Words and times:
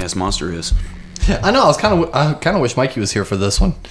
Aren't 0.00 0.40
real, 0.40 0.50
but 0.50 0.52
the 0.52 0.52
Loch 0.52 0.52
Ness 0.52 0.52
monster 0.52 0.52
is. 0.52 0.72
I 1.42 1.50
know. 1.50 1.62
I 1.64 1.66
was 1.66 1.76
kind 1.76 2.02
of. 2.04 2.14
I 2.14 2.34
kind 2.34 2.56
of 2.56 2.62
wish 2.62 2.76
Mikey 2.76 3.00
was 3.00 3.12
here 3.12 3.24
for 3.24 3.36
this 3.36 3.60
one. 3.60 3.74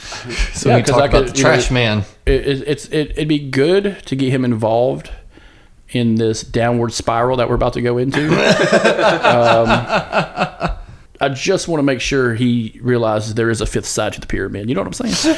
So 0.53 0.69
Yeah, 0.69 0.77
we 0.77 0.81
'cause 0.81 0.91
talk 0.91 1.01
I 1.01 1.05
about 1.05 1.25
could- 1.25 1.33
the 1.35 1.37
you 1.37 1.43
know, 1.43 1.49
trash 1.51 1.69
man. 1.71 2.03
it, 2.25 2.47
it, 2.47 2.63
it's 2.67 2.85
it, 2.87 3.11
it'd 3.11 3.27
be 3.27 3.37
good 3.39 3.97
to 4.07 4.15
get 4.15 4.31
him 4.31 4.43
involved 4.43 5.11
in 5.89 6.15
this 6.15 6.41
downward 6.41 6.91
spiral 6.93 7.37
that 7.37 7.47
we're 7.47 7.55
about 7.55 7.73
to 7.73 7.81
go 7.81 7.97
into. 7.97 8.27
um, 8.27 9.67
I 11.21 11.29
just 11.29 11.67
want 11.67 11.79
to 11.79 11.83
make 11.83 12.01
sure 12.01 12.33
he 12.35 12.79
realizes 12.81 13.35
there 13.35 13.49
is 13.49 13.61
a 13.61 13.65
fifth 13.65 13.85
side 13.85 14.13
to 14.13 14.19
the 14.19 14.27
pyramid. 14.27 14.67
You 14.69 14.75
know 14.75 14.81
what 14.81 14.87
I'm 14.99 15.11
saying? 15.13 15.37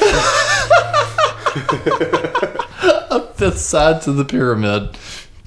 a 3.10 3.32
Fifth 3.34 3.58
side 3.58 4.02
to 4.02 4.12
the 4.12 4.24
pyramid. 4.24 4.96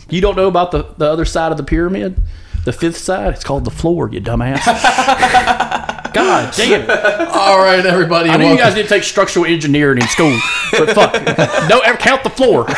You 0.10 0.22
don't 0.22 0.36
know 0.36 0.48
about 0.48 0.72
the, 0.72 0.84
the 0.98 1.06
other 1.10 1.26
side 1.26 1.52
of 1.52 1.58
the 1.58 1.64
pyramid? 1.64 2.20
The 2.66 2.72
fifth 2.72 2.98
side? 2.98 3.34
It's 3.34 3.44
called 3.44 3.66
the 3.66 3.72
floor, 3.72 4.10
you 4.10 4.22
dumbass. 4.22 4.64
God 6.14 6.54
damn. 6.56 6.90
All 7.30 7.58
right, 7.58 7.86
everybody. 7.86 8.30
I 8.30 8.38
knew 8.38 8.48
you 8.48 8.58
guys 8.58 8.76
didn't 8.76 8.88
take 8.88 9.04
structural 9.04 9.46
engineering 9.46 9.98
in 9.98 10.08
school, 10.08 10.40
but 10.72 10.92
fuck. 10.92 11.12
Don't 11.68 11.86
ever 11.86 11.98
count 11.98 12.24
the 12.24 12.30
floor. 12.30 12.66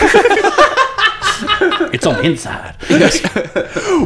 it's 1.94 2.08
on 2.08 2.16
the 2.16 2.24
inside. 2.24 2.76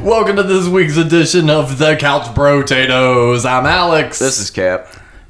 Welcome 0.04 0.36
to 0.36 0.44
this 0.44 0.68
week's 0.68 0.98
edition 0.98 1.50
of 1.50 1.78
the 1.78 1.96
Couch 1.96 2.34
Potatoes. 2.36 3.46
I'm 3.46 3.66
Alex. 3.66 4.20
This 4.20 4.38
is 4.40 4.52
Cap. 4.52 4.88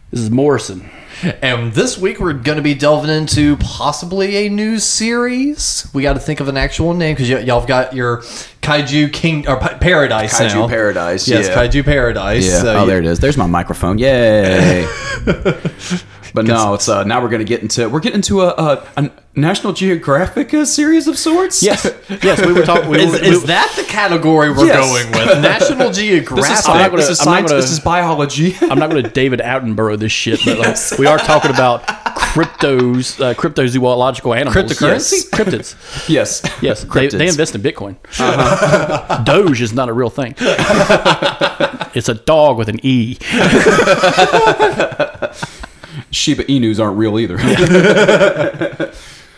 This 0.09 0.21
is 0.21 0.31
Morrison. 0.31 0.89
And 1.41 1.73
this 1.73 1.97
week 1.97 2.19
we're 2.19 2.33
going 2.33 2.57
to 2.57 2.61
be 2.61 2.73
delving 2.73 3.09
into 3.09 3.57
possibly 3.57 4.45
a 4.45 4.49
new 4.49 4.79
series. 4.79 5.87
We 5.93 6.03
got 6.03 6.13
to 6.13 6.19
think 6.19 6.39
of 6.39 6.47
an 6.47 6.57
actual 6.57 6.93
name 6.93 7.15
because 7.15 7.29
y- 7.29 7.39
y'all 7.39 7.59
have 7.59 7.67
got 7.67 7.93
your 7.93 8.17
Kaiju 8.61 9.11
King 9.13 9.47
or 9.47 9.57
Pa- 9.57 9.77
Paradise 9.79 10.39
Kaiju 10.39 10.53
now. 10.55 10.67
Paradise. 10.67 11.27
Yes, 11.27 11.47
yeah. 11.47 11.55
Kaiju 11.55 11.83
Paradise. 11.85 12.45
Yeah. 12.45 12.61
So 12.61 12.75
oh, 12.75 12.81
you- 12.81 12.87
there 12.89 12.99
it 12.99 13.05
is. 13.05 13.19
There's 13.19 13.37
my 13.37 13.47
microphone. 13.47 13.97
Yay. 13.97 14.87
but 16.33 16.45
no, 16.45 16.73
it's 16.73 16.87
uh, 16.89 17.03
now 17.03 17.21
we're 17.21 17.29
gonna 17.29 17.43
get 17.43 17.61
into 17.61 17.89
we're 17.89 17.99
getting 17.99 18.17
into 18.17 18.41
a, 18.41 18.49
a, 18.49 18.87
a 18.97 19.11
National 19.35 19.71
Geographic 19.73 20.53
uh, 20.53 20.65
series 20.65 21.07
of 21.07 21.17
sorts. 21.17 21.61
Yes, 21.63 21.85
yes, 22.23 22.45
we 22.45 22.51
were 22.53 22.63
talking. 22.63 22.89
We, 22.89 22.99
Is, 23.03 23.11
were- 23.11 23.23
is 23.23 23.41
we- 23.41 23.47
that 23.47 23.71
the 23.75 23.83
category 23.83 24.51
we're 24.51 24.65
Yes. 24.65 24.85
going 24.85 25.11
with? 25.27 25.41
National 25.41 25.91
Geographic. 25.91 26.45
This 26.49 26.59
is, 26.59 26.67
I'm 26.67 26.73
not 26.73 26.79
science, 26.79 26.89
gonna- 26.89 26.97
this 26.97 27.09
is 27.09 27.17
science. 27.19 27.49
gonna- 27.51 27.61
this 27.61 27.71
is 27.71 27.79
biology. 27.79 28.55
I'm 28.61 28.79
not 28.79 28.89
going 28.89 29.03
to 29.03 29.09
David 29.09 29.39
Attenborough 29.39 29.97
this 29.99 30.11
shit, 30.11 30.39
but 30.43 30.57
like, 30.57 30.67
Yes. 30.67 30.97
we 30.99 31.05
are 31.05 31.17
talking 31.17 31.51
about 31.51 31.85
cryptos, 31.87 33.19
uh, 33.23 33.33
cryptozoological 33.35 34.35
animals. 34.35 34.55
Cryptocurrency? 34.55 35.11
Yes. 35.11 35.29
Cryptids. 35.29 36.09
yes. 36.09 36.41
Yes, 36.61 36.83
they, 36.83 37.07
they 37.07 37.27
invest 37.27 37.55
in 37.55 37.61
Bitcoin. 37.61 37.95
Doge 39.25 39.61
is 39.61 39.73
not 39.73 39.89
a 39.89 39.93
real 39.93 40.09
thing. 40.09 40.33
it's 41.95 42.09
a 42.09 42.13
dog 42.15 42.57
with 42.57 42.69
an 42.69 42.79
E. 42.83 43.17
Shiba 46.11 46.43
Inus 46.45 46.79
aren't 46.79 46.97
real 46.97 47.19
either. 47.19 47.37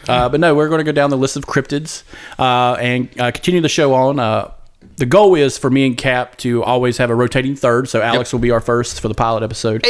Uh, 0.09 0.27
but 0.27 0.39
no, 0.39 0.55
we're 0.55 0.67
going 0.67 0.79
to 0.79 0.83
go 0.83 0.91
down 0.91 1.11
the 1.11 1.17
list 1.17 1.37
of 1.37 1.45
cryptids 1.45 2.03
uh, 2.39 2.73
and 2.79 3.07
uh, 3.21 3.31
continue 3.31 3.61
the 3.61 3.69
show 3.69 3.93
on. 3.93 4.19
Uh, 4.19 4.51
the 4.97 5.05
goal 5.05 5.35
is 5.35 5.57
for 5.57 5.69
me 5.69 5.85
and 5.85 5.95
Cap 5.97 6.37
to 6.37 6.63
always 6.63 6.97
have 6.97 7.09
a 7.09 7.15
rotating 7.15 7.55
third. 7.55 7.87
So 7.87 8.01
Alex 8.01 8.33
will 8.33 8.39
be 8.39 8.51
our 8.51 8.59
first 8.59 8.99
for 8.99 9.07
the 9.07 9.13
pilot 9.13 9.43
episode. 9.43 9.85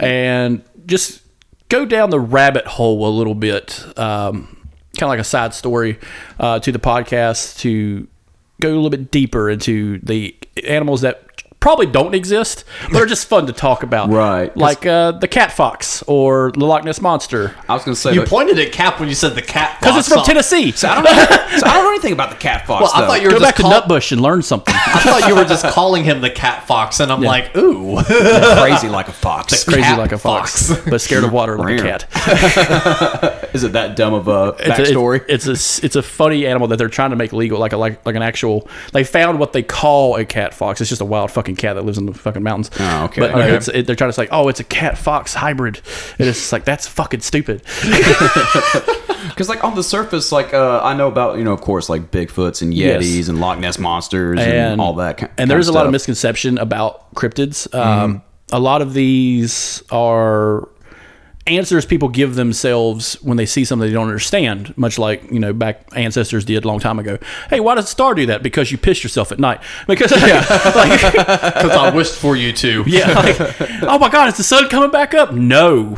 And 0.00 0.62
just 0.86 1.22
go 1.68 1.84
down 1.84 2.10
the 2.10 2.18
rabbit 2.20 2.66
hole 2.66 3.06
a 3.06 3.12
little 3.12 3.34
bit, 3.34 3.82
um, 3.98 4.68
kind 4.98 5.02
of 5.04 5.08
like 5.08 5.20
a 5.20 5.24
side 5.24 5.54
story 5.54 5.98
uh, 6.40 6.58
to 6.60 6.72
the 6.72 6.78
podcast 6.78 7.58
to 7.60 8.08
go 8.60 8.68
a 8.68 8.74
little 8.74 8.90
bit 8.90 9.10
deeper 9.10 9.50
into 9.50 9.98
the 9.98 10.34
animals 10.66 11.02
that 11.02 11.31
probably 11.62 11.86
don't 11.86 12.14
exist, 12.14 12.64
but 12.92 13.00
are 13.00 13.06
just 13.06 13.26
fun 13.26 13.46
to 13.46 13.52
talk 13.54 13.82
about. 13.82 14.10
Right. 14.22 14.54
Like 14.56 14.84
uh, 14.84 15.12
the 15.12 15.28
cat 15.28 15.52
fox 15.52 16.02
or 16.06 16.50
the 16.52 16.66
Loch 16.66 16.84
Ness 16.84 17.00
Monster. 17.00 17.54
I 17.68 17.74
was 17.74 17.84
gonna 17.84 17.94
say 17.96 18.12
You 18.12 18.20
but- 18.20 18.28
pointed 18.28 18.58
at 18.58 18.72
Cap 18.72 18.98
when 19.00 19.08
you 19.08 19.14
said 19.14 19.34
the 19.34 19.42
cat. 19.42 19.78
Because 19.80 19.96
it's 19.96 20.08
from 20.08 20.18
song. 20.18 20.26
Tennessee. 20.26 20.72
So 20.72 20.88
I 20.88 20.94
don't 20.96 21.04
know. 21.04 21.10
so 21.58 21.66
I 21.66 21.74
don't 21.74 21.84
know 21.84 21.90
anything 21.90 22.12
about 22.12 22.30
the 22.30 22.36
cat 22.36 22.66
fox. 22.66 22.82
Well, 22.82 22.90
I 23.02 23.06
thought 23.06 23.20
you 23.22 23.28
were 23.28 23.34
Go 23.34 23.38
just 23.38 23.56
back 23.56 23.56
to 23.56 23.62
Nutbush 23.94 24.12
and 24.12 24.20
learn 24.20 24.42
something. 24.42 24.74
I 24.76 25.00
thought 25.00 25.28
you 25.28 25.34
were 25.36 25.44
just 25.44 25.64
calling 25.66 26.02
him 26.04 26.20
the 26.20 26.30
cat 26.30 26.66
fox, 26.66 26.98
and 27.00 27.10
I'm 27.12 27.22
like, 27.22 27.56
ooh. 27.56 28.02
crazy 28.02 28.88
like 28.88 29.08
a 29.08 29.12
fox. 29.12 29.64
Crazy 29.64 29.82
Cat 29.82 29.98
like 29.98 30.12
a 30.12 30.18
fox, 30.18 30.68
fox. 30.68 30.90
but 30.90 31.00
scared 31.00 31.24
of 31.24 31.32
water 31.32 31.56
like 31.56 31.78
a 31.80 31.82
cat. 31.82 33.50
Is 33.54 33.64
it 33.64 33.72
that 33.72 33.96
dumb 33.96 34.14
of 34.14 34.28
a 34.28 34.56
It's 34.58 34.90
a, 34.90 34.92
backstory? 34.92 35.24
it's 35.28 35.46
a 35.46 35.52
s- 35.52 35.82
it's 35.84 35.96
a 35.96 36.02
funny 36.02 36.46
animal 36.46 36.68
that 36.68 36.76
they're 36.76 36.88
trying 36.88 37.10
to 37.10 37.16
make 37.16 37.32
legal, 37.32 37.58
like 37.58 37.72
a 37.72 37.76
like 37.76 38.04
like 38.04 38.14
an 38.16 38.22
actual. 38.22 38.68
They 38.92 39.04
found 39.04 39.38
what 39.38 39.52
they 39.52 39.62
call 39.62 40.16
a 40.16 40.24
cat 40.24 40.54
fox. 40.54 40.80
It's 40.80 40.88
just 40.90 41.00
a 41.00 41.04
wild 41.06 41.30
fucking 41.30 41.51
cat 41.56 41.76
that 41.76 41.84
lives 41.84 41.98
in 41.98 42.06
the 42.06 42.14
fucking 42.14 42.42
mountains. 42.42 42.70
Oh, 42.80 43.04
okay. 43.04 43.20
But 43.20 43.30
Okay. 43.32 43.54
it's, 43.54 43.68
it, 43.68 43.86
they're 43.86 43.96
trying 43.96 44.10
to 44.10 44.14
say, 44.14 44.28
oh, 44.30 44.48
it's 44.48 44.60
a 44.60 44.64
cat 44.64 44.98
fox 44.98 45.34
hybrid, 45.34 45.80
and 46.18 46.28
it's 46.28 46.38
just 46.38 46.52
like 46.52 46.64
that's 46.64 46.86
fucking 46.86 47.20
stupid. 47.20 47.62
Because 49.28 49.48
like 49.48 49.62
on 49.62 49.74
the 49.76 49.84
surface, 49.84 50.32
like 50.32 50.52
uh, 50.52 50.80
I 50.82 50.94
know 50.94 51.06
about 51.06 51.38
you 51.38 51.44
know 51.44 51.52
of 51.52 51.60
course 51.60 51.88
like 51.88 52.10
Bigfoots 52.10 52.60
and 52.60 52.74
Yes. 52.74 53.04
Yetis 53.04 53.28
and 53.28 53.40
Loch 53.40 53.58
Ness 53.58 53.78
monsters 53.78 54.40
and, 54.40 54.80
all 54.80 54.94
that. 54.94 55.16
ki- 55.18 55.26
And 55.38 55.48
there's 55.50 55.68
a 55.68 55.72
lot 55.72 55.86
of 55.86 55.92
misconception 55.92 56.58
about 56.58 57.14
cryptids. 57.14 57.68
Mm-hmm. 57.68 57.76
Um, 58.04 58.22
A 58.50 58.58
lot 58.58 58.82
of 58.82 58.94
these 58.94 59.82
are 59.90 60.68
answers 61.46 61.84
people 61.84 62.08
give 62.08 62.36
themselves 62.36 63.14
when 63.22 63.36
they 63.36 63.46
see 63.46 63.64
something 63.64 63.88
they 63.88 63.92
don't 63.92 64.06
understand. 64.06 64.76
Much 64.78 64.98
like 64.98 65.30
you 65.30 65.40
know 65.40 65.52
back 65.52 65.88
ancestors 65.96 66.44
did 66.44 66.64
a 66.64 66.68
long 66.68 66.78
time 66.78 66.98
ago. 66.98 67.18
Hey, 67.50 67.60
why 67.60 67.74
does 67.74 67.86
a 67.86 67.88
star 67.88 68.14
do 68.14 68.26
that? 68.26 68.42
Because 68.42 68.70
you 68.70 68.78
pissed 68.78 69.02
yourself 69.02 69.32
at 69.32 69.38
night. 69.38 69.60
Because 69.86 70.12
yeah, 70.12 70.46
like, 70.76 71.00
Because 71.12 71.70
I 71.70 71.92
wished 71.94 72.14
for 72.14 72.36
you 72.36 72.52
to. 72.52 72.84
yeah, 72.86 73.12
like, 73.12 73.60
oh 73.82 73.98
my 73.98 74.08
God, 74.08 74.28
is 74.28 74.36
the 74.36 74.44
sun 74.44 74.68
coming 74.68 74.90
back 74.90 75.14
up? 75.14 75.32
No. 75.32 75.96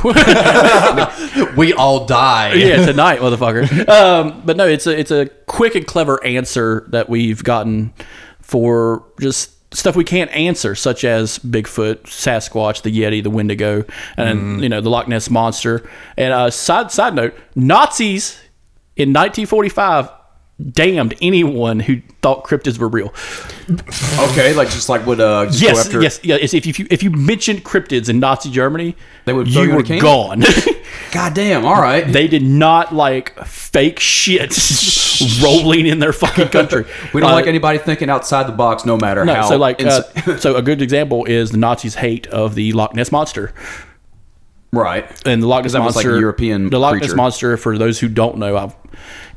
We 1.55 1.73
all 1.73 2.05
die. 2.05 2.53
yeah, 2.53 2.85
tonight, 2.85 3.19
motherfucker. 3.19 3.87
Um, 3.87 4.41
but 4.45 4.57
no, 4.57 4.67
it's 4.67 4.87
a 4.87 4.97
it's 4.97 5.11
a 5.11 5.27
quick 5.45 5.75
and 5.75 5.85
clever 5.85 6.23
answer 6.23 6.85
that 6.89 7.09
we've 7.09 7.43
gotten 7.43 7.93
for 8.41 9.03
just 9.19 9.54
stuff 9.75 9.95
we 9.95 10.03
can't 10.03 10.31
answer, 10.31 10.73
such 10.73 11.03
as 11.03 11.37
Bigfoot, 11.39 12.03
Sasquatch, 12.03 12.81
the 12.81 12.91
Yeti, 12.91 13.21
the 13.21 13.29
Wendigo, 13.29 13.83
and 14.17 14.61
you 14.63 14.69
know 14.69 14.81
the 14.81 14.89
Loch 14.89 15.07
Ness 15.07 15.29
monster. 15.29 15.87
And 16.17 16.33
uh, 16.33 16.49
side 16.49 16.91
side 16.91 17.13
note, 17.13 17.35
Nazis 17.55 18.39
in 18.95 19.09
1945 19.09 20.09
damned 20.71 21.13
anyone 21.21 21.81
who 21.81 22.01
thought 22.21 22.45
cryptids 22.45 22.77
were 22.77 22.87
real. 22.87 23.13
Okay, 24.31 24.53
like 24.53 24.69
just 24.69 24.87
like 24.87 25.05
would 25.05 25.19
uh 25.19 25.47
just 25.47 25.61
go 25.61 25.67
Yes, 25.67 25.85
after 25.85 26.01
yes, 26.01 26.19
yeah. 26.23 26.35
If 26.39 26.53
you 26.53 26.69
if 26.69 26.79
you, 26.79 26.87
if 26.89 27.03
you 27.03 27.11
mentioned 27.11 27.65
cryptids 27.65 28.07
in 28.09 28.19
Nazi 28.19 28.49
Germany, 28.49 28.95
They 29.25 29.33
would 29.33 29.47
you 29.47 29.63
you 29.63 29.77
in 29.77 29.91
a 29.91 29.95
were 29.95 30.01
gone. 30.01 30.43
God 31.11 31.33
damn! 31.33 31.65
All 31.65 31.81
right. 31.81 32.07
they 32.07 32.27
did 32.27 32.43
not 32.43 32.93
like 32.95 33.37
fake 33.45 33.99
shit 33.99 34.57
rolling 35.43 35.87
in 35.87 35.99
their 35.99 36.13
fucking 36.13 36.47
country. 36.49 36.85
we 37.13 37.19
don't 37.21 37.31
Uh, 37.31 37.33
like 37.33 37.47
anybody 37.47 37.77
thinking 37.77 38.09
outside 38.09 38.47
the 38.47 38.51
box, 38.53 38.85
no 38.85 38.95
matter 38.97 39.25
No, 39.25 39.33
how. 39.35 39.49
so 39.49 39.57
like, 39.57 39.83
uh, 39.83 40.03
so 40.37 40.55
a 40.55 40.61
good 40.61 40.81
example 40.81 41.25
is 41.25 41.51
the 41.51 41.57
Nazis' 41.57 41.95
hate 41.95 42.27
of 42.27 42.55
the 42.55 42.71
Loch 42.73 42.95
Ness 42.95 43.11
monster, 43.11 43.53
right. 44.71 45.05
and 45.27 45.41
the 45.43 45.47
Loch 45.47 45.63
Ness 45.63 45.73
was, 45.73 45.95
like, 45.95 46.05
a 46.05 46.07
monster, 46.09 46.19
European 46.19 46.69
The 46.69 46.79
Loch 46.79 46.93
Ness 46.93 47.01
creature. 47.01 47.15
monster, 47.15 47.57
for 47.57 47.77
those 47.77 47.99
who 47.99 48.07
don't 48.07 48.37
know, 48.37 48.55
I've, 48.57 48.75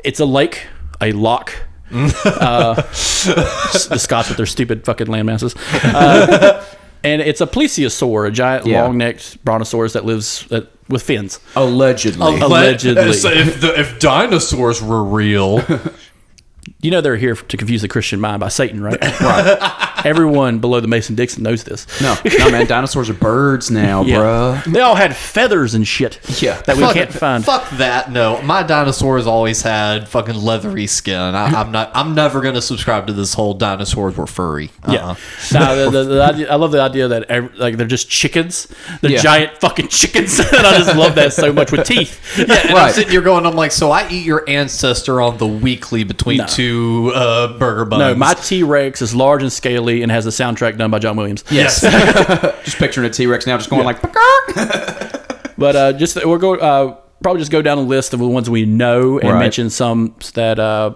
it's 0.05 0.21
a 0.21 0.25
lake, 0.27 0.67
a 1.01 1.13
lock. 1.13 1.53
uh, 1.91 2.75
the 2.75 3.97
Scots 3.99 4.29
with 4.29 4.37
their 4.37 4.47
stupid 4.47 4.85
fucking 4.85 5.07
landmasses. 5.07 5.55
Uh, 5.95 6.65
and 7.05 7.23
it's 7.23 7.41
a 7.41 7.47
plesiosaur, 7.47 8.27
a 8.27 8.31
giant 8.31 8.67
Yeah. 8.67 8.83
long-necked 8.83 9.45
brontosaurus 9.45 9.93
that 9.93 10.05
lives 10.05 10.45
that, 10.49 10.69
with 10.89 11.03
fins. 11.03 11.39
Allegedly. 11.55 12.41
Allegedly. 12.41 13.13
So 13.15 13.31
if 13.31 13.61
the, 13.61 13.79
if 13.79 14.01
dinosaurs 14.01 14.83
were 14.83 15.05
real, 15.05 15.59
You 16.81 16.93
know 16.93 17.01
they're 17.01 17.17
here 17.17 17.35
to 17.35 17.57
confuse 17.57 17.83
the 17.83 17.89
Christian 17.89 18.21
mind 18.21 18.39
by 18.39 18.49
Satan, 18.49 18.81
right? 18.81 19.01
right. 19.21 20.03
Everyone 20.05 20.61
below 20.61 20.79
the 20.79 20.87
Mason 20.87 21.17
Dixon 21.17 21.43
knows 21.43 21.65
this. 21.65 21.89
No, 22.01 22.15
no, 22.39 22.51
man. 22.53 22.69
Dinosaurs 22.69 23.11
are 23.11 23.15
birds 23.15 23.69
now, 23.73 24.03
Yeah. 24.05 24.19
bruh. 24.65 24.73
They 24.73 24.79
all 24.81 24.95
had 24.95 25.17
feathers 25.17 25.75
and 25.75 25.85
shit. 25.85 26.21
Yeah. 26.41 26.63
That 26.63 26.77
we 26.77 26.85
Fuck- 26.85 26.95
can't 26.95 27.13
find. 27.13 27.45
Fuck 27.45 27.69
that. 27.79 28.13
No, 28.13 28.41
my 28.43 28.63
dinosaurs 28.63 29.27
always 29.27 29.61
had 29.63 30.09
fucking 30.09 30.37
leathery 30.37 30.87
skin. 30.87 31.19
I, 31.19 31.47
I'm 31.47 31.73
not. 31.73 31.91
I'm 31.95 32.15
never 32.15 32.41
gonna 32.41 32.63
subscribe 32.63 33.09
to 33.09 33.13
this 33.13 33.35
whole 33.35 33.55
dinosaurs 33.55 34.17
were 34.17 34.29
furry. 34.29 34.71
Uh-uh. 34.85 34.93
Yeah. 34.93 35.59
Nah, 35.59 35.75
the, 35.75 35.91
the, 35.91 36.05
the 36.15 36.23
idea, 36.23 36.53
I 36.53 36.55
love 36.55 36.71
the 36.71 36.81
idea 36.81 37.09
that 37.09 37.25
ev 37.29 37.55
like 37.57 37.77
they're 37.77 37.89
just 37.89 38.09
chickens. 38.09 38.69
They're 39.01 39.11
Yeah. 39.11 39.19
giant 39.23 39.59
fucking 39.59 39.89
chickens. 39.89 40.39
and 40.39 40.49
I 40.65 40.79
just 40.79 40.95
love 40.97 41.17
that 41.17 41.33
so 41.33 41.53
much 41.53 41.73
with 41.73 41.85
teeth. 41.89 42.39
Yeah, 42.39 42.45
and 42.45 42.53
I'm 42.71 42.75
Right. 42.77 42.95
sitting 42.95 43.11
here 43.11 43.21
going, 43.21 43.47
I'm 43.47 43.57
like, 43.57 43.73
so 43.73 43.91
I 43.91 44.09
eat 44.09 44.25
your 44.25 44.49
ancestor 44.49 45.21
on 45.21 45.39
the 45.39 45.47
weekly 45.49 46.05
between 46.05 46.37
No. 46.39 46.47
two 46.47 46.68
uh, 47.15 47.59
burger 47.59 47.85
buns. 47.85 48.01
No, 48.01 48.15
my 48.15 48.35
T 48.35 48.63
Rex 48.63 49.03
is 49.03 49.15
large 49.15 49.43
and 49.43 49.53
scaly 49.53 50.03
and 50.03 50.11
has 50.13 50.27
a 50.27 50.31
soundtrack 50.31 50.77
done 50.79 50.91
by 50.91 50.99
John 50.99 51.17
Williams. 51.17 51.45
Yes. 51.51 51.81
just 52.65 52.77
picturing 52.79 53.07
a 53.09 53.11
T 53.13 53.27
Rex 53.27 53.47
now, 53.47 53.57
just 53.57 53.71
going 53.71 53.85
like. 53.85 53.99
But 55.59 55.75
uh, 55.75 55.93
just 55.95 56.25
we're 56.25 56.39
going 56.39 56.61
uh, 56.61 56.95
probably 57.21 57.41
just 57.41 57.51
go 57.51 57.61
down 57.63 57.79
a 57.79 57.83
list 57.83 58.13
of 58.15 58.21
the 58.21 58.29
ones 58.29 58.49
we 58.49 58.65
know 58.65 59.19
and 59.19 59.33
Right. 59.33 59.41
mention 59.41 59.71
some 59.71 60.15
that 60.35 60.61
uh, 60.61 60.95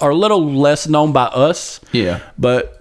are 0.00 0.10
a 0.10 0.14
little 0.14 0.52
less 0.52 0.86
known 0.86 1.12
by 1.12 1.24
us. 1.24 1.80
Yeah. 1.90 2.20
But 2.38 2.77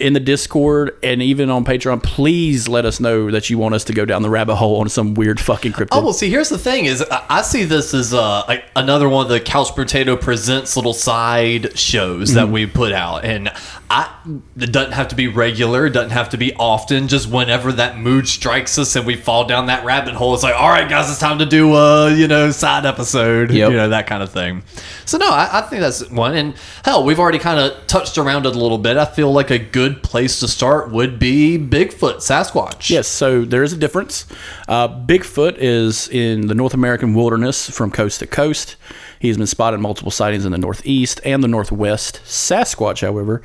in 0.00 0.12
the 0.14 0.20
Discord 0.20 0.96
and 1.02 1.22
even 1.22 1.50
on 1.50 1.64
Patreon, 1.64 2.02
please 2.02 2.68
let 2.68 2.84
us 2.84 3.00
know 3.00 3.30
that 3.30 3.50
you 3.50 3.58
want 3.58 3.74
us 3.74 3.84
to 3.84 3.92
go 3.92 4.04
down 4.04 4.22
the 4.22 4.30
rabbit 4.30 4.56
hole 4.56 4.80
on 4.80 4.88
some 4.88 5.14
weird 5.14 5.38
fucking 5.40 5.72
crypto. 5.72 5.96
Oh 5.96 6.02
well, 6.02 6.12
see, 6.12 6.30
here's 6.30 6.48
the 6.48 6.58
thing: 6.58 6.86
is 6.86 7.02
I, 7.10 7.42
see 7.42 7.64
this 7.64 7.94
as 7.94 8.14
uh, 8.14 8.60
another 8.76 9.08
one 9.08 9.24
of 9.26 9.30
the 9.30 9.40
Couch 9.40 9.74
Potato 9.74 10.16
presents 10.16 10.76
little 10.76 10.92
side 10.94 11.78
shows 11.78 12.34
that 12.34 12.48
we 12.48 12.66
put 12.66 12.92
out, 12.92 13.24
and 13.24 13.50
I 13.90 14.08
it 14.56 14.72
doesn't 14.72 14.92
have 14.92 15.08
to 15.08 15.14
be 15.16 15.26
regular, 15.28 15.86
it 15.86 15.90
doesn't 15.90 16.10
have 16.10 16.30
to 16.30 16.36
be 16.36 16.54
often. 16.54 17.08
Just 17.08 17.28
whenever 17.28 17.72
that 17.72 17.98
mood 17.98 18.28
strikes 18.28 18.78
us 18.78 18.94
and 18.96 19.06
we 19.06 19.16
fall 19.16 19.46
down 19.46 19.66
that 19.66 19.84
rabbit 19.84 20.14
hole, 20.14 20.34
it's 20.34 20.42
like, 20.42 20.54
all 20.54 20.68
right, 20.68 20.88
guys, 20.88 21.10
it's 21.10 21.18
time 21.18 21.38
to 21.38 21.46
do 21.46 21.74
a 21.74 22.12
you 22.14 22.28
know 22.28 22.50
side 22.50 22.86
episode, 22.86 23.50
Yep. 23.50 23.70
you 23.70 23.76
know 23.76 23.88
that 23.88 24.06
kind 24.06 24.22
of 24.22 24.30
thing. 24.30 24.62
So 25.04 25.18
no, 25.18 25.28
I, 25.28 25.58
I 25.58 25.60
think 25.62 25.80
that's 25.80 26.08
one. 26.10 26.36
And 26.36 26.54
hell, 26.84 27.04
we've 27.04 27.18
already 27.18 27.38
kind 27.40 27.58
of 27.58 27.86
touched 27.88 28.16
around 28.16 28.46
it 28.46 28.54
a 28.54 28.58
little 28.58 28.78
bit. 28.78 28.96
I 28.96 29.04
feel 29.06 29.32
like 29.32 29.50
a 29.50 29.58
good 29.58 29.89
place 29.96 30.40
to 30.40 30.48
start 30.48 30.90
would 30.90 31.18
be 31.18 31.58
Bigfoot, 31.58 32.16
Sasquatch. 32.16 32.90
Yes, 32.90 33.08
so 33.08 33.44
there 33.44 33.62
is 33.62 33.72
a 33.72 33.76
difference. 33.76 34.26
Uh, 34.68 34.88
Bigfoot 34.88 35.56
is 35.58 36.08
in 36.08 36.46
the 36.46 36.54
North 36.54 36.74
American 36.74 37.14
wilderness 37.14 37.70
from 37.70 37.90
coast 37.90 38.20
to 38.20 38.26
coast. 38.26 38.76
He's 39.18 39.36
been 39.36 39.46
spotted 39.46 39.78
multiple 39.78 40.10
sightings 40.10 40.44
in 40.44 40.52
the 40.52 40.58
Northeast 40.58 41.20
and 41.24 41.42
the 41.42 41.48
Northwest. 41.48 42.20
Sasquatch, 42.24 43.02
however, 43.02 43.42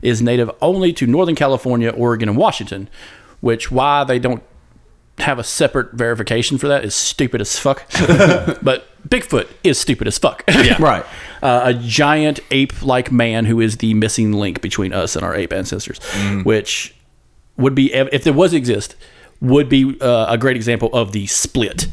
is 0.00 0.22
native 0.22 0.50
only 0.62 0.92
to 0.94 1.06
Northern 1.06 1.34
California, 1.34 1.90
Oregon, 1.90 2.28
and 2.28 2.38
Washington, 2.38 2.88
which 3.40 3.70
why 3.70 4.04
they 4.04 4.18
don't 4.18 4.42
have 5.20 5.38
a 5.38 5.44
separate 5.44 5.92
verification 5.92 6.58
for 6.58 6.68
that 6.68 6.84
is 6.84 6.94
stupid 6.94 7.40
as 7.40 7.58
fuck. 7.58 7.84
but 8.62 8.86
Bigfoot 9.08 9.48
is 9.64 9.78
stupid 9.78 10.06
as 10.06 10.18
fuck. 10.18 10.44
Yeah. 10.48 10.76
Right. 10.80 11.04
uh, 11.42 11.62
a 11.64 11.74
giant 11.74 12.40
ape-like 12.50 13.10
man 13.12 13.44
who 13.44 13.60
is 13.60 13.78
the 13.78 13.94
missing 13.94 14.32
link 14.32 14.60
between 14.60 14.92
us 14.92 15.16
and 15.16 15.24
our 15.24 15.34
ape 15.34 15.52
ancestors, 15.52 15.98
which 16.44 16.94
would 17.56 17.74
be 17.74 17.92
if 17.92 18.24
there 18.24 18.32
was 18.32 18.54
exist 18.54 18.94
would 19.40 19.68
be 19.68 19.96
uh, 20.00 20.32
a 20.32 20.36
great 20.38 20.56
example 20.56 20.90
of 20.92 21.12
the 21.12 21.26
split 21.26 21.86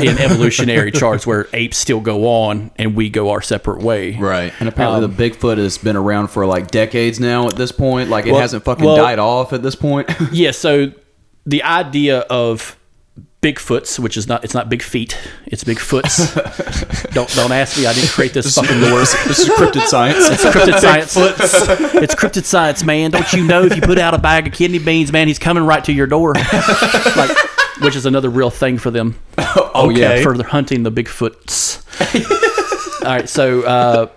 in 0.00 0.18
evolutionary 0.18 0.90
charts 0.90 1.26
where 1.26 1.46
apes 1.52 1.76
still 1.78 2.00
go 2.00 2.26
on 2.26 2.70
and 2.76 2.96
we 2.96 3.08
go 3.08 3.30
our 3.30 3.40
separate 3.40 3.80
way. 3.82 4.16
Right. 4.16 4.52
And 4.58 4.68
apparently 4.68 5.06
the 5.06 5.30
Bigfoot 5.30 5.58
has 5.58 5.78
been 5.78 5.94
around 5.96 6.28
for 6.28 6.44
like 6.44 6.70
decades 6.72 7.20
now 7.20 7.46
at 7.48 7.54
this 7.56 7.70
point. 7.70 8.10
Like 8.10 8.26
it 8.26 8.32
Well- 8.32 8.40
hasn't 8.40 8.64
fucking 8.64 8.84
well- 8.84 8.96
died 8.96 9.18
off 9.20 9.52
at 9.52 9.62
this 9.62 9.76
point. 9.76 10.10
Yeah, 10.32 10.50
so 10.50 10.92
the 11.48 11.62
idea 11.62 12.20
of 12.20 12.78
Bigfoots, 13.40 13.98
which 13.98 14.16
is 14.16 14.28
not 14.28 14.44
it's 14.44 14.52
not 14.52 14.68
big 14.68 14.82
feet, 14.82 15.18
it's 15.46 15.64
Bigfoots. 15.64 16.34
don't 17.14 17.28
don't 17.34 17.52
ask 17.52 17.78
me, 17.78 17.86
I 17.86 17.94
didn't 17.94 18.10
create 18.10 18.34
this 18.34 18.54
fucking 18.54 18.80
lore. 18.82 18.98
this 18.98 19.38
is 19.38 19.48
cryptid 19.48 19.82
science. 19.86 20.28
It's 20.28 20.44
cryptid 20.44 20.78
science. 20.78 21.16
it's 21.94 22.14
cryptid 22.14 22.44
science, 22.44 22.84
man. 22.84 23.12
Don't 23.12 23.32
you 23.32 23.44
know 23.44 23.62
if 23.64 23.74
you 23.74 23.80
put 23.80 23.96
out 23.96 24.12
a 24.12 24.18
bag 24.18 24.46
of 24.46 24.52
kidney 24.52 24.78
beans, 24.78 25.10
man, 25.10 25.26
he's 25.26 25.38
coming 25.38 25.64
right 25.64 25.82
to 25.84 25.92
your 25.92 26.06
door. 26.06 26.34
like, 27.16 27.30
which 27.80 27.96
is 27.96 28.04
another 28.04 28.28
real 28.28 28.50
thing 28.50 28.76
for 28.76 28.90
them. 28.90 29.18
oh 29.38 29.88
yeah. 29.88 30.22
For 30.22 30.42
hunting 30.42 30.82
the 30.82 30.92
Bigfoots. 30.92 31.82
All 33.04 33.14
right, 33.14 33.28
so 33.28 33.62
uh, 33.62 34.08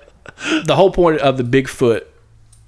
the 0.66 0.76
whole 0.76 0.92
point 0.92 1.22
of 1.22 1.38
the 1.38 1.44
Bigfoot 1.44 2.06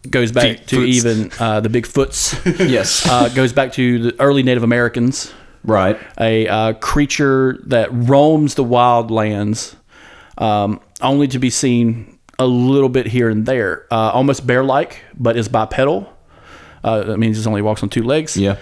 goes 0.09 0.31
back 0.31 0.65
to 0.67 0.77
Bigfoots. 0.77 0.87
even 0.87 1.31
uh, 1.39 1.59
the 1.59 1.69
Bigfoots. 1.69 2.69
yes. 2.69 3.07
Uh, 3.07 3.29
goes 3.29 3.53
back 3.53 3.73
to 3.73 4.11
the 4.11 4.21
early 4.21 4.43
Native 4.43 4.63
Americans, 4.63 5.33
right. 5.63 5.99
a 6.19 6.47
uh, 6.47 6.73
creature 6.73 7.59
that 7.65 7.89
roams 7.91 8.55
the 8.55 8.63
wild 8.63 9.11
lands, 9.11 9.75
um, 10.37 10.79
only 11.01 11.27
to 11.27 11.39
be 11.39 11.49
seen 11.49 12.19
a 12.39 12.45
little 12.45 12.89
bit 12.89 13.07
here 13.07 13.29
and 13.29 13.45
there, 13.45 13.87
uh, 13.91 14.11
almost 14.11 14.45
bear-like, 14.45 15.01
but 15.17 15.37
is 15.37 15.47
bipedal. 15.47 16.11
Uh, 16.83 17.03
that 17.03 17.17
means 17.17 17.41
he 17.41 17.47
only 17.47 17.61
walks 17.61 17.81
on 17.81 17.89
two 17.89 18.03
legs. 18.03 18.35
Yeah. 18.35 18.57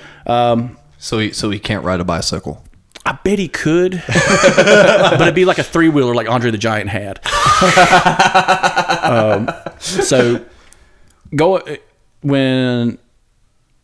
So 1.02 1.18
he 1.18 1.32
so 1.32 1.50
he 1.50 1.58
can't 1.58 1.84
ride 1.84 2.00
a 2.00 2.04
bicycle. 2.04 2.64
I 3.04 3.14
bet 3.24 3.40
he 3.40 3.48
could, 3.48 4.04
but 4.08 5.22
it'd 5.22 5.34
be 5.34 5.46
like 5.46 5.58
a 5.58 5.64
three 5.64 5.90
wheeler 5.90 6.14
like 6.14 6.30
Andre 6.30 6.52
the 6.52 6.60
Giant 6.60 6.90
had. 6.90 7.20
um, 9.04 9.50
so 9.80 10.46
go 11.36 11.62
when 12.22 12.98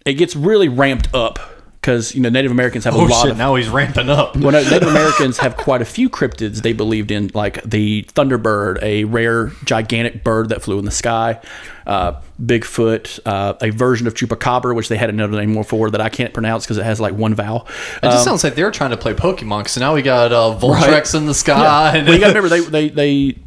it 0.06 0.14
gets 0.14 0.36
really 0.36 0.70
ramped 0.70 1.14
up 1.14 1.40
because 1.82 2.14
you 2.14 2.22
know 2.22 2.28
Native 2.30 2.52
Americans 2.52 2.84
have 2.84 2.96
a 2.96 2.98
Oh 2.98 3.04
lot 3.06 3.22
shit! 3.24 3.32
of 3.32 3.38
now 3.38 3.56
he's 3.56 3.70
ramping 3.70 4.10
up. 4.10 4.36
well, 4.36 4.52
no, 4.52 4.62
Native 4.64 4.88
Americans 4.90 5.38
have 5.38 5.56
quite 5.56 5.82
a 5.82 5.86
few 5.86 6.10
cryptids 6.10 6.62
they 6.62 6.74
believed 6.74 7.12
in, 7.12 7.32
like 7.34 7.64
the 7.64 8.04
thunderbird, 8.14 8.82
a 8.84 9.06
rare, 9.06 9.52
gigantic 9.64 10.22
bird 10.24 10.50
that 10.50 10.62
flew 10.62 10.80
in 10.80 10.86
the 10.86 10.92
sky, 10.92 11.40
uh, 11.86 12.20
Bigfoot, 12.44 13.20
uh, 13.26 13.54
a 13.62 13.70
version 13.70 14.06
of 14.06 14.16
chupacabra, 14.16 14.76
which 14.76 14.90
they 14.90 14.98
had 14.98 15.10
another 15.10 15.38
name 15.38 15.54
more 15.54 15.64
for 15.64 15.90
that 15.90 16.02
I 16.02 16.10
can't 16.10 16.34
pronounce 16.34 16.66
because 16.66 16.78
it 16.78 16.84
has 16.84 17.00
like 17.00 17.14
one 17.14 17.34
vowel. 17.36 17.66
It 18.04 18.08
just 18.08 18.26
sounds 18.26 18.44
like 18.44 18.56
they're 18.56 18.72
trying 18.72 18.92
to 18.92 18.98
play 18.98 19.14
Pokemon. 19.14 19.70
So 19.70 19.80
now 19.80 19.94
we 19.94 20.02
got 20.02 20.34
uh, 20.34 20.58
Voltrex 20.60 21.16
in 21.16 21.26
the 21.26 21.34
sky. 21.34 21.96
And 21.98 22.06
well, 22.06 22.16
you 22.16 22.20
got 22.22 22.34
to 22.34 22.42
remember 22.42 22.50
they, 22.70 22.90
they 22.90 22.90
they 22.90 23.38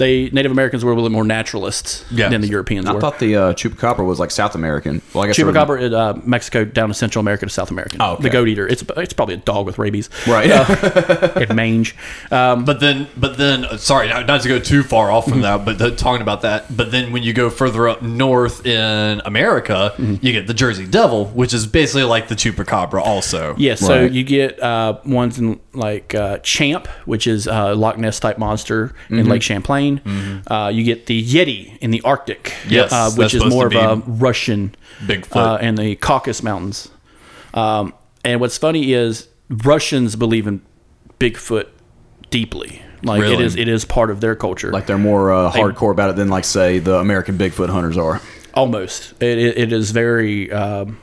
they 0.00 0.28
Native 0.30 0.50
Americans 0.50 0.84
were 0.84 0.90
a 0.90 0.94
little 0.96 1.08
more 1.10 1.24
naturalists 1.24 2.04
Yeah. 2.10 2.28
than 2.28 2.40
the 2.40 2.48
Europeans 2.48 2.86
I 2.86 2.92
were. 2.94 3.00
thought 3.00 3.18
the 3.20 3.36
uh, 3.36 3.52
chupacabra 3.52 4.04
was 4.04 4.18
like 4.18 4.32
South 4.32 4.54
American. 4.56 5.00
Well, 5.14 5.22
I 5.24 5.26
guess 5.28 5.38
Chupacabra 5.38 5.80
is 5.82 5.92
uh, 5.92 6.18
Mexico 6.24 6.64
down 6.64 6.88
to 6.88 6.94
Central 6.94 7.20
America 7.20 7.46
to 7.46 7.52
South 7.52 7.70
America. 7.70 7.96
Oh, 8.00 8.14
okay. 8.14 8.24
The 8.24 8.30
goat 8.30 8.48
eater. 8.48 8.66
It's 8.66 8.82
it's 8.96 9.12
probably 9.12 9.34
a 9.36 9.42
dog 9.52 9.66
with 9.66 9.78
rabies. 9.78 10.10
Right. 10.26 10.50
and 11.36 11.54
mange. 11.54 11.94
Um, 12.32 12.64
But 12.64 12.80
then, 12.80 13.06
but 13.16 13.36
then, 13.38 13.64
uh, 13.64 13.76
sorry, 13.76 14.08
not, 14.08 14.26
not 14.26 14.40
to 14.42 14.48
go 14.48 14.58
too 14.58 14.82
far 14.82 15.10
off 15.10 15.28
from 15.28 15.42
that, 15.42 15.64
but 15.64 15.78
the, 15.78 15.94
talking 15.94 16.22
about 16.22 16.42
that. 16.42 16.74
But 16.76 16.90
then, 16.90 17.12
when 17.12 17.22
you 17.22 17.32
go 17.32 17.50
further 17.50 17.88
up 17.88 18.02
north 18.02 18.64
in 18.66 19.20
America, 19.24 19.94
you 19.98 20.32
get 20.32 20.46
the 20.46 20.54
Jersey 20.54 20.86
Devil, 20.86 21.26
which 21.26 21.52
is 21.54 21.66
basically 21.66 22.04
like 22.04 22.28
the 22.28 22.34
chupacabra, 22.36 23.00
also. 23.02 23.54
Yeah, 23.58 23.74
so 23.74 24.02
Right. 24.02 24.12
you 24.12 24.24
get 24.24 24.60
uh, 24.62 24.98
ones 25.04 25.38
in 25.38 25.60
like 25.74 26.14
uh, 26.14 26.38
Champ, 26.38 26.86
which 27.04 27.26
is 27.26 27.46
a 27.46 27.74
Loch 27.74 27.98
Ness 27.98 28.18
type 28.20 28.38
monster 28.38 28.94
in 29.10 29.16
Mm-hmm. 29.20 29.30
Lake 29.30 29.42
Champlain. 29.42 29.89
Uh, 30.46 30.70
you 30.72 30.84
get 30.84 31.06
the 31.06 31.22
Yeti 31.22 31.76
in 31.78 31.90
the 31.90 32.00
Arctic, 32.02 32.54
Yes, 32.68 32.92
uh, 32.92 33.10
which 33.12 33.34
is 33.34 33.44
more 33.44 33.66
of 33.66 33.74
a 33.74 34.02
Russian 34.06 34.74
Bigfoot. 35.06 35.36
uh, 35.36 35.58
and 35.60 35.76
the 35.78 35.96
Caucasus 35.96 36.42
Mountains. 36.42 36.88
Um, 37.54 37.94
and 38.24 38.40
what's 38.40 38.58
funny 38.58 38.92
is 38.92 39.28
Russians 39.48 40.16
believe 40.16 40.46
in 40.46 40.60
Bigfoot 41.18 41.66
deeply. 42.30 42.82
Like 43.02 43.20
it 43.20 43.24
Really? 43.30 43.44
is, 43.44 43.56
it 43.56 43.66
is 43.68 43.84
part 43.84 44.10
of 44.10 44.20
their 44.20 44.36
culture. 44.36 44.70
Like 44.70 44.86
they're 44.86 44.98
more 44.98 45.32
uh, 45.32 45.50
hardcore 45.50 45.90
about 45.90 46.10
it 46.10 46.16
than 46.16 46.28
like 46.28 46.44
say 46.44 46.78
the 46.78 46.96
American 46.96 47.38
Bigfoot 47.38 47.70
hunters 47.70 47.96
are. 47.96 48.20
Almost. 48.54 49.14
It, 49.22 49.38
it, 49.38 49.58
it 49.58 49.72
is 49.72 49.90
very 49.90 50.52
um, 50.52 50.98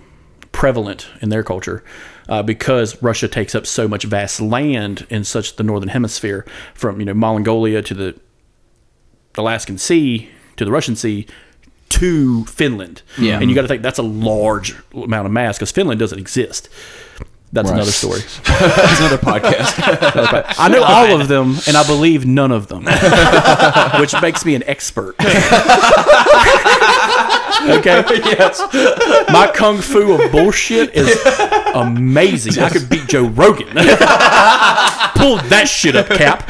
prevalent 0.51 1.07
in 1.21 1.29
their 1.29 1.43
culture 1.43 1.83
uh, 2.29 2.43
because 2.43 3.01
Russia 3.01 3.27
takes 3.27 3.55
up 3.55 3.65
so 3.65 3.87
much 3.87 4.03
vast 4.03 4.39
land 4.41 5.07
in 5.09 5.23
such 5.23 5.55
the 5.55 5.63
northern 5.63 5.89
hemisphere, 5.89 6.45
from 6.75 6.99
you 6.99 7.05
know 7.05 7.13
Mongolia 7.15 7.81
to 7.81 7.93
the 7.93 8.19
Alaskan 9.37 9.77
Sea 9.77 10.29
to 10.57 10.65
the 10.65 10.71
Russian 10.71 10.95
Sea 10.95 11.25
to 11.89 12.43
Finland. 12.45 13.01
Yeah. 13.17 13.39
and 13.39 13.49
you 13.49 13.55
got 13.55 13.61
to 13.63 13.67
think 13.67 13.81
that's 13.81 13.99
a 13.99 14.03
large 14.03 14.75
amount 14.93 15.25
of 15.25 15.31
mass 15.31 15.57
because 15.57 15.71
Finland 15.71 15.99
doesn't 15.99 16.19
exist. 16.19 16.69
That's 17.53 17.69
Right. 17.69 17.75
another 17.77 17.91
story. 17.91 18.19
That's 18.43 18.99
another 18.99 19.17
podcast. 19.17 19.73
I 20.59 20.67
know 20.67 20.83
all 20.83 21.21
of 21.21 21.29
them, 21.29 21.55
and 21.65 21.77
I 21.77 21.87
believe 21.87 22.25
none 22.25 22.51
of 22.51 22.67
them, 22.67 22.83
which 24.01 24.13
makes 24.21 24.43
me 24.43 24.53
an 24.55 24.63
expert. 24.67 25.15
okay. 27.69 28.03
Yes. 28.25 28.59
My 29.31 29.49
kung 29.53 29.77
fu 29.79 30.11
of 30.21 30.29
bullshit 30.29 30.93
is 30.93 31.17
amazing. 31.73 32.61
I 32.61 32.69
could 32.69 32.89
beat 32.89 33.07
Joe 33.07 33.27
Rogan. 33.27 33.67
Pull 35.15 35.37
that 35.47 35.67
shit 35.69 35.95
up, 35.95 36.07
Cap. 36.07 36.43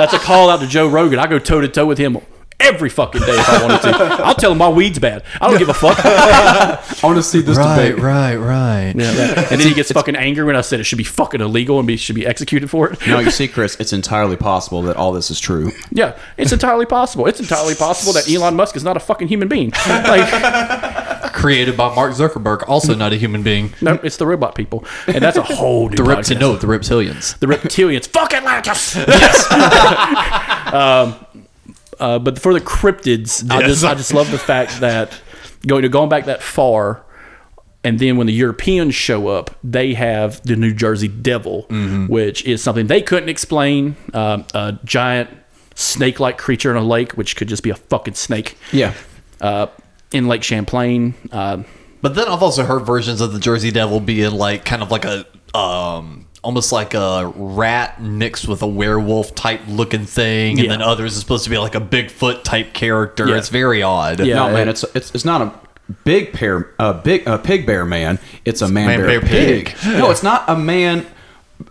That's 0.00 0.14
a 0.14 0.18
call 0.18 0.48
out 0.48 0.60
to 0.60 0.66
Joe 0.66 0.88
Rogan. 0.88 1.18
I 1.18 1.26
go 1.26 1.38
toe 1.38 1.60
to 1.60 1.68
toe 1.68 1.84
with 1.86 1.98
him 1.98 2.16
every 2.58 2.88
fucking 2.90 3.20
day 3.22 3.32
if 3.38 3.48
I 3.48 3.62
wanted 3.62 3.80
to. 3.82 3.96
I'll 4.24 4.34
tell 4.34 4.52
him 4.52 4.58
my 4.58 4.68
weed's 4.68 4.98
bad. 4.98 5.22
I 5.40 5.48
don't 5.48 5.58
give 5.58 5.68
a 5.70 5.74
fuck. 5.74 5.98
I 6.04 6.78
want 7.02 7.16
to 7.16 7.22
see 7.22 7.40
this 7.40 7.56
Right, 7.56 7.88
debate. 7.88 8.02
right, 8.02 8.36
right. 8.36 8.92
Yeah, 8.94 9.12
that- 9.12 9.52
and 9.52 9.60
then 9.60 9.66
he 9.68 9.72
gets 9.74 9.90
fucking 9.92 10.14
angry 10.16 10.44
when 10.44 10.56
I 10.56 10.60
said 10.60 10.78
it 10.80 10.84
should 10.84 10.98
be 10.98 11.04
fucking 11.04 11.40
illegal 11.40 11.78
and 11.78 11.86
be 11.86 11.96
should 11.96 12.14
be 12.16 12.26
executed 12.26 12.68
for 12.70 12.90
it. 12.92 13.06
No, 13.06 13.18
you 13.18 13.30
see, 13.30 13.48
Chris, 13.48 13.76
it's 13.80 13.92
entirely 13.94 14.36
possible 14.36 14.82
that 14.82 14.96
all 14.96 15.12
this 15.12 15.30
is 15.30 15.40
true. 15.40 15.72
Yeah, 15.90 16.16
it's 16.36 16.52
entirely 16.52 16.86
possible. 16.86 17.26
It's 17.26 17.40
entirely 17.40 17.74
possible 17.74 18.12
that 18.14 18.30
Elon 18.30 18.56
Musk 18.56 18.76
is 18.76 18.84
not 18.84 18.96
a 18.96 19.00
fucking 19.00 19.28
human 19.28 19.48
being. 19.48 19.70
Like, 19.88 20.30
Created 21.40 21.76
by 21.76 21.94
Mark 21.94 22.12
Zuckerberg, 22.12 22.68
also 22.68 22.94
not 22.94 23.12
a 23.12 23.16
human 23.16 23.42
being. 23.42 23.72
no, 23.80 23.94
it's 24.02 24.16
the 24.18 24.26
robot 24.26 24.54
people, 24.54 24.84
and 25.06 25.22
that's 25.22 25.36
a 25.38 25.42
whole 25.42 25.88
new 25.90 25.96
The 25.96 26.02
podcast. 26.02 26.34
repti- 26.36 26.40
no, 26.40 26.56
the 26.56 26.66
reptilians. 26.66 27.38
the 27.38 27.46
reptilians. 27.46 28.06
Fuck 28.16 28.34
Atlantis. 28.34 28.96
um, 30.72 31.14
uh, 31.98 32.18
but 32.18 32.38
for 32.38 32.52
the 32.54 32.60
cryptids, 32.60 33.48
I 33.50 33.62
just 33.62 33.84
I 33.84 33.94
just 33.94 34.14
love 34.14 34.30
the 34.30 34.38
fact 34.38 34.80
that 34.80 35.18
going 35.66 35.82
to 35.82 35.88
going 35.88 36.08
back 36.08 36.26
that 36.26 36.42
far, 36.42 37.02
and 37.84 37.98
then 37.98 38.16
when 38.16 38.26
the 38.26 38.32
Europeans 38.32 38.94
show 38.94 39.28
up, 39.28 39.56
they 39.64 39.94
have 39.94 40.42
the 40.42 40.56
New 40.56 40.72
Jersey 40.74 41.08
Devil, 41.08 41.62
which 42.08 42.44
is 42.44 42.62
something 42.62 42.86
they 42.86 43.02
couldn't 43.02 43.28
explain. 43.28 43.96
Um, 44.14 44.44
a 44.54 44.78
giant 44.84 45.30
snake-like 45.74 46.36
creature 46.38 46.70
in 46.70 46.76
a 46.76 46.82
lake, 46.82 47.12
which 47.12 47.36
could 47.36 47.48
just 47.48 47.62
be 47.62 47.70
a 47.70 47.74
fucking 47.76 48.14
snake. 48.14 48.56
Yeah. 48.72 48.92
Uh, 49.40 49.66
in 50.12 50.28
Lake 50.28 50.42
Champlain. 50.42 51.14
Uh, 51.32 51.58
But 52.02 52.14
then 52.14 52.28
I've 52.28 52.42
also 52.42 52.64
heard 52.64 52.80
versions 52.86 53.20
of 53.20 53.32
the 53.32 53.38
Jersey 53.38 53.70
Devil 53.70 54.00
being 54.00 54.32
like 54.32 54.64
kind 54.64 54.82
of 54.82 54.90
like 54.90 55.04
a 55.04 55.24
um 55.56 56.26
almost 56.42 56.72
like 56.72 56.94
a 56.94 57.30
rat 57.36 58.00
mixed 58.00 58.48
with 58.48 58.62
a 58.62 58.66
werewolf 58.66 59.34
type 59.34 59.60
looking 59.68 60.06
thing, 60.06 60.52
and 60.58 60.60
Yeah. 60.66 60.70
then 60.70 60.80
others 60.82 61.12
is 61.14 61.20
supposed 61.20 61.44
to 61.44 61.50
be 61.50 61.58
like 61.58 61.74
a 61.74 61.80
Bigfoot 61.80 62.44
type 62.44 62.72
character. 62.72 63.28
Yeah. 63.28 63.36
It's 63.36 63.50
very 63.50 63.82
odd. 63.82 64.20
Yeah. 64.20 64.36
no, 64.36 64.52
man, 64.52 64.68
it's 64.68 64.84
it's 64.94 65.14
it's 65.14 65.24
not 65.26 65.42
a 65.42 65.52
big 66.04 66.32
pair, 66.32 66.70
a 66.78 66.94
big 66.94 67.26
a 67.26 67.36
pig 67.38 67.66
bear 67.66 67.84
man. 67.84 68.18
It's 68.46 68.62
a 68.62 68.68
man, 68.68 68.86
Man, 68.86 68.98
bear, 69.00 69.20
bear, 69.20 69.28
pig. 69.28 69.74
pig. 69.76 69.98
No, 69.98 70.10
it's 70.10 70.22
not 70.22 70.44
a 70.48 70.56
man 70.56 71.04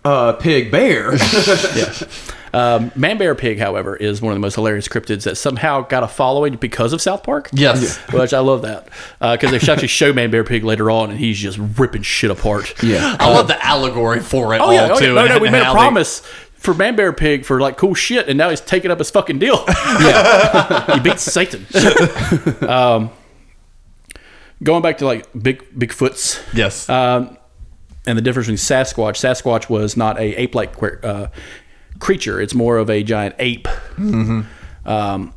uh, 0.05 0.33
pig 0.33 0.69
bear. 0.71 1.13
Um, 2.53 2.91
Man 2.95 3.17
Bear 3.17 3.35
Pig, 3.35 3.59
however, 3.59 3.95
is 3.95 4.21
one 4.21 4.31
of 4.31 4.35
the 4.35 4.39
most 4.41 4.55
hilarious 4.55 4.87
cryptids 4.87 5.23
that 5.23 5.35
somehow 5.35 5.81
got 5.81 6.03
a 6.03 6.07
following 6.07 6.55
because 6.55 6.93
of 6.93 7.01
South 7.01 7.23
Park. 7.23 7.49
Yes. 7.53 7.97
Which 8.11 8.33
I 8.33 8.39
love 8.39 8.61
that. 8.63 8.87
Because 9.19 9.51
they 9.51 9.71
actually 9.71 9.87
show 9.87 10.13
Man 10.13 10.31
Bear 10.31 10.43
Pig 10.43 10.63
later 10.63 10.89
on 10.89 11.09
and 11.11 11.19
he's 11.19 11.37
just 11.37 11.57
ripping 11.77 12.01
shit 12.01 12.31
apart. 12.31 12.81
yeah. 12.83 13.15
I 13.19 13.31
love 13.31 13.47
the 13.47 13.63
allegory 13.65 14.19
for 14.21 14.53
it 14.55 14.59
Oh, 14.59 14.65
all 14.65 14.73
yeah. 14.73 14.89
Oh, 14.91 14.99
too. 14.99 15.07
yeah. 15.07 15.13
No, 15.13 15.27
no, 15.27 15.39
we 15.39 15.49
made 15.49 15.61
a 15.61 15.71
promise 15.71 16.19
for 16.53 16.73
Man 16.73 16.95
Bear 16.95 17.13
Pig 17.13 17.45
for 17.45 17.61
like 17.61 17.77
cool 17.77 17.93
shit 17.93 18.27
and 18.27 18.37
now 18.37 18.49
he's 18.49 18.59
taking 18.61 18.91
up 18.91 18.97
his 18.99 19.09
fucking 19.11 19.39
deal. 19.39 19.63
Yeah. 19.67 20.93
he 20.95 20.99
beats 20.99 21.21
Satan. 21.23 21.65
um, 22.67 23.11
going 24.63 24.81
back 24.81 24.97
to 24.99 25.05
like 25.05 25.27
big 25.39 25.63
Bigfoots. 25.77 26.41
Yes. 26.53 26.89
Um, 26.89 27.37
and 28.05 28.17
the 28.17 28.21
difference 28.21 28.47
between 28.47 28.57
Sasquatch. 28.57 29.17
Sasquatch 29.17 29.69
was 29.69 29.95
not 29.95 30.17
a 30.19 30.33
ape-like 30.41 30.77
que- 30.77 30.99
uh, 31.03 31.27
creature. 31.99 32.41
It's 32.41 32.53
more 32.55 32.77
of 32.77 32.89
a 32.89 33.03
giant 33.03 33.35
ape. 33.39 33.67
Um, 34.85 35.33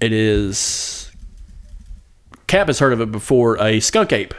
it 0.00 0.12
is. 0.12 1.10
Cap 2.46 2.66
has 2.66 2.78
heard 2.78 2.92
of 2.92 3.00
it 3.00 3.10
before. 3.10 3.60
A 3.62 3.80
skunk 3.80 4.12
ape. 4.12 4.34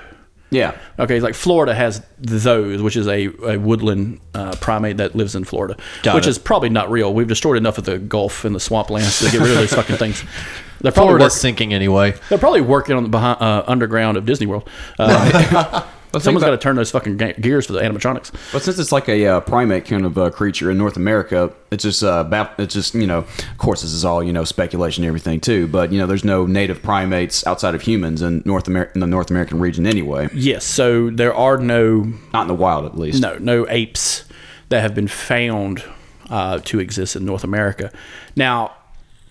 Yeah. 0.52 0.78
Okay, 1.00 1.20
like 1.20 1.34
Florida 1.34 1.74
has 1.74 2.06
those, 2.20 2.82
which 2.82 2.96
is 2.96 3.08
a, 3.08 3.28
a 3.44 3.58
woodland 3.58 4.22
uh, 4.34 4.56
primate 4.62 4.98
that 4.98 5.16
lives 5.16 5.36
in 5.36 5.44
Florida, 5.44 5.76
Got 6.04 6.16
which 6.16 6.28
it. 6.28 6.30
is 6.30 6.38
probably 6.38 6.70
not 6.70 6.90
real. 6.92 7.14
We've 7.14 7.28
destroyed 7.28 7.58
enough 7.58 7.78
of 7.78 7.84
the 7.86 7.98
Gulf 7.98 8.46
and 8.46 8.54
the 8.56 8.60
swamplands 8.60 9.26
to 9.26 9.32
get 9.32 9.42
rid 9.42 9.50
of 9.52 9.58
those 9.58 9.74
fucking 9.74 9.98
things. 9.98 10.24
They're 10.82 10.92
probably 10.92 11.10
Florida's 11.12 11.34
work- 11.34 11.42
sinking 11.42 11.74
anyway. 11.74 12.14
they're 12.30 12.38
probably 12.38 12.62
working 12.62 12.96
on 12.96 13.04
the 13.04 13.10
behind, 13.10 13.42
uh, 13.42 13.64
underground 13.66 14.18
of 14.18 14.26
Disney 14.26 14.46
World. 14.46 14.70
Uh, 15.00 15.84
But 16.16 16.24
someone's 16.24 16.44
think 16.44 16.52
got 16.54 16.60
to 16.62 16.64
turn 16.64 16.76
those 16.78 16.92
fucking 16.92 17.18
ga- 17.18 17.34
gears 17.34 17.66
for 17.66 17.74
the 17.74 17.80
animatronics. 17.80 18.32
But 18.54 18.62
since 18.64 18.80
it's 18.80 18.92
like 18.92 19.10
a 19.10 19.28
uh, 19.28 19.40
primate 19.42 19.86
kind 19.86 20.06
of 20.06 20.18
uh, 20.18 20.30
creature 20.30 20.72
in 20.72 20.78
North 20.78 20.96
America, 20.96 21.52
it's 21.72 21.84
just 21.84 22.04
uh, 22.04 22.24
bap- 22.24 22.60
it's 22.60 22.74
just 22.74 22.96
you 22.96 23.06
know, 23.06 23.20
of 23.20 23.58
course, 23.58 23.82
this 23.82 23.92
is 23.92 24.06
all 24.06 24.24
you 24.24 24.32
know 24.32 24.46
speculation 24.46 25.04
and 25.04 25.10
everything 25.10 25.42
too. 25.42 25.68
But 25.68 25.92
you 25.92 26.00
know, 26.00 26.08
there's 26.08 26.24
no 26.24 26.46
native 26.46 26.82
primates 26.82 27.46
outside 27.46 27.76
of 27.76 27.82
humans 27.82 28.22
in 28.22 28.42
North 28.46 28.68
America 28.68 28.92
in 28.96 29.02
the 29.02 29.08
North 29.08 29.30
American 29.30 29.60
region 29.60 29.86
anyway. 29.86 30.30
Yes, 30.34 30.64
so 30.64 31.10
there 31.10 31.34
are 31.36 31.58
no 31.58 32.14
Not 32.34 32.44
in 32.44 32.48
the 32.48 32.54
wild, 32.56 32.86
at 32.86 32.98
least. 32.98 33.22
no 33.22 33.38
no 33.38 33.68
apes 33.70 34.24
that 34.70 34.82
have 34.82 34.96
been 34.96 35.08
found 35.10 35.84
uh, 36.30 36.60
to 36.64 36.80
exist 36.80 37.16
in 37.16 37.26
North 37.26 37.44
America. 37.44 37.92
Now, 38.36 38.74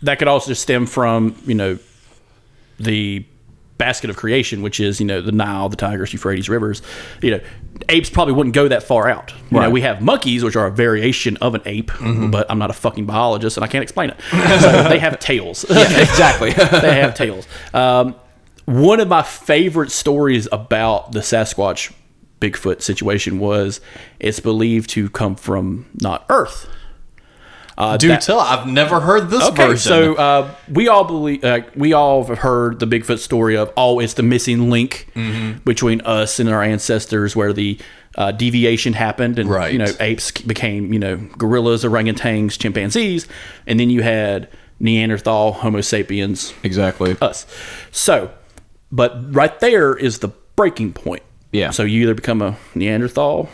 that 0.03 0.19
could 0.19 0.29
also 0.29 0.53
stem 0.53 0.87
from 0.87 1.35
you 1.47 1.55
know 1.55 1.79
the 2.79 3.25
basket 3.79 4.09
of 4.11 4.17
creation, 4.17 4.63
which 4.63 4.81
is 4.81 5.01
you 5.01 5.07
know 5.07 5.21
the 5.21 5.33
Nile, 5.33 5.69
the 5.69 5.77
Tigris, 5.77 6.13
Euphrates 6.13 6.49
rivers. 6.49 6.83
You 7.23 7.33
know, 7.33 7.41
apes 7.89 8.11
probably 8.11 8.35
wouldn't 8.35 8.55
go 8.55 8.69
that 8.69 8.83
far 8.83 9.09
out. 9.09 9.33
You 9.51 9.61
know, 9.61 9.71
we 9.71 9.81
have 9.83 10.01
monkeys, 10.01 10.45
which 10.45 10.57
are 10.57 10.67
a 10.67 10.71
variation 10.71 11.37
of 11.39 11.55
an 11.55 11.63
ape, 11.67 11.91
but 12.01 12.47
I'm 12.51 12.59
not 12.59 12.71
a 12.71 12.75
fucking 12.75 13.07
biologist 13.07 13.57
and 13.57 13.65
I 13.65 13.69
can't 13.69 13.83
explain 13.83 14.11
it. 14.11 14.17
So 14.65 14.89
they 14.89 14.99
have 14.99 15.19
tails. 15.19 15.65
exactly. 15.65 16.53
they 16.81 17.01
have 17.01 17.15
tails. 17.15 17.47
Um, 17.73 18.15
one 18.67 19.01
of 19.01 19.09
my 19.09 19.23
favorite 19.23 19.91
stories 19.91 20.49
about 20.51 21.13
the 21.13 21.21
Sasquatch 21.21 21.93
Bigfoot 22.41 22.83
situation 22.83 23.39
was 23.39 23.81
it's 24.21 24.41
believed 24.41 24.91
to 24.91 25.11
come 25.11 25.35
from 25.37 25.87
not 25.95 26.25
Earth. 26.31 26.67
Uh, 27.77 27.97
Do 27.97 28.09
that- 28.09 28.21
tell. 28.23 28.39
I've 28.39 28.67
never 28.69 29.01
heard 29.01 29.31
this 29.31 29.43
Okay, 29.49 29.67
version. 29.69 29.79
so 29.79 30.15
uh, 30.15 30.55
we 30.71 30.87
all 30.89 31.05
believe, 31.05 31.43
uh, 31.45 31.63
we 31.75 31.93
all 31.93 32.25
have 32.25 32.39
heard 32.39 32.79
the 32.79 32.87
Bigfoot 32.87 33.19
story 33.19 33.57
of 33.57 33.73
oh, 33.77 33.99
it's 33.99 34.15
the 34.15 34.23
missing 34.23 34.71
link 34.71 35.09
Mm-hmm. 35.17 35.59
between 35.65 36.01
us 36.03 36.39
and 36.39 36.49
our 36.49 36.63
ancestors, 36.63 37.35
where 37.35 37.53
the 37.53 37.79
uh, 38.17 38.31
deviation 38.31 38.93
happened, 38.93 39.39
and 39.41 39.51
Right. 39.51 39.73
you 39.73 39.79
know 39.79 39.91
apes 39.99 40.31
became 40.31 40.93
you 40.93 41.01
know 41.01 41.17
gorillas, 41.37 41.83
orangutans, 41.85 42.57
chimpanzees, 42.59 43.27
and 43.67 43.81
then 43.81 43.91
you 43.91 44.03
had 44.03 44.49
Neanderthal, 44.79 45.53
Homo 45.55 45.81
sapiens, 45.81 46.53
exactly. 46.63 47.17
us. 47.21 47.45
So, 47.91 48.31
but 48.93 49.35
right 49.35 49.59
there 49.61 49.97
is 49.97 50.21
the 50.21 50.29
breaking 50.55 50.93
point. 50.93 51.23
Yeah. 51.51 51.71
So 51.71 51.83
you 51.83 52.03
either 52.03 52.15
become 52.15 52.41
a 52.43 52.57
Neanderthal 52.77 53.49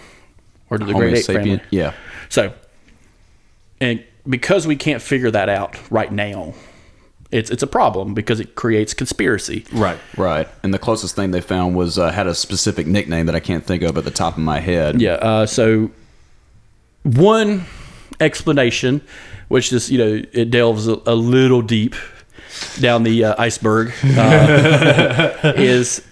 or 0.68 0.76
to 0.78 0.84
the 0.84 0.92
Homo 0.92 1.08
great 1.08 1.18
ape 1.18 1.24
sapien. 1.26 1.42
family. 1.42 1.60
Yeah. 1.70 1.92
So, 2.28 2.52
and 3.80 4.02
because 4.30 4.66
we 4.66 4.76
can't 4.76 5.02
figure 5.02 5.30
that 5.30 5.48
out 5.48 5.76
right 5.90 6.12
now, 6.12 6.54
it's 7.30 7.50
it's 7.50 7.62
a 7.62 7.66
problem 7.66 8.14
because 8.14 8.40
it 8.40 8.54
creates 8.54 8.94
conspiracy. 8.94 9.64
right. 9.72 9.98
Right. 10.16 10.48
And 10.62 10.72
the 10.74 10.78
closest 10.78 11.14
thing 11.16 11.30
they 11.30 11.40
found 11.40 11.76
was 11.76 11.98
uh, 11.98 12.10
had 12.10 12.26
a 12.26 12.34
specific 12.34 12.86
nickname 12.86 13.26
that 13.26 13.34
I 13.34 13.40
can't 13.40 13.64
think 13.64 13.82
of 13.82 13.96
at 13.98 14.04
the 14.04 14.10
top 14.10 14.34
of 14.34 14.42
my 14.42 14.60
head. 14.60 15.00
Yeah. 15.00 15.14
Uh, 15.14 15.46
so 15.46 15.90
one 17.02 17.66
explanation, 18.18 19.02
which 19.48 19.72
is 19.72 19.90
you 19.90 19.98
know 19.98 20.22
it 20.32 20.50
delves 20.50 20.88
a, 20.88 21.00
a 21.06 21.14
little 21.14 21.62
deep 21.62 21.94
down 22.80 23.04
the 23.04 23.24
uh, 23.24 23.34
iceberg, 23.38 23.92
uh, 24.04 25.32
is 25.56 26.04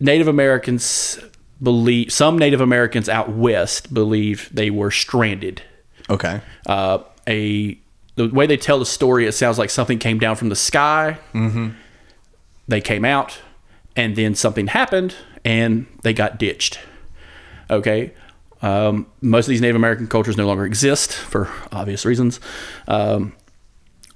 Native 0.00 0.28
Americans 0.28 1.18
believe 1.62 2.12
some 2.12 2.38
Native 2.38 2.60
Americans 2.60 3.08
out 3.08 3.30
west 3.30 3.92
believe 3.92 4.48
they 4.52 4.70
were 4.70 4.90
stranded. 4.90 5.62
Okay. 6.10 6.40
uh, 6.66 6.98
a 7.28 7.78
the 8.16 8.28
way 8.28 8.46
they 8.46 8.56
tell 8.56 8.78
the 8.78 8.86
story, 8.86 9.26
it 9.26 9.32
sounds 9.32 9.58
like 9.58 9.70
something 9.70 9.98
came 9.98 10.18
down 10.18 10.36
from 10.36 10.48
the 10.48 10.56
sky. 10.56 11.18
Mm-hmm. 11.32 11.70
They 12.68 12.80
came 12.80 13.04
out, 13.04 13.40
and 13.96 14.16
then 14.16 14.34
something 14.34 14.68
happened, 14.68 15.14
and 15.44 15.86
they 16.02 16.12
got 16.12 16.38
ditched. 16.38 16.78
Okay. 17.70 18.12
Um, 18.62 19.06
most 19.20 19.46
of 19.46 19.50
these 19.50 19.60
Native 19.60 19.76
American 19.76 20.06
cultures 20.06 20.36
no 20.36 20.46
longer 20.46 20.64
exist 20.64 21.12
for 21.12 21.50
obvious 21.70 22.06
reasons, 22.06 22.40
um, 22.88 23.34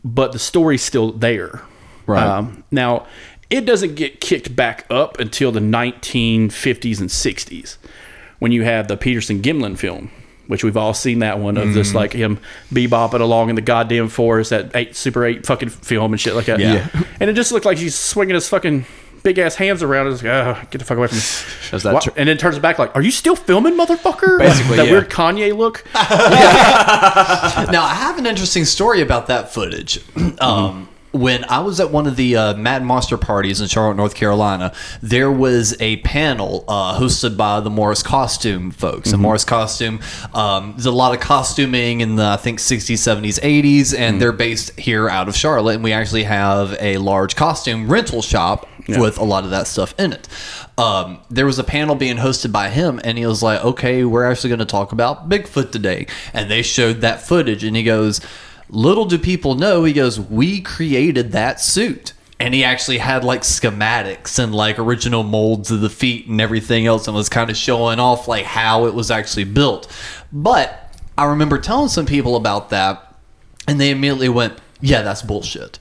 but 0.02 0.32
the 0.32 0.38
story's 0.38 0.82
still 0.82 1.12
there. 1.12 1.60
Right. 2.06 2.22
Um, 2.22 2.64
now, 2.70 3.06
it 3.50 3.66
doesn't 3.66 3.94
get 3.96 4.20
kicked 4.20 4.56
back 4.56 4.86
up 4.90 5.18
until 5.20 5.52
the 5.52 5.60
1950s 5.60 7.00
and 7.00 7.10
60s 7.10 7.76
when 8.38 8.52
you 8.52 8.62
have 8.62 8.88
the 8.88 8.96
Peterson 8.96 9.42
Gimlin 9.42 9.76
film, 9.76 10.10
which 10.48 10.64
we've 10.64 10.76
all 10.76 10.94
seen 10.94 11.20
that 11.20 11.38
one 11.38 11.56
of 11.56 11.74
this 11.74 11.94
like 11.94 12.12
him 12.12 12.40
bebopping 12.72 13.20
along 13.20 13.50
in 13.50 13.54
the 13.54 13.62
goddamn 13.62 14.08
forest, 14.08 14.50
that 14.50 14.74
eight 14.74 14.96
Super 14.96 15.24
8 15.24 15.46
fucking 15.46 15.68
film 15.68 16.12
and 16.12 16.20
shit 16.20 16.34
like 16.34 16.46
that. 16.46 16.58
Yeah. 16.58 16.88
And 17.20 17.28
it 17.28 17.34
just 17.34 17.50
looked 17.50 17.66
like 17.66 17.78
he's 17.78 17.96
swinging 17.96 18.34
his 18.34 18.48
fucking 18.48 18.86
big 19.24 19.38
ass 19.38 19.56
hands 19.56 19.82
around. 19.82 20.06
It's 20.06 20.22
like, 20.22 20.30
oh, 20.30 20.58
get 20.70 20.78
the 20.78 20.84
fuck 20.84 20.96
away 20.96 21.08
from 21.08 21.16
me. 21.16 21.22
Does 21.70 21.82
that 21.82 21.94
Wha- 21.94 22.00
tr- 22.00 22.10
and 22.16 22.28
then 22.28 22.38
turns 22.38 22.58
back 22.60 22.78
like, 22.78 22.94
are 22.94 23.02
you 23.02 23.10
still 23.10 23.36
filming, 23.36 23.74
motherfucker? 23.74 24.38
Basically, 24.38 24.76
that 24.76 24.86
yeah. 24.86 24.92
weird 24.92 25.10
Kanye 25.10 25.56
look. 25.56 25.84
now 25.94 27.82
I 27.82 27.94
have 27.94 28.18
an 28.18 28.26
interesting 28.26 28.64
story 28.64 29.00
about 29.00 29.26
that 29.26 29.52
footage. 29.52 30.00
Um, 30.40 30.88
when 31.12 31.44
I 31.44 31.60
was 31.60 31.80
at 31.80 31.90
one 31.90 32.06
of 32.06 32.16
the 32.16 32.36
uh, 32.36 32.54
Mad 32.54 32.84
Monster 32.84 33.16
parties 33.16 33.60
in 33.60 33.68
Charlotte, 33.68 33.96
North 33.96 34.14
Carolina, 34.14 34.74
there 35.02 35.32
was 35.32 35.74
a 35.80 35.96
panel 35.98 36.64
uh, 36.68 36.98
hosted 36.98 37.36
by 37.36 37.60
the 37.60 37.70
Morris 37.70 38.02
Costume 38.02 38.70
folks. 38.70 39.12
And 39.12 39.22
Morris 39.22 39.44
Costume, 39.44 40.00
um, 40.34 40.72
there's 40.72 40.86
a 40.86 40.92
lot 40.92 41.14
of 41.14 41.20
costuming 41.20 42.00
in 42.00 42.16
the 42.16 42.24
I 42.24 42.36
think 42.36 42.58
60s, 42.58 42.94
70s, 42.94 43.40
80s, 43.40 43.98
and 43.98 44.20
they're 44.20 44.32
based 44.32 44.78
here 44.78 45.08
out 45.08 45.28
of 45.28 45.36
Charlotte. 45.36 45.76
And 45.76 45.84
we 45.84 45.92
actually 45.92 46.24
have 46.24 46.76
a 46.80 46.98
large 46.98 47.36
costume 47.36 47.90
rental 47.90 48.22
shop 48.22 48.68
with 48.88 49.18
a 49.18 49.24
lot 49.24 49.44
of 49.44 49.50
that 49.50 49.66
stuff 49.66 49.94
in 49.98 50.12
it. 50.12 50.28
Um, 50.78 51.20
there 51.28 51.44
was 51.44 51.58
a 51.58 51.64
panel 51.64 51.94
being 51.94 52.16
hosted 52.16 52.52
by 52.52 52.70
him, 52.70 53.00
and 53.04 53.18
he 53.18 53.26
was 53.26 53.42
like, 53.42 53.62
"Okay, 53.64 54.04
we're 54.04 54.24
actually 54.24 54.48
going 54.48 54.60
to 54.60 54.64
talk 54.64 54.92
about 54.92 55.28
Bigfoot 55.28 55.72
today." 55.72 56.06
And 56.32 56.50
they 56.50 56.62
showed 56.62 57.00
that 57.00 57.20
footage, 57.20 57.64
and 57.64 57.76
he 57.76 57.82
goes, 57.82 58.20
"Little 58.70 59.04
do 59.04 59.18
people 59.18 59.54
know," 59.54 59.84
he 59.84 59.92
goes, 59.92 60.18
"We 60.18 60.60
created 60.60 61.32
that 61.32 61.60
suit." 61.60 62.12
And 62.40 62.54
he 62.54 62.62
actually 62.62 62.98
had 62.98 63.24
like 63.24 63.42
schematics 63.42 64.38
and 64.38 64.54
like 64.54 64.78
original 64.78 65.24
molds 65.24 65.70
of 65.70 65.80
the 65.80 65.90
feet 65.90 66.28
and 66.28 66.40
everything 66.40 66.86
else, 66.86 67.06
and 67.06 67.16
was 67.16 67.28
kind 67.28 67.50
of 67.50 67.56
showing 67.56 67.98
off 67.98 68.28
like 68.28 68.44
how 68.44 68.86
it 68.86 68.94
was 68.94 69.10
actually 69.10 69.44
built. 69.44 69.90
But 70.32 70.94
I 71.16 71.24
remember 71.24 71.58
telling 71.58 71.88
some 71.88 72.06
people 72.06 72.36
about 72.36 72.70
that, 72.70 73.14
and 73.66 73.80
they 73.80 73.90
immediately 73.90 74.28
went, 74.28 74.54
"Yeah, 74.80 75.02
that's 75.02 75.22
bullshit." 75.22 75.78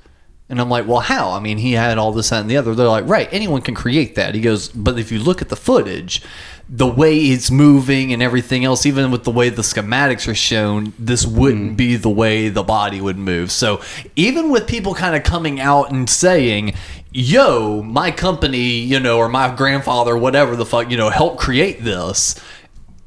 And 0.49 0.61
I'm 0.61 0.69
like, 0.69 0.87
well, 0.87 1.01
how? 1.01 1.31
I 1.31 1.39
mean, 1.39 1.57
he 1.57 1.73
had 1.73 1.97
all 1.97 2.13
this, 2.13 2.29
that, 2.29 2.41
and 2.41 2.49
the 2.49 2.55
other. 2.55 2.73
They're 2.73 2.87
like, 2.87 3.07
right, 3.07 3.27
anyone 3.31 3.61
can 3.61 3.75
create 3.75 4.15
that. 4.15 4.33
He 4.33 4.39
goes, 4.39 4.69
but 4.69 4.97
if 4.97 5.11
you 5.11 5.19
look 5.19 5.41
at 5.41 5.49
the 5.49 5.57
footage, 5.57 6.21
the 6.69 6.87
way 6.87 7.17
it's 7.17 7.49
moving 7.49 8.11
and 8.11 8.21
everything 8.21 8.65
else, 8.65 8.85
even 8.85 9.09
with 9.09 9.23
the 9.23 9.31
way 9.31 9.49
the 9.49 9.61
schematics 9.61 10.27
are 10.27 10.35
shown, 10.35 10.93
this 10.99 11.25
wouldn't 11.25 11.77
be 11.77 11.95
the 11.95 12.09
way 12.09 12.49
the 12.49 12.63
body 12.63 12.99
would 12.99 13.17
move. 13.17 13.51
So 13.51 13.81
even 14.15 14.49
with 14.49 14.67
people 14.67 14.93
kind 14.93 15.15
of 15.15 15.23
coming 15.23 15.61
out 15.61 15.91
and 15.91 16.09
saying, 16.09 16.73
yo, 17.11 17.81
my 17.83 18.11
company, 18.11 18.79
you 18.79 18.99
know, 18.99 19.17
or 19.17 19.29
my 19.29 19.55
grandfather, 19.55 20.17
whatever 20.17 20.55
the 20.55 20.65
fuck, 20.65 20.91
you 20.91 20.97
know, 20.97 21.09
helped 21.09 21.39
create 21.39 21.83
this. 21.83 22.35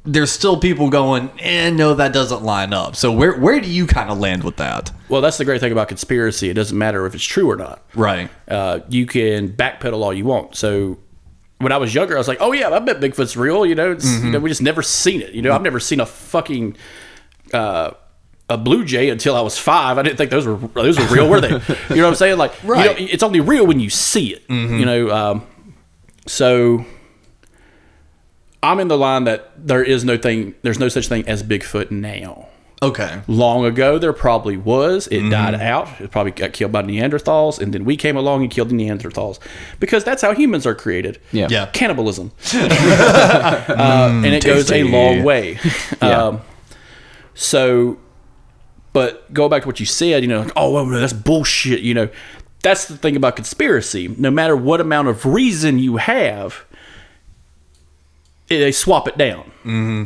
There's 0.03 0.31
still 0.31 0.59
people 0.59 0.89
going, 0.89 1.29
eh, 1.39 1.69
no, 1.69 1.93
that 1.93 2.11
doesn't 2.11 2.41
line 2.41 2.73
up. 2.73 2.95
So 2.95 3.11
where 3.11 3.39
where 3.39 3.61
do 3.61 3.69
you 3.69 3.85
kind 3.85 4.09
of 4.09 4.17
land 4.17 4.43
with 4.43 4.57
that? 4.57 4.91
Well, 5.09 5.21
that's 5.21 5.37
the 5.37 5.45
great 5.45 5.61
thing 5.61 5.71
about 5.71 5.89
conspiracy. 5.89 6.49
It 6.49 6.55
doesn't 6.55 6.75
matter 6.75 7.05
if 7.05 7.13
it's 7.13 7.23
true 7.23 7.49
or 7.51 7.55
not. 7.55 7.83
Right. 7.93 8.31
Uh, 8.47 8.79
you 8.89 9.05
can 9.05 9.49
backpedal 9.49 10.01
all 10.01 10.11
you 10.11 10.25
want. 10.25 10.55
So 10.55 10.97
when 11.61 11.71
I 11.71 11.77
was 11.77 11.93
younger, 11.93 12.15
I 12.15 12.17
was 12.17 12.27
like, 12.27 12.39
"Oh 12.41 12.51
yeah, 12.51 12.69
I 12.69 12.79
bet 12.79 12.99
Bigfoot's 12.99 13.35
real." 13.37 13.65
You 13.65 13.75
know, 13.75 13.91
it's, 13.91 14.05
you 14.23 14.29
know, 14.31 14.39
we 14.39 14.49
just 14.49 14.61
never 14.61 14.81
seen 14.81 15.21
it. 15.21 15.33
You 15.33 15.41
know, 15.41 15.53
I've 15.53 15.61
never 15.61 15.79
seen 15.79 15.99
a 15.99 16.05
fucking 16.05 16.75
uh, 17.53 17.91
a 18.49 18.57
blue 18.57 18.83
jay 18.85 19.09
until 19.09 19.35
I 19.35 19.41
was 19.41 19.57
five. 19.57 19.97
I 19.97 20.01
didn't 20.03 20.17
think 20.17 20.29
those 20.31 20.45
were 20.45 20.55
those 20.55 20.99
were 20.99 21.05
real, 21.07 21.29
were 21.29 21.39
they? 21.41 21.49
You 21.89 21.95
know 21.97 22.03
what 22.03 22.09
I'm 22.09 22.15
saying? 22.15 22.37
Like, 22.37 22.53
you 22.63 22.69
know, 22.85 22.95
it's 23.13 23.23
only 23.23 23.39
real 23.39 23.65
when 23.65 23.79
you 23.79 23.89
see 23.89 24.33
it. 24.33 24.43
You 24.79 24.85
know, 24.85 25.09
um, 25.11 25.47
so 26.27 26.85
I'm 28.63 28.79
in 28.79 28.87
the 28.89 28.97
line 28.97 29.23
that 29.25 29.51
there 29.57 29.83
is 29.83 30.03
no 30.05 30.17
thing, 30.17 30.53
there's 30.61 30.79
no 30.79 30.87
such 30.89 31.07
thing 31.07 31.27
as 31.27 31.41
Bigfoot 31.43 31.89
now. 31.91 32.47
Okay. 32.83 33.21
Long 33.27 33.63
ago, 33.63 33.99
there 33.99 34.11
probably 34.11 34.57
was. 34.57 35.07
It 35.07 35.29
died 35.29 35.53
out. 35.53 36.01
It 36.01 36.09
probably 36.09 36.31
got 36.31 36.53
killed 36.53 36.71
by 36.71 36.81
Neanderthals, 36.81 37.59
and 37.59 37.71
then 37.73 37.85
we 37.85 37.95
came 37.95 38.17
along 38.17 38.41
and 38.41 38.49
killed 38.49 38.69
the 38.69 38.73
Neanderthals 38.73 39.37
because 39.79 40.03
that's 40.03 40.23
how 40.23 40.33
humans 40.33 40.65
are 40.65 40.73
created. 40.73 41.19
Yeah. 41.31 41.47
Yeah. 41.51 41.67
Cannibalism, 41.67 42.31
uh, 42.55 44.09
and 44.09 44.25
it 44.25 44.43
goes 44.43 44.71
a 44.71 44.83
long 44.83 45.23
way. 45.23 45.59
Yeah. 46.01 46.23
Um, 46.23 46.41
so, 47.35 47.99
but 48.93 49.31
go 49.31 49.47
back 49.47 49.63
to 49.63 49.67
what 49.67 49.79
you 49.79 49.85
said. 49.85 50.23
You 50.23 50.29
know, 50.29 50.41
like, 50.41 50.53
oh, 50.55 50.71
well, 50.71 50.85
that's 50.87 51.13
bullshit. 51.13 51.81
You 51.81 51.93
know, 51.93 52.09
that's 52.63 52.87
the 52.87 52.97
thing 52.97 53.15
about 53.15 53.35
conspiracy. 53.35 54.07
No 54.07 54.31
matter 54.31 54.55
what 54.55 54.81
amount 54.81 55.09
of 55.09 55.25
reason 55.25 55.77
you 55.77 55.97
have, 55.97 56.65
they 58.47 58.71
swap 58.71 59.07
it 59.07 59.17
down. 59.17 59.51
Mm-hmm. 59.63 60.03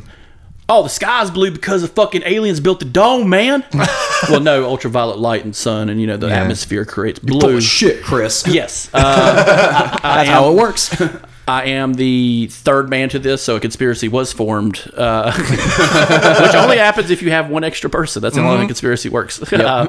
Oh, 0.67 0.81
the 0.81 0.89
sky's 0.89 1.29
blue 1.29 1.51
because 1.51 1.83
the 1.83 1.87
fucking 1.87 2.23
aliens 2.25 2.59
built 2.59 2.79
the 2.79 2.85
dome, 2.85 3.29
man. 3.29 3.63
well, 4.29 4.39
no, 4.39 4.65
ultraviolet 4.65 5.19
light 5.19 5.45
and 5.45 5.55
sun, 5.55 5.89
and 5.89 6.01
you 6.01 6.07
know 6.07 6.17
the 6.17 6.31
atmosphere 6.31 6.85
creates 6.85 7.19
Full 7.19 7.39
blue. 7.39 7.57
of 7.57 7.63
shit, 7.63 8.03
Chris. 8.03 8.43
Yes, 8.51 8.89
uh, 8.93 9.99
That's 10.01 10.29
how 10.29 10.51
it 10.51 10.55
works. 10.55 10.99
I 11.47 11.65
am 11.65 11.93
the 11.93 12.47
third 12.49 12.89
man 12.89 13.09
to 13.09 13.19
this, 13.19 13.43
so 13.43 13.57
a 13.57 13.59
conspiracy 13.59 14.07
was 14.07 14.33
formed, 14.33 14.91
uh, 14.97 15.31
which 15.31 16.55
only 16.55 16.77
happens 16.77 17.11
if 17.11 17.21
you 17.21 17.29
have 17.29 17.49
one 17.51 17.63
extra 17.63 17.87
person. 17.87 18.23
That's 18.23 18.35
how 18.35 18.57
the 18.57 18.65
conspiracy 18.65 19.09
works. 19.09 19.39
Uh, 19.53 19.87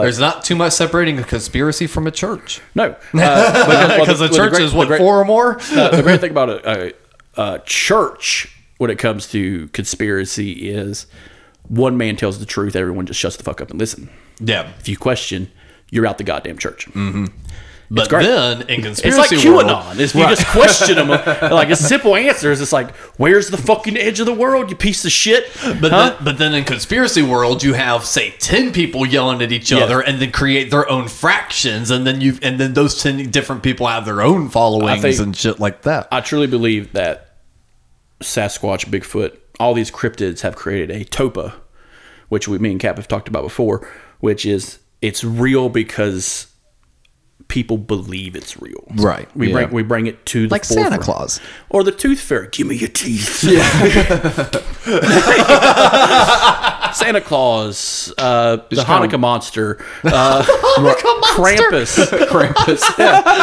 There's 0.00 0.20
not 0.20 0.44
too 0.44 0.54
much 0.54 0.72
separating 0.74 1.18
a 1.18 1.24
conspiracy 1.24 1.88
from 1.88 2.06
a 2.06 2.10
church. 2.12 2.60
no, 2.76 2.90
uh, 2.90 2.94
well, 3.12 3.98
Because 4.00 4.20
the- 4.20 4.26
a 4.26 4.28
well, 4.28 4.28
the 4.30 4.36
church 4.36 4.50
great- 4.52 4.62
is 4.62 4.70
the 4.70 4.78
what 4.78 4.86
great- 4.88 4.98
four 5.00 5.20
or 5.20 5.24
more. 5.24 5.58
uh, 5.72 5.88
the 5.96 6.02
great 6.04 6.20
thing 6.20 6.30
about 6.30 6.48
a, 6.50 6.92
a, 7.36 7.42
a 7.54 7.58
church 7.66 8.54
when 8.78 8.90
it 8.90 8.98
comes 8.98 9.26
to 9.32 9.68
conspiracy 9.68 10.70
is 10.70 11.06
one 11.68 11.96
man 11.96 12.16
tells 12.16 12.38
the 12.38 12.46
truth, 12.46 12.74
everyone 12.76 13.06
just 13.06 13.20
shuts 13.20 13.36
the 13.36 13.42
fuck 13.42 13.60
up 13.60 13.70
and 13.70 13.78
listen. 13.78 14.08
Yeah, 14.40 14.70
If 14.80 14.88
you 14.88 14.96
question, 14.96 15.50
you're 15.90 16.06
out 16.06 16.18
the 16.18 16.24
goddamn 16.24 16.58
church. 16.58 16.86
Mm-hmm. 16.86 17.26
but 17.90 18.08
then 18.10 18.62
in 18.68 18.82
conspiracy, 18.82 19.34
It's 19.36 19.44
like 19.44 19.44
world, 19.44 19.66
QAnon. 19.66 19.98
If 19.98 20.14
you 20.14 20.22
just 20.28 20.46
question 20.46 20.96
them, 20.96 21.08
like 21.50 21.70
a 21.70 21.76
simple 21.76 22.14
answer 22.14 22.52
is 22.52 22.60
It's 22.60 22.72
like, 22.72 22.94
where's 23.16 23.48
the 23.48 23.56
fucking 23.56 23.96
edge 23.96 24.20
of 24.20 24.26
the 24.26 24.32
world, 24.34 24.70
you 24.70 24.76
piece 24.76 25.04
of 25.04 25.10
shit? 25.10 25.44
But 25.80 25.90
Huh? 25.90 26.10
then, 26.10 26.16
but 26.24 26.38
then 26.38 26.54
in 26.54 26.64
conspiracy 26.64 27.22
world, 27.22 27.62
you 27.64 27.72
have 27.74 28.04
say 28.04 28.30
ten 28.38 28.72
people 28.72 29.04
yelling 29.06 29.42
at 29.42 29.50
each 29.52 29.72
Yeah. 29.72 29.78
other, 29.78 30.00
and 30.00 30.20
then 30.20 30.30
create 30.30 30.70
their 30.70 30.88
own 30.88 31.08
fractions, 31.08 31.90
and 31.90 32.06
then 32.06 32.20
you 32.20 32.38
and 32.42 32.60
then 32.60 32.74
those 32.74 33.02
ten 33.02 33.28
different 33.30 33.62
people 33.62 33.86
have 33.88 34.04
their 34.04 34.22
own 34.22 34.48
followings 34.50 35.02
think- 35.02 35.18
and 35.18 35.36
shit 35.36 35.58
like 35.58 35.82
that. 35.82 36.08
I 36.12 36.20
truly 36.20 36.46
believe 36.46 36.92
that 36.92 37.27
Sasquatch, 38.20 38.86
Bigfoot, 38.86 39.36
all 39.60 39.74
these 39.74 39.90
cryptids 39.90 40.40
have 40.40 40.56
created 40.56 40.90
a 40.90 41.04
tulpa, 41.04 41.54
which 42.28 42.48
we, 42.48 42.58
me 42.58 42.72
and 42.72 42.80
Cap 42.80 42.96
have 42.96 43.08
talked 43.08 43.28
about 43.28 43.42
before, 43.42 43.88
which 44.20 44.44
is 44.44 44.78
it's 45.00 45.22
real 45.22 45.68
because 45.68 46.47
people 47.48 47.78
believe 47.78 48.36
it's 48.36 48.60
real. 48.60 48.84
Right. 48.96 49.26
We 49.34 49.48
Yeah. 49.48 49.52
bring 49.54 49.70
we 49.70 49.82
bring 49.82 50.06
it 50.06 50.26
to 50.26 50.46
the 50.48 50.54
like 50.54 50.64
Santa. 50.64 50.98
Claus. 50.98 51.40
or 51.70 51.82
the 51.82 51.92
tooth 51.92 52.20
fairy. 52.20 52.48
Give 52.52 52.66
me 52.66 52.76
your 52.76 52.90
teeth. 52.90 53.42
Santa 56.94 57.20
Claus, 57.20 58.12
uh, 58.18 58.56
the 58.70 58.76
Hanukkah 58.82 59.20
monster, 59.20 59.78
uh, 60.04 60.42
Krampus. 61.28 61.96
Krampus. 62.26 62.80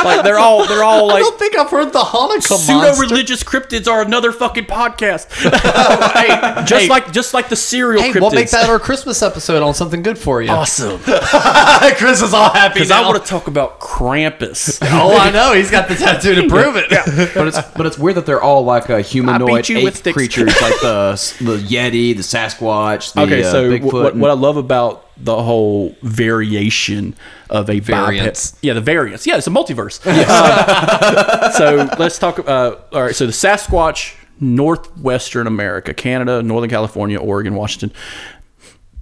like 0.03 0.23
they're 0.23 0.39
all 0.39 0.67
they're 0.67 0.83
all 0.83 1.07
like. 1.07 1.17
I 1.17 1.19
don't 1.19 1.39
think 1.39 1.57
I've 1.57 1.69
heard 1.69 1.93
the 1.93 1.99
Hanukkah 1.99 2.41
pseudo 2.57 2.79
monster. 2.79 3.01
religious 3.01 3.43
cryptids 3.43 3.87
are 3.87 4.01
another 4.01 4.31
fucking 4.31 4.65
podcast. 4.65 5.31
hey, 5.31 6.65
just 6.65 6.83
hey. 6.83 6.89
like 6.89 7.11
just 7.11 7.33
like 7.33 7.49
the 7.49 7.55
serial 7.55 8.01
Hey, 8.01 8.11
cryptids. 8.11 8.21
we'll 8.21 8.31
make 8.31 8.49
that 8.49 8.69
our 8.69 8.79
Christmas 8.79 9.21
episode 9.21 9.61
on 9.61 9.73
something 9.73 10.01
good 10.01 10.17
for 10.17 10.41
you. 10.41 10.49
awesome 10.49 10.99
Chris 10.99 12.21
is 12.21 12.33
all 12.33 12.49
happy 12.49 12.75
because. 12.79 12.91
I 12.91 13.01
want 13.07 13.23
to 13.23 13.29
talk 13.29 13.47
about 13.47 13.79
Krampus. 13.95 14.77
oh, 14.91 15.15
I 15.17 15.31
know. 15.31 15.53
He's 15.53 15.71
got 15.71 15.87
the 15.87 15.95
tattoo 15.95 16.35
to 16.35 16.49
prove 16.49 16.75
it. 16.75 16.89
but 17.33 17.47
it's 17.47 17.61
but 17.77 17.85
it's 17.85 17.97
weird 17.97 18.17
that 18.17 18.25
they're 18.25 18.41
all 18.41 18.65
like 18.65 18.89
uh, 18.89 18.97
humanoid 18.97 19.69
you 19.69 19.77
ape 19.77 20.03
creatures, 20.13 20.53
like 20.61 20.81
the 20.81 21.13
the 21.39 21.57
Yeti, 21.57 22.13
the 22.13 22.21
Sasquatch, 22.21 23.13
the 23.13 23.21
Okay, 23.21 23.43
uh, 23.45 23.51
so 23.51 23.69
Bigfoot. 23.71 23.93
what, 23.93 24.11
and- 24.13 24.21
what 24.21 24.31
I 24.31 24.33
love 24.33 24.57
about 24.57 25.09
the 25.15 25.41
whole 25.41 25.95
variation 26.01 27.15
of 27.49 27.69
a 27.69 27.79
Variance. 27.79 28.51
biped, 28.51 28.63
yeah, 28.65 28.73
the 28.73 28.81
variance, 28.81 29.25
yeah, 29.25 29.37
it's 29.37 29.47
a 29.47 29.49
multiverse. 29.49 30.01
Uh, 30.05 31.51
so 31.57 31.87
let's 31.97 32.19
talk. 32.19 32.37
Uh, 32.39 32.75
all 32.91 33.01
right, 33.01 33.15
so 33.15 33.25
the 33.25 33.31
Sasquatch, 33.31 34.15
northwestern 34.41 35.47
America, 35.47 35.93
Canada, 35.93 36.43
Northern 36.43 36.69
California, 36.69 37.17
Oregon, 37.17 37.55
Washington, 37.55 37.95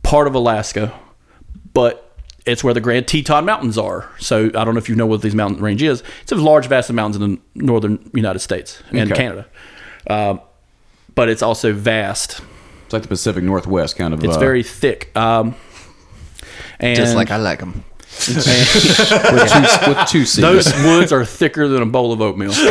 part 0.04 0.28
of 0.28 0.36
Alaska, 0.36 0.94
but 1.74 2.13
it's 2.46 2.64
where 2.64 2.74
the 2.74 2.82
Grand 2.82 3.08
Teton 3.08 3.46
Mountains 3.46 3.78
are. 3.78 4.10
So 4.20 4.48
I 4.48 4.64
don't 4.66 4.74
know 4.74 4.80
if 4.80 4.90
you 4.90 4.96
know 4.96 5.06
what 5.06 5.22
these 5.22 5.36
mountain 5.36 5.64
range 5.64 5.82
is. 5.84 6.04
It's 6.24 6.32
a 6.32 6.36
large, 6.36 6.68
vast 6.68 6.90
of 6.90 6.96
mountains 6.96 7.22
in 7.24 7.32
the 7.36 7.40
northern 7.56 8.10
United 8.14 8.40
States 8.40 8.82
and 8.92 9.12
Okay. 9.12 9.22
Canada, 9.22 9.46
um, 10.10 10.42
but 11.16 11.30
it's 11.30 11.42
also 11.42 11.72
vast. 11.74 12.42
it's 12.86 12.94
like 12.94 13.02
the 13.04 13.08
Pacific 13.08 13.44
Northwest 13.44 13.96
kind 13.96 14.14
of. 14.14 14.24
It's 14.24 14.36
uh, 14.36 14.40
very 14.40 14.64
thick. 14.64 15.16
Um, 15.16 15.56
and 16.80 16.96
Just 16.98 17.16
like 17.16 17.32
I 17.32 17.38
like 17.38 17.60
them. 17.60 17.84
with 18.28 18.44
two, 18.46 19.90
with 19.90 20.08
two 20.08 20.26
C's. 20.26 20.36
those 20.36 20.72
woods 20.84 21.12
are 21.12 21.26
thicker 21.26 21.68
than 21.68 21.82
a 21.82 21.86
bowl 21.86 22.14
of 22.14 22.22
oatmeal. 22.22 22.52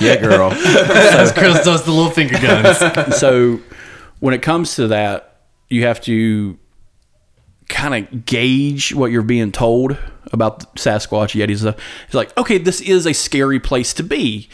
yeah, 0.00 0.16
girl. 0.20 0.52
As 0.52 1.32
Chris 1.32 1.64
does 1.64 1.84
the 1.84 1.90
little 1.92 2.10
finger 2.10 2.38
guns. 2.38 3.16
so 3.18 3.60
when 4.20 4.34
it 4.34 4.42
comes 4.42 4.74
to 4.76 4.88
that, 4.88 5.40
you 5.70 5.86
have 5.86 6.00
to 6.02 6.58
kind 7.72 7.94
of 8.06 8.24
gauge 8.26 8.94
what 8.94 9.10
you're 9.10 9.22
being 9.22 9.50
told 9.50 9.96
about 10.32 10.74
Sasquatch, 10.76 11.34
Yetis. 11.34 11.48
and 11.50 11.58
stuff. 11.58 11.76
It's 12.06 12.14
like, 12.14 12.36
okay, 12.38 12.58
this 12.58 12.80
is 12.80 13.06
a 13.06 13.12
scary 13.12 13.58
place 13.58 13.92
to 13.94 14.02
be 14.04 14.48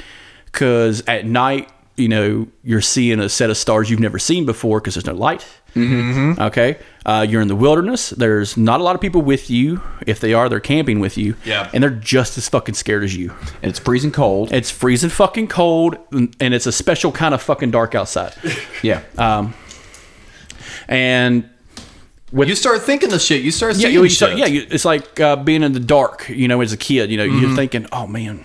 because 0.47 1.03
at 1.07 1.27
night, 1.27 1.69
you 1.97 2.09
know, 2.09 2.47
you're 2.63 2.81
seeing 2.81 3.19
a 3.21 3.29
set 3.29 3.51
of 3.51 3.57
stars 3.57 3.91
you've 3.91 3.99
never 4.01 4.19
seen 4.21 4.47
before 4.47 4.81
because 4.81 4.95
there's 4.95 5.07
no 5.07 5.15
light. 5.15 5.47
Okay, 5.77 6.77
uh, 7.07 7.25
you're 7.29 7.41
in 7.43 7.47
the 7.49 7.55
wilderness. 7.55 8.11
There's 8.11 8.57
not 8.57 8.81
a 8.81 8.83
lot 8.83 8.95
of 8.97 9.01
people 9.01 9.23
with 9.23 9.49
you. 9.51 9.81
If 10.07 10.19
they 10.19 10.33
are, 10.35 10.49
they're 10.49 10.59
camping 10.61 10.99
with 10.99 11.17
you. 11.17 11.37
Yeah. 11.45 11.71
and 11.73 11.83
they're 11.83 11.91
just 11.91 12.37
as 12.39 12.49
fucking 12.49 12.75
scared 12.75 13.05
as 13.05 13.15
you. 13.15 13.33
And 13.63 13.71
it's 13.71 13.79
freezing 13.79 14.11
cold. 14.11 14.53
It's 14.53 14.71
freezing 14.71 15.11
fucking 15.11 15.49
cold, 15.49 15.97
and 16.11 16.35
and 16.41 16.55
it's 16.55 16.67
a 16.67 16.73
special 16.73 17.13
kind 17.13 17.33
of 17.35 17.43
fucking 17.43 17.71
dark 17.71 17.95
outside. 17.95 18.35
yeah. 18.83 19.03
And 20.89 21.49
You 22.33 22.55
start 22.55 22.83
thinking 22.83 23.11
the 23.11 23.19
shit. 23.19 23.43
You 23.43 23.51
start 23.51 23.75
yeah, 23.77 23.83
seeing 23.83 23.95
you, 23.95 24.03
you 24.03 24.09
shit. 24.09 24.17
start- 24.17 24.37
yeah, 24.39 24.47
you, 24.47 24.67
it's 24.71 24.85
like 24.85 25.19
uh, 25.21 25.37
being 25.37 25.63
in 25.63 25.73
the 25.73 25.81
dark. 25.81 26.29
You 26.29 26.49
know, 26.49 26.61
as 26.61 26.73
a 26.73 26.77
kid, 26.77 27.11
you 27.11 27.17
know, 27.17 27.27
Mm-hmm. 27.27 27.41
you're 27.47 27.57
thinking, 27.57 27.87
oh 27.93 28.07
man, 28.07 28.45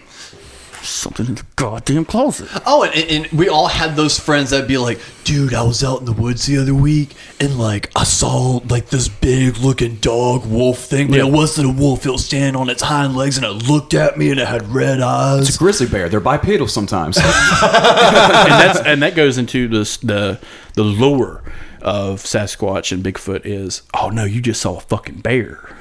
something 0.81 1.25
in 1.27 1.35
the 1.35 1.43
goddamn 1.55 2.03
closet. 2.05 2.49
Oh, 2.65 2.83
and, 2.83 2.93
and 3.25 3.27
we 3.39 3.47
all 3.49 3.67
had 3.67 3.95
those 3.95 4.19
friends 4.19 4.49
that'd 4.49 4.67
be 4.67 4.77
like, 4.77 4.99
dude, 5.23 5.53
I 5.53 5.63
was 5.63 5.81
out 5.83 5.99
in 5.99 6.05
the 6.05 6.11
woods 6.13 6.45
the 6.45 6.57
other 6.57 6.73
week 6.73 7.15
and 7.39 7.57
like 7.57 7.89
I 7.95 8.03
saw 8.03 8.59
like 8.69 8.87
this 8.89 9.07
big 9.07 9.57
looking 9.57 9.95
dog 9.97 10.45
wolf 10.45 10.79
thing, 10.79 11.07
but 11.07 11.17
Yeah. 11.17 11.27
it 11.27 11.31
wasn't 11.31 11.69
a 11.69 11.81
wolf. 11.81 12.05
It 12.05 12.11
was 12.11 12.25
standing 12.25 12.59
on 12.59 12.69
its 12.69 12.81
hind 12.81 13.15
legs 13.15 13.37
and 13.37 13.45
it 13.45 13.69
looked 13.69 13.93
at 13.93 14.17
me 14.17 14.29
and 14.31 14.39
it 14.41 14.47
had 14.47 14.67
red 14.73 14.99
eyes. 14.99 15.47
it's 15.47 15.55
a 15.55 15.59
grizzly 15.59 15.87
bear. 15.87 16.09
They're 16.09 16.19
bipedal 16.19 16.67
sometimes. 16.67 17.15
and 17.17 17.25
that's 17.25 18.79
and 18.79 19.01
that 19.03 19.15
goes 19.15 19.37
into 19.37 19.67
this 19.69 19.97
the 19.97 20.39
the 20.73 20.83
lure 20.83 21.41
of 21.83 22.23
Sasquatch 22.23 22.91
and 22.91 23.03
Bigfoot 23.03 23.41
is 23.43 23.83
oh 23.93 24.09
no 24.09 24.23
you 24.23 24.41
just 24.41 24.61
saw 24.61 24.77
a 24.77 24.81
fucking 24.81 25.19
bear 25.19 25.75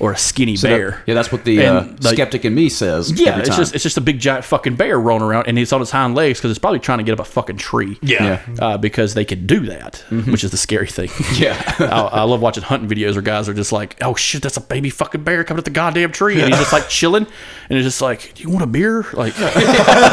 or 0.00 0.12
a 0.12 0.16
skinny 0.16 0.56
bear 0.56 1.02
yeah, 1.06 1.14
that's 1.14 1.32
what 1.32 1.44
the, 1.44 1.64
uh, 1.64 1.80
And, 1.82 2.04
like, 2.04 2.14
skeptic 2.14 2.44
in 2.44 2.54
me 2.54 2.68
says. 2.68 3.10
yeah 3.20 3.30
every 3.30 3.42
it's 3.42 3.56
just 3.56 3.74
it's 3.74 3.82
just 3.82 3.96
a 3.96 4.00
big 4.00 4.18
giant 4.20 4.44
fucking 4.44 4.76
bear 4.76 4.98
rolling 5.00 5.22
around 5.22 5.46
and 5.48 5.58
it's 5.58 5.72
on 5.72 5.82
its 5.82 5.90
hind 5.90 6.14
legs 6.14 6.38
because 6.38 6.50
it's 6.50 6.58
probably 6.60 6.78
trying 6.78 6.98
to 6.98 7.04
get 7.04 7.12
up 7.12 7.20
a 7.20 7.24
fucking 7.28 7.56
tree 7.56 7.98
Yeah. 8.02 8.40
uh, 8.60 8.78
because 8.78 9.14
they 9.14 9.24
can 9.24 9.46
do 9.46 9.60
that 9.66 10.04
which 10.26 10.44
is 10.44 10.50
the 10.50 10.56
scary 10.56 10.86
thing 10.86 11.10
yeah. 11.34 11.60
I, 11.80 12.20
I 12.20 12.22
love 12.22 12.40
watching 12.40 12.62
hunting 12.62 12.88
videos 12.88 13.14
where 13.14 13.22
guys 13.22 13.48
are 13.48 13.54
just 13.54 13.72
like, 13.72 13.96
"Oh 14.02 14.14
shit, 14.14 14.42
that's 14.42 14.56
a 14.56 14.60
baby 14.60 14.90
fucking 14.90 15.22
bear 15.24 15.42
coming 15.44 15.58
up 15.58 15.64
the 15.64 15.70
goddamn 15.70 16.12
tree," 16.12 16.40
and 16.40 16.48
he's 16.48 16.58
just 16.58 16.72
like 16.72 16.88
chilling, 16.88 17.26
and 17.68 17.78
it's 17.78 17.84
just 17.86 18.00
like, 18.00 18.34
"Do 18.34 18.42
you 18.42 18.50
want 18.50 18.62
a 18.62 18.66
beer?" 18.66 19.04
Like, 19.12 19.32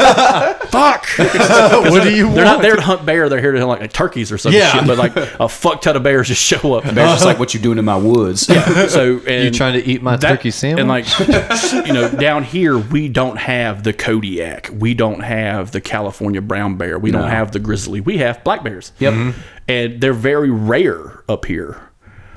fuck. 0.70 1.06
what 1.18 2.02
do 2.02 2.14
you 2.14 2.24
want? 2.26 2.36
They're 2.36 2.44
not 2.44 2.62
there 2.62 2.76
to 2.76 2.82
hunt 2.82 3.04
bear. 3.06 3.28
They're 3.28 3.40
here 3.40 3.52
to 3.52 3.58
hunt 3.66 3.80
like, 3.80 3.92
turkeys 3.92 4.30
or 4.32 4.38
some 4.38 4.52
Yeah. 4.52 4.70
shit. 4.72 4.86
But 4.86 4.98
like 4.98 5.16
a 5.16 5.48
fuck 5.48 5.82
ton 5.82 5.96
of 5.96 6.02
bears 6.02 6.28
just 6.28 6.42
show 6.42 6.74
up. 6.74 6.84
Bear's 6.84 7.10
just 7.12 7.24
like 7.24 7.38
what 7.38 7.54
you 7.54 7.60
doing 7.60 7.78
in 7.78 7.84
my 7.84 7.96
woods. 7.96 8.46
So 8.46 9.20
and 9.26 9.44
You 9.44 9.50
trying 9.50 9.74
to 9.76 9.86
eat 9.86 10.02
my 10.02 10.16
that- 10.16 10.28
turkey 10.28 10.50
sandwich? 10.50 10.80
And 10.80 10.88
like, 10.88 11.86
you 11.86 11.92
know, 11.92 12.10
down 12.10 12.44
here 12.44 12.78
we 12.78 13.08
don't 13.08 13.38
have 13.38 13.82
the 13.82 13.92
Kodiak, 13.92 14.70
we 14.72 14.94
don't 14.94 15.20
have 15.20 15.72
the 15.72 15.80
California 15.80 16.40
brown 16.40 16.76
bear, 16.76 16.98
we 16.98 17.10
don't 17.10 17.28
have 17.28 17.52
the 17.52 17.58
grizzly. 17.58 18.00
We 18.00 18.18
have 18.18 18.42
black 18.44 18.62
bears. 18.62 18.92
Yep. 18.98 19.34
And 19.68 20.00
they're 20.00 20.12
very 20.12 20.50
rare 20.50 21.24
up 21.28 21.44
here. 21.44 21.80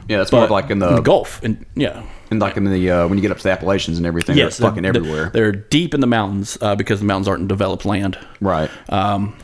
Yeah, 0.08 0.18
that's 0.18 0.32
more 0.32 0.48
like 0.48 0.72
in 0.72 0.80
the, 0.80 1.02
Gulf 1.02 1.44
and 1.44 1.66
yeah. 1.76 2.04
and 2.32 2.40
like 2.40 2.58
in 2.58 2.64
the 2.64 2.90
uh, 2.90 3.08
when 3.08 3.20
you 3.20 3.22
get 3.22 3.30
up 3.30 3.38
to 3.38 3.44
the 3.44 3.52
Appalachians 3.52 4.00
and 4.00 4.08
everything. 4.08 4.36
Yes, 4.38 4.58
they're 4.58 4.68
fucking 4.68 4.82
they're, 4.82 4.98
everywhere. 4.98 5.30
They're 5.30 5.52
deep 5.52 5.94
in 5.94 6.02
the 6.02 6.08
mountains 6.08 6.58
uh, 6.62 6.76
because 6.76 7.00
the 7.00 7.06
mountains 7.06 7.28
aren't 7.28 7.42
in 7.42 7.48
developed 7.48 7.86
land. 7.86 8.18
right. 8.42 8.72
Um, 8.90 9.38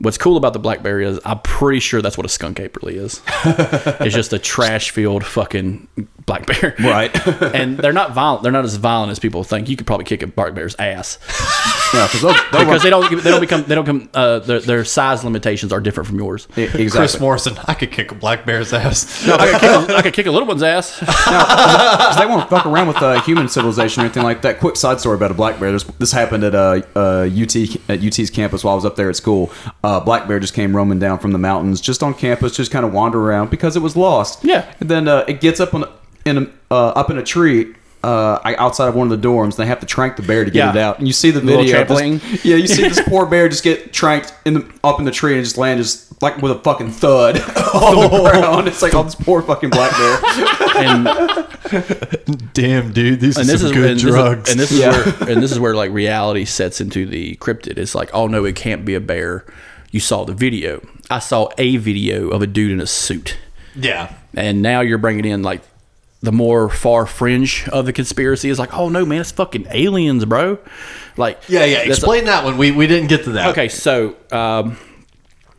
what's 0.00 0.18
cool 0.18 0.36
about 0.36 0.52
the 0.52 0.58
blackberry 0.58 1.06
is 1.06 1.20
I'm 1.24 1.40
pretty 1.40 1.80
sure 1.80 2.02
that's 2.02 2.16
what 2.16 2.26
a 2.26 2.28
skunk 2.28 2.60
ape 2.60 2.76
really 2.82 2.96
is. 2.96 3.22
it's 3.44 4.14
just 4.14 4.32
a 4.32 4.38
trash 4.38 4.90
filled 4.90 5.24
fucking 5.24 5.88
black 6.28 6.46
bear. 6.46 6.74
Right. 6.98 7.10
and 7.54 7.76
they're 7.76 7.92
not 7.92 8.12
violent. 8.14 8.42
They're 8.44 8.52
not 8.52 8.64
as 8.64 8.76
violent 8.76 9.10
as 9.10 9.18
people 9.18 9.42
think. 9.42 9.68
You 9.68 9.76
could 9.76 9.86
probably 9.86 10.04
kick 10.04 10.22
a 10.22 10.26
black 10.28 10.54
bear's 10.54 10.76
ass 10.78 11.18
yeah, 11.94 12.06
because 12.06 12.22
they'll, 12.22 12.32
they'll 12.52 12.64
because 12.64 12.82
they 12.82 12.90
don't. 12.90 13.22
They 13.24 13.30
don't 13.30 13.40
become. 13.40 13.64
They 13.64 13.74
don't 13.74 13.84
come. 13.86 14.08
Uh, 14.14 14.38
their, 14.40 14.60
their 14.60 14.84
size 14.84 15.24
limitations 15.24 15.72
are 15.72 15.80
different 15.80 16.06
from 16.06 16.18
yours. 16.18 16.46
run- 16.56 16.66
exactly. 16.66 16.90
Chris 16.90 17.18
Morrison, 17.20 17.58
I 17.66 17.74
could 17.74 17.90
kick 17.90 18.12
a 18.12 18.14
black 18.14 18.44
bear's 18.46 18.72
ass. 18.72 19.26
No, 19.26 19.34
I 19.34 19.50
could, 19.50 19.60
kick 19.60 19.70
a, 19.90 19.96
I 19.96 20.02
could 20.02 20.14
kick 20.14 20.26
a 20.26 20.30
little 20.30 20.46
one's 20.46 20.62
ass. 20.62 21.02
ass. 21.02 21.24
'Cause 22.08 22.16
they 22.18 22.26
won't 22.26 22.48
fuck 22.48 22.66
around 22.66 22.88
with 22.88 23.02
uh, 23.02 23.20
human 23.22 23.48
civilization 23.48 24.02
or 24.02 24.06
anything 24.06 24.22
like 24.22 24.42
that. 24.42 24.60
Quick 24.60 24.76
side 24.76 25.00
story 25.00 25.16
about 25.16 25.30
a 25.30 25.34
black 25.34 25.58
bear. 25.58 25.72
This, 25.72 25.84
this 25.84 26.12
happened 26.12 26.44
at 26.44 26.54
uh, 26.54 26.82
uh, 26.94 27.28
UT 27.30 27.56
at 27.88 28.02
UT's 28.02 28.30
campus 28.30 28.62
while 28.64 28.72
I 28.72 28.76
was 28.76 28.84
up 28.84 28.96
there 28.96 29.08
at 29.08 29.16
school. 29.16 29.50
Uh, 29.82 30.00
black 30.00 30.28
bear 30.28 30.38
just 30.40 30.54
came 30.54 30.74
roaming 30.76 30.98
down 30.98 31.18
from 31.18 31.32
the 31.32 31.38
mountains, 31.38 31.80
just 31.80 32.02
on 32.02 32.14
campus, 32.14 32.56
just 32.56 32.70
kind 32.70 32.84
of 32.84 32.92
wander 32.92 33.20
around 33.20 33.50
because 33.50 33.76
it 33.76 33.80
was 33.80 33.96
lost. 33.96 34.44
Yeah. 34.44 34.70
And 34.80 34.88
then 34.90 35.08
uh, 35.08 35.24
it 35.28 35.40
gets 35.40 35.60
up 35.60 35.74
on 35.74 35.84
in 36.28 36.38
a, 36.38 36.46
uh, 36.70 36.88
up 36.90 37.10
in 37.10 37.18
a 37.18 37.22
tree. 37.22 37.74
Uh, 38.04 38.38
outside 38.58 38.86
of 38.86 38.94
one 38.94 39.10
of 39.10 39.20
the 39.20 39.28
dorms, 39.28 39.56
they 39.56 39.66
have 39.66 39.80
to 39.80 39.86
trank 39.86 40.14
the 40.14 40.22
bear 40.22 40.44
to 40.44 40.52
get 40.52 40.58
Yeah. 40.58 40.70
it 40.70 40.76
out, 40.76 40.98
and 41.00 41.08
you 41.08 41.12
see 41.12 41.32
the 41.32 41.40
Little 41.40 41.64
video. 41.64 41.82
of 41.82 41.88
this- 41.88 42.44
yeah, 42.44 42.54
you 42.54 42.68
see 42.68 42.82
this 42.88 43.00
poor 43.02 43.26
bear 43.26 43.48
just 43.48 43.64
get 43.64 43.92
tranked 43.92 44.32
in 44.44 44.54
the 44.54 44.64
up 44.84 45.00
in 45.00 45.04
the 45.04 45.10
tree 45.10 45.34
and 45.34 45.42
just 45.42 45.58
land 45.58 45.80
just 45.82 46.22
like 46.22 46.40
with 46.40 46.52
a 46.52 46.58
fucking 46.60 46.92
thud 46.92 47.36
on 47.74 47.96
the 48.08 48.30
ground. 48.30 48.68
It's 48.68 48.82
like 48.82 48.94
oh, 48.94 49.02
this 49.02 49.16
poor 49.16 49.42
fucking 49.42 49.70
black 49.70 49.90
bear. 49.98 50.20
And 50.76 52.52
Damn, 52.54 52.92
dude, 52.92 53.20
these 53.20 53.36
and 53.36 53.48
are 53.48 53.52
this 53.52 53.60
some 53.62 53.70
is 53.70 53.76
good 53.76 53.90
and 53.90 54.00
drugs. 54.00 54.44
This 54.44 54.48
is, 54.48 54.50
and 54.52 54.60
this 54.60 54.70
is 54.72 54.78
Yeah. 54.78 54.90
where 55.24 55.30
and 55.32 55.42
this 55.42 55.52
is 55.52 55.58
where 55.60 55.74
like 55.74 55.90
reality 55.90 56.44
sets 56.44 56.80
into 56.80 57.04
the 57.04 57.34
cryptid. 57.36 57.78
It's 57.78 57.94
like, 57.96 58.10
oh 58.14 58.26
no, 58.28 58.44
it 58.44 58.54
can't 58.56 58.84
be 58.84 58.94
a 58.94 59.00
bear. 59.00 59.44
You 59.90 60.00
saw 60.00 60.24
the 60.24 60.34
video. 60.34 60.86
I 61.10 61.18
saw 61.18 61.48
a 61.58 61.76
video 61.78 62.28
of 62.28 62.42
a 62.42 62.46
dude 62.46 62.70
in 62.72 62.80
a 62.80 62.86
suit, 62.86 63.36
yeah. 63.74 64.12
and 64.34 64.60
now 64.62 64.82
you're 64.82 64.98
bringing 64.98 65.24
in 65.24 65.42
like 65.42 65.62
the 66.20 66.32
more 66.32 66.68
far 66.68 67.06
fringe 67.06 67.68
of 67.68 67.86
the 67.86 67.92
conspiracy. 67.92 68.48
Is 68.50 68.58
like, 68.58 68.74
oh 68.74 68.88
no, 68.88 69.04
man, 69.06 69.20
it's 69.20 69.30
fucking 69.32 69.66
aliens, 69.70 70.24
bro. 70.24 70.58
Like, 71.16 71.40
Yeah, 71.48 71.64
yeah. 71.64 71.76
that's- 71.78 71.98
Explain 71.98 72.24
that 72.26 72.44
one. 72.44 72.56
We 72.58 72.70
we 72.72 72.86
didn't 72.86 73.08
get 73.08 73.24
to 73.24 73.30
that. 73.32 73.50
Okay, 73.50 73.68
so 73.68 74.16
um, 74.32 74.76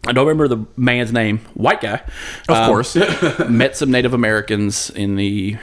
I 0.08 0.12
don't 0.14 0.28
remember 0.28 0.48
the 0.48 0.66
man's 0.78 1.12
name. 1.14 1.40
White 1.54 1.82
guy, 1.82 2.02
Of 2.48 2.56
Um, 2.58 2.68
course. 2.68 2.96
met 3.50 3.76
some 3.78 3.92
Native 3.92 4.14
Americans 4.14 4.90
in 4.90 5.16
the 5.16 5.58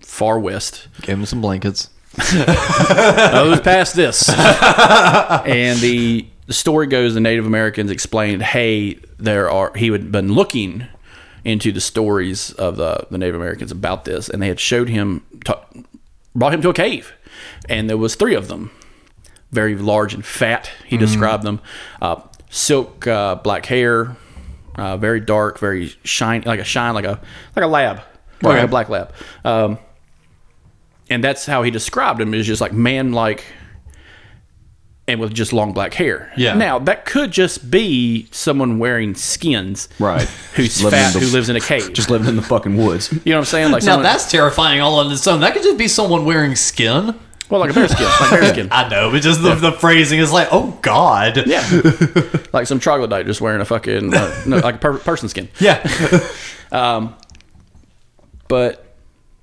far 0.00 0.38
west. 0.38 0.88
Gave 1.02 1.18
him 1.18 1.26
some 1.26 1.40
blankets. 1.40 1.90
I 2.18 3.44
was 3.48 3.60
past 3.60 3.94
this. 3.94 4.28
and 4.30 5.78
the, 5.80 6.26
the 6.46 6.54
story 6.54 6.86
goes 6.86 7.12
the 7.14 7.20
Native 7.20 7.44
Americans 7.46 7.90
explained, 7.90 8.42
hey, 8.42 8.98
there 9.18 9.50
are 9.50 9.72
he 9.76 9.88
had 9.90 10.10
been 10.10 10.32
looking 10.32 10.86
into 11.46 11.70
the 11.70 11.80
stories 11.80 12.50
of 12.54 12.76
the, 12.76 13.06
the 13.08 13.16
Native 13.16 13.36
Americans 13.36 13.70
about 13.70 14.04
this, 14.04 14.28
and 14.28 14.42
they 14.42 14.48
had 14.48 14.58
showed 14.58 14.88
him 14.88 15.22
ta- 15.44 15.64
brought 16.34 16.52
him 16.52 16.60
to 16.60 16.68
a 16.68 16.74
cave, 16.74 17.12
and 17.68 17.88
there 17.88 17.96
was 17.96 18.16
three 18.16 18.34
of 18.34 18.48
them, 18.48 18.72
very 19.52 19.76
large 19.76 20.12
and 20.12 20.26
fat. 20.26 20.68
He 20.86 20.96
described 20.96 21.44
them, 21.44 21.60
uh, 22.02 22.20
silk 22.50 23.06
uh, 23.06 23.36
black 23.36 23.64
hair, 23.66 24.16
uh, 24.74 24.96
very 24.96 25.20
dark, 25.20 25.60
very 25.60 25.94
shiny, 26.02 26.44
like 26.44 26.58
a 26.58 26.64
shine, 26.64 26.94
like 26.94 27.04
a 27.04 27.20
like 27.54 27.64
a 27.64 27.68
lab, 27.68 28.02
like 28.42 28.56
a 28.64 28.68
black 28.68 28.88
lab. 28.88 29.12
Um, 29.44 29.78
and 31.08 31.22
that's 31.22 31.46
how 31.46 31.62
he 31.62 31.70
described 31.70 32.20
him 32.20 32.34
is 32.34 32.44
just 32.44 32.60
like 32.60 32.72
man 32.72 33.12
like 33.12 33.44
and 35.08 35.20
with 35.20 35.32
just 35.34 35.52
long 35.52 35.72
black 35.72 35.94
hair. 35.94 36.32
Yeah. 36.36 36.54
Now 36.54 36.78
that 36.80 37.04
could 37.04 37.30
just 37.30 37.70
be 37.70 38.26
someone 38.32 38.78
wearing 38.78 39.14
skins, 39.14 39.88
Right. 39.98 40.22
Who's 40.54 40.82
living 40.82 40.98
fat, 40.98 41.12
the- 41.12 41.20
who 41.20 41.26
lives 41.26 41.48
in 41.48 41.56
a 41.56 41.60
cave. 41.60 41.92
just 41.92 42.10
living 42.10 42.26
in 42.28 42.36
the 42.36 42.42
fucking 42.42 42.76
woods. 42.76 43.12
you 43.12 43.20
know 43.26 43.32
what 43.36 43.38
I'm 43.38 43.44
saying? 43.44 43.70
Like 43.72 43.82
Now 43.84 43.92
someone, 43.92 44.02
that's 44.04 44.30
terrifying 44.30 44.80
all 44.80 44.98
on 44.98 45.10
its 45.12 45.26
own. 45.26 45.40
That 45.40 45.52
could 45.54 45.62
just 45.62 45.78
be 45.78 45.88
someone 45.88 46.24
wearing 46.24 46.56
skin. 46.56 47.14
well, 47.48 47.60
like 47.60 47.70
a 47.70 47.74
bear 47.74 47.86
skin, 47.86 48.04
like 48.20 48.30
bear 48.30 48.44
skin. 48.52 48.68
I 48.72 48.88
know, 48.88 49.10
but 49.12 49.22
just 49.22 49.40
the, 49.42 49.54
the 49.54 49.70
phrasing 49.70 50.18
is 50.18 50.32
like, 50.32 50.48
oh 50.50 50.76
god. 50.82 51.46
Yeah, 51.46 51.64
like 52.52 52.66
some 52.66 52.80
troglodyte 52.80 53.26
just 53.26 53.40
wearing 53.40 53.60
a 53.60 53.64
fucking 53.64 54.12
uh, 54.12 54.42
no, 54.46 54.56
like 54.58 54.74
a 54.74 54.78
per- 54.78 54.98
person 54.98 55.28
skin. 55.28 55.48
Yeah. 55.60 55.86
um, 56.72 57.14
But 58.48 58.85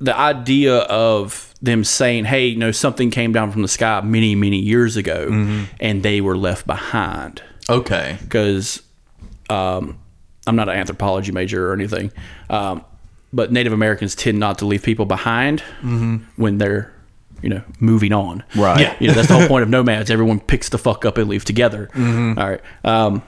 the 0.03 0.17
idea 0.17 0.79
of 0.79 1.53
them 1.61 1.83
saying, 1.83 2.25
"Hey, 2.25 2.47
you 2.47 2.57
know, 2.57 2.71
something 2.71 3.09
came 3.09 3.31
down 3.31 3.51
from 3.51 3.61
the 3.61 3.67
sky 3.67 4.01
many, 4.01 4.35
many 4.35 4.59
years 4.59 4.97
ago, 4.97 5.27
Mm-hmm. 5.29 5.63
and 5.79 6.03
they 6.03 6.19
were 6.21 6.37
left 6.37 6.67
behind," 6.67 7.41
okay. 7.69 8.17
because 8.21 8.81
um, 9.49 9.97
I'm 10.45 10.55
not 10.55 10.67
an 10.69 10.75
anthropology 10.75 11.31
major 11.31 11.69
or 11.69 11.73
anything, 11.73 12.11
um, 12.49 12.83
but 13.31 13.51
Native 13.51 13.73
Americans 13.73 14.13
tend 14.15 14.39
not 14.39 14.59
to 14.59 14.65
leave 14.65 14.83
people 14.83 15.05
behind 15.05 15.61
when 16.35 16.57
they're, 16.57 16.91
you 17.41 17.49
know, 17.49 17.61
moving 17.79 18.11
on. 18.13 18.43
Right. 18.55 18.81
Yeah. 18.81 18.95
You 18.99 19.07
know, 19.07 19.13
that's 19.13 19.27
the 19.29 19.35
whole 19.39 19.47
point 19.47 19.63
of 19.63 19.69
nomads. 19.77 20.11
Everyone 20.11 20.39
picks 20.39 20.69
the 20.69 20.77
fuck 20.77 21.05
up 21.05 21.17
and 21.17 21.29
leave 21.29 21.45
together. 21.45 21.89
All 21.95 22.03
right. 22.35 22.61
Um, 22.83 23.21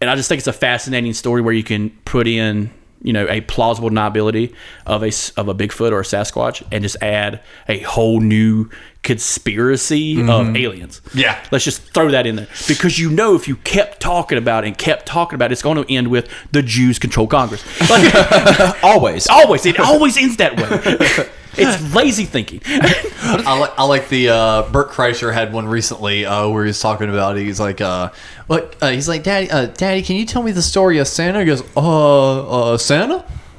and 0.00 0.08
I 0.08 0.14
just 0.14 0.28
think 0.28 0.38
it's 0.38 0.46
a 0.46 0.52
fascinating 0.52 1.12
story 1.12 1.42
where 1.42 1.52
you 1.52 1.64
can 1.64 1.90
put 2.04 2.28
in, 2.28 2.70
you 3.02 3.12
know, 3.12 3.26
a 3.28 3.40
plausible 3.42 3.90
deniability 3.90 4.54
of 4.86 5.02
a 5.02 5.12
of 5.40 5.48
a 5.48 5.54
Bigfoot 5.54 5.92
or 5.92 6.00
a 6.00 6.04
Sasquatch, 6.04 6.66
and 6.72 6.82
just 6.82 6.96
add 7.00 7.40
a 7.68 7.80
whole 7.80 8.20
new 8.20 8.70
conspiracy 9.02 10.20
of 10.20 10.26
mm-hmm. 10.26 10.56
aliens. 10.56 11.00
Yeah. 11.14 11.42
let's 11.52 11.64
just 11.64 11.80
throw 11.94 12.10
that 12.10 12.26
in 12.26 12.36
there 12.36 12.48
because 12.66 12.98
you 12.98 13.10
know 13.10 13.34
if 13.36 13.46
you 13.46 13.56
kept 13.56 14.00
talking 14.00 14.36
about 14.36 14.64
it 14.64 14.68
and 14.68 14.78
kept 14.78 15.06
talking 15.06 15.36
about 15.36 15.50
it, 15.50 15.52
it's 15.52 15.62
going 15.62 15.82
to 15.82 15.92
end 15.92 16.08
with 16.08 16.28
the 16.52 16.62
Jews 16.62 16.98
control 16.98 17.26
Congress. 17.26 17.64
Like, 17.88 18.82
Always. 18.82 19.28
always, 19.28 19.64
it 19.66 19.78
always 19.78 20.16
ends 20.16 20.36
that 20.38 20.56
way. 20.56 21.28
It's 21.58 21.94
lazy 21.94 22.24
thinking. 22.24 22.60
I 22.66 23.58
like 23.58 23.72
I 23.78 23.84
like 23.84 24.08
the 24.08 24.28
uh, 24.30 24.62
Bert 24.70 24.90
Kreischer 24.90 25.32
had 25.32 25.52
one 25.52 25.66
recently 25.66 26.24
uh, 26.24 26.48
where 26.48 26.64
he's 26.64 26.80
talking 26.80 27.08
about 27.10 27.36
he's 27.36 27.60
like 27.60 27.80
uh 27.80 28.10
what 28.46 28.76
uh, 28.80 28.88
he's 28.90 29.08
like 29.08 29.22
daddy 29.22 29.50
uh, 29.50 29.66
daddy 29.66 30.02
can 30.02 30.16
you 30.16 30.24
tell 30.24 30.42
me 30.42 30.52
the 30.52 30.62
story 30.62 30.98
of 30.98 31.06
Santa 31.08 31.40
he 31.40 31.44
goes 31.46 31.62
uh 31.76 32.72
uh 32.72 32.78
Santa 32.78 33.16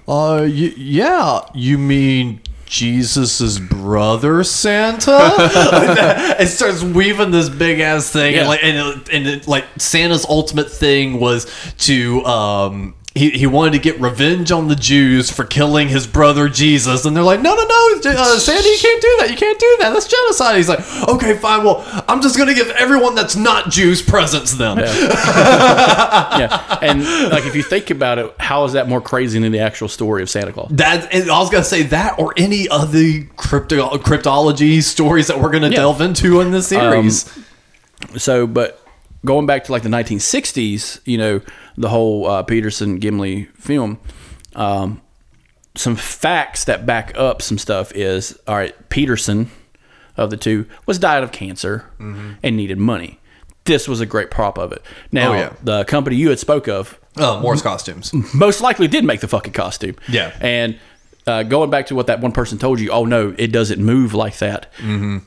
uh 0.07 0.41
y- 0.43 0.73
yeah 0.77 1.41
you 1.53 1.77
mean 1.77 2.41
Jesus's 2.65 3.59
brother 3.59 4.43
Santa 4.43 5.17
it 6.39 6.47
starts 6.47 6.83
weaving 6.83 7.31
this 7.31 7.49
big 7.49 7.79
ass 7.79 8.09
thing 8.11 8.33
Yeah. 8.33 8.39
and 8.41 8.47
like 8.47 8.63
and, 8.63 9.09
and 9.11 9.27
it, 9.27 9.47
like 9.47 9.65
Santa's 9.77 10.25
ultimate 10.29 10.71
thing 10.71 11.19
was 11.19 11.45
to 11.79 12.23
um 12.25 12.95
he, 13.15 13.31
he 13.31 13.47
wanted 13.47 13.73
to 13.73 13.79
get 13.79 13.99
revenge 13.99 14.51
on 14.51 14.67
the 14.67 14.75
Jews 14.75 15.31
for 15.31 15.43
killing 15.43 15.87
his 15.87 16.05
brother 16.05 16.47
Jesus, 16.47 17.05
and 17.05 17.17
they're 17.17 17.23
like, 17.23 17.41
no, 17.41 17.55
no, 17.55 17.63
no, 17.63 17.99
uh, 18.05 18.37
Sandy, 18.37 18.69
you 18.69 18.77
can't 18.79 19.01
do 19.01 19.15
that. 19.19 19.31
You 19.31 19.35
can't 19.35 19.59
do 19.59 19.77
that. 19.79 19.93
That's 19.93 20.07
genocide. 20.07 20.57
He's 20.57 20.69
like, 20.69 20.79
okay, 21.09 21.35
fine. 21.35 21.63
Well, 21.63 21.83
I'm 22.07 22.21
just 22.21 22.37
gonna 22.37 22.53
give 22.53 22.69
everyone 22.71 23.15
that's 23.15 23.35
not 23.35 23.71
Jews 23.71 24.01
presents 24.01 24.53
then. 24.53 24.77
yeah, 24.77 26.77
and 26.81 27.03
like 27.31 27.45
if 27.45 27.55
you 27.55 27.63
think 27.63 27.89
about 27.89 28.19
it, 28.19 28.33
how 28.39 28.63
is 28.65 28.73
that 28.73 28.87
more 28.87 29.01
crazy 29.01 29.39
than 29.39 29.51
the 29.51 29.59
actual 29.59 29.87
story 29.87 30.21
of 30.21 30.29
Santa 30.29 30.53
Claus? 30.53 30.69
That 30.71 31.11
and 31.13 31.31
I 31.31 31.39
was 31.39 31.49
gonna 31.49 31.63
say 31.63 31.83
that 31.83 32.19
or 32.19 32.33
any 32.37 32.69
other 32.69 33.23
crypto 33.35 33.89
cryptology 33.97 34.83
stories 34.83 35.27
that 35.27 35.39
we're 35.39 35.51
gonna 35.51 35.71
delve 35.71 36.01
into 36.01 36.41
in 36.41 36.51
this 36.51 36.67
series. 36.67 37.25
So, 38.17 38.47
but 38.47 38.78
going 39.25 39.45
back 39.45 39.63
to 39.65 39.71
like 39.71 39.83
the 39.83 39.89
1960s, 39.89 40.99
you 41.05 41.17
know, 41.17 41.41
the 41.77 41.89
whole 41.89 42.25
uh, 42.27 42.43
Peterson 42.43 42.99
Gimlin 42.99 43.47
film, 43.55 43.99
um, 44.55 45.01
some 45.75 45.95
facts 45.95 46.65
that 46.65 46.85
back 46.85 47.13
up 47.15 47.41
some 47.41 47.57
stuff 47.57 47.91
is 47.93 48.37
all 48.47 48.55
right, 48.55 48.75
Peterson 48.89 49.49
of 50.17 50.29
the 50.29 50.37
two 50.37 50.65
was 50.85 50.99
died 50.99 51.23
of 51.23 51.31
cancer 51.31 51.85
and 51.99 52.57
needed 52.57 52.77
money. 52.77 53.19
This 53.65 53.87
was 53.87 54.01
a 54.01 54.05
great 54.05 54.31
prop 54.31 54.57
of 54.57 54.71
it. 54.71 54.81
Now, 55.11 55.31
Oh, 55.31 55.35
yeah. 55.35 55.53
the 55.63 55.83
company 55.85 56.15
you 56.15 56.29
had 56.29 56.39
spoke 56.39 56.67
of 56.67 56.99
oh, 57.17 57.39
Morris 57.39 57.61
costumes. 57.61 58.11
most 58.33 58.61
likely 58.61 58.87
did 58.87 59.05
make 59.05 59.19
the 59.21 59.27
fucking 59.27 59.53
costume. 59.53 59.95
Yeah. 60.09 60.35
And 60.41 60.79
uh, 61.27 61.43
going 61.43 61.69
back 61.69 61.85
to 61.87 61.95
what 61.95 62.07
that 62.07 62.19
one 62.19 62.31
person 62.31 62.57
told 62.57 62.79
you, 62.79 62.89
oh 62.89 63.05
no, 63.05 63.35
it 63.37 63.51
doesn't 63.51 63.79
move 63.83 64.13
like 64.13 64.37
that. 64.39 64.73
Mm-hmm. 64.77 65.19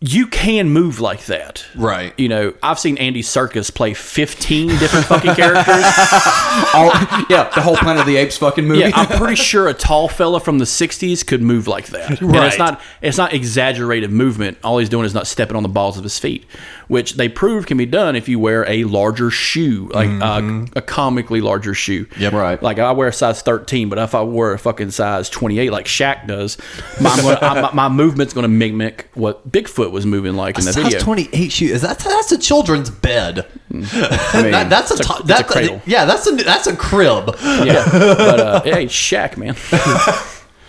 You 0.00 0.28
can 0.28 0.70
move 0.70 1.00
like 1.00 1.24
that. 1.24 1.66
Right. 1.74 2.14
You 2.16 2.28
know, 2.28 2.54
I've 2.62 2.78
seen 2.78 2.96
Andy 2.98 3.20
Serkis 3.20 3.74
play 3.74 3.94
15 3.94 4.68
different 4.78 5.06
fucking 5.06 5.34
characters. 5.34 5.66
All, 6.72 6.86
yeah, 7.28 7.50
the 7.52 7.60
whole 7.62 7.76
Planet 7.76 8.02
of 8.02 8.06
the 8.06 8.16
Apes 8.16 8.36
fucking 8.38 8.64
movie. 8.64 8.80
Yeah, 8.80 8.90
I'm 8.94 9.18
pretty 9.18 9.34
sure 9.34 9.66
a 9.66 9.74
tall 9.74 10.06
fella 10.06 10.38
from 10.38 10.58
the 10.58 10.66
60s 10.66 11.26
could 11.26 11.42
move 11.42 11.66
like 11.66 11.88
that. 11.88 12.20
And 12.20 12.32
Right. 12.32 12.46
it's 12.46 12.58
not 12.58 12.80
it's 13.02 13.18
not 13.18 13.32
exaggerated 13.34 14.12
movement. 14.12 14.58
All 14.62 14.78
he's 14.78 14.88
doing 14.88 15.04
is 15.04 15.14
not 15.14 15.26
stepping 15.26 15.56
on 15.56 15.64
the 15.64 15.68
balls 15.68 15.96
of 15.98 16.04
his 16.04 16.16
feet, 16.16 16.44
which 16.86 17.14
they 17.14 17.28
prove 17.28 17.66
can 17.66 17.76
be 17.76 17.86
done 17.86 18.14
if 18.14 18.28
you 18.28 18.38
wear 18.38 18.64
a 18.68 18.84
larger 18.84 19.30
shoe, 19.32 19.90
like 19.92 20.08
uh, 20.22 20.64
a 20.76 20.82
comically 20.82 21.40
larger 21.40 21.74
shoe. 21.74 22.06
Yep. 22.20 22.32
Right. 22.34 22.62
Like 22.62 22.78
I 22.78 22.92
wear 22.92 23.08
a 23.08 23.12
size 23.12 23.42
13, 23.42 23.88
but 23.88 23.98
if 23.98 24.14
I 24.14 24.22
wore 24.22 24.52
a 24.52 24.58
fucking 24.60 24.92
size 24.92 25.28
28 25.28 25.72
like 25.72 25.86
Shaq 25.86 26.28
does, 26.28 26.56
my, 27.00 27.16
gonna, 27.16 27.38
I, 27.42 27.60
my, 27.62 27.72
my 27.72 27.88
movement's 27.88 28.32
going 28.32 28.44
to 28.44 28.48
mimic 28.48 29.08
what 29.14 29.50
Bigfoot 29.50 29.87
was 29.92 30.06
moving 30.06 30.34
like 30.34 30.58
in 30.58 30.64
the 30.64 30.72
Size 30.72 30.84
video. 30.84 31.00
28 31.00 31.52
shoe. 31.52 31.66
Is 31.66 31.82
that 31.82 31.98
that's 31.98 32.32
a 32.32 32.38
children's 32.38 32.90
bed? 32.90 33.46
I 33.70 33.74
mean, 33.74 33.82
That, 33.82 34.68
that's 34.70 34.90
a, 34.90 34.94
It's 34.94 35.00
a- 35.00 35.04
to- 35.04 35.12
it's 35.20 35.20
a 35.20 35.26
that's 35.26 35.52
cradle. 35.52 35.82
yeah. 35.86 36.04
That's 36.04 36.26
a 36.26 36.32
that's 36.36 36.66
a 36.66 36.76
crib. 36.76 37.34
yeah, 37.42 37.84
but 37.90 38.40
uh, 38.40 38.62
hey, 38.62 38.86
Shaq, 38.86 39.36
man. 39.36 39.56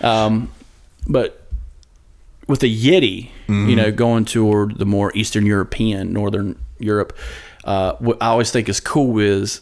um, 0.02 0.50
but 1.06 1.46
with 2.46 2.60
the 2.60 2.74
Yeti, 2.86 3.30
you 3.48 3.74
know, 3.76 3.90
going 3.90 4.24
toward 4.24 4.78
the 4.78 4.86
more 4.86 5.10
Eastern 5.16 5.44
European, 5.46 6.12
Northern 6.12 6.56
Europe, 6.78 7.16
uh, 7.64 7.94
what 7.98 8.16
I 8.22 8.26
always 8.28 8.50
think 8.52 8.68
is 8.68 8.78
cool 8.80 9.18
is 9.18 9.60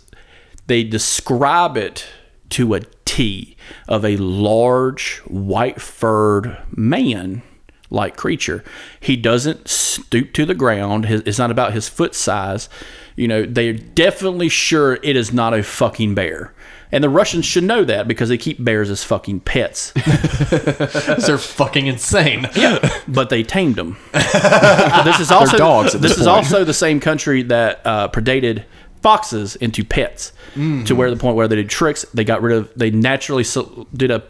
they 0.67 0.85
describe 0.85 1.77
it 1.79 2.07
to 2.51 2.75
a 2.75 2.81
T 3.07 3.57
of 3.89 4.05
a 4.05 4.17
large 4.19 5.19
white 5.27 5.81
furred 5.81 6.59
man 6.75 7.41
like 7.91 8.17
creature. 8.17 8.63
He 9.01 9.17
doesn't 9.17 9.69
stoop 9.69 10.33
to 10.35 10.45
the 10.45 10.55
ground. 10.55 11.07
His, 11.07 11.23
it's 11.23 11.39
not 11.39 11.51
about 11.51 11.73
his 11.73 11.89
foot 11.89 12.15
size. 12.15 12.69
You 13.17 13.29
know, 13.29 13.45
they're 13.45 13.73
definitely 13.73 14.49
sure 14.49 14.99
it 15.03 15.17
is 15.17 15.33
not 15.33 15.55
a 15.55 15.63
fucking 15.63 16.15
bear. 16.15 16.55
And 16.91 17.05
the 17.05 17.11
Russians 17.11 17.45
should 17.45 17.65
know 17.65 17.85
that 17.85 18.09
because 18.09 18.31
they 18.31 18.39
keep 18.39 18.63
bears 18.65 18.89
as 18.89 19.05
fucking 19.05 19.41
pets. 19.41 19.93
They're 21.27 21.37
fucking 21.37 21.87
insane. 21.87 22.49
Yeah, 22.55 23.03
but 23.07 23.29
they 23.29 23.43
tamed 23.43 23.77
them. 23.77 23.99
this 24.13 25.21
is 25.21 25.31
also 25.31 25.59
dogs 25.59 25.95
at 25.95 26.01
this, 26.01 26.13
this 26.13 26.21
is 26.21 26.27
point. 26.27 26.37
also 26.37 26.65
the 26.65 26.73
same 26.73 26.99
country 26.99 27.43
that 27.43 27.83
uh, 27.85 28.09
predated 28.09 28.65
foxes 29.03 29.55
into 29.57 29.85
pets 29.85 30.33
to 30.55 30.95
where 30.95 31.11
the 31.11 31.17
point 31.17 31.37
where 31.37 31.47
they 31.47 31.57
did 31.57 31.69
tricks. 31.69 32.07
They 32.15 32.25
got 32.25 32.41
rid 32.41 32.57
of. 32.57 32.73
They 32.75 32.91
naturally 32.91 33.45
did 33.95 34.11
a 34.11 34.25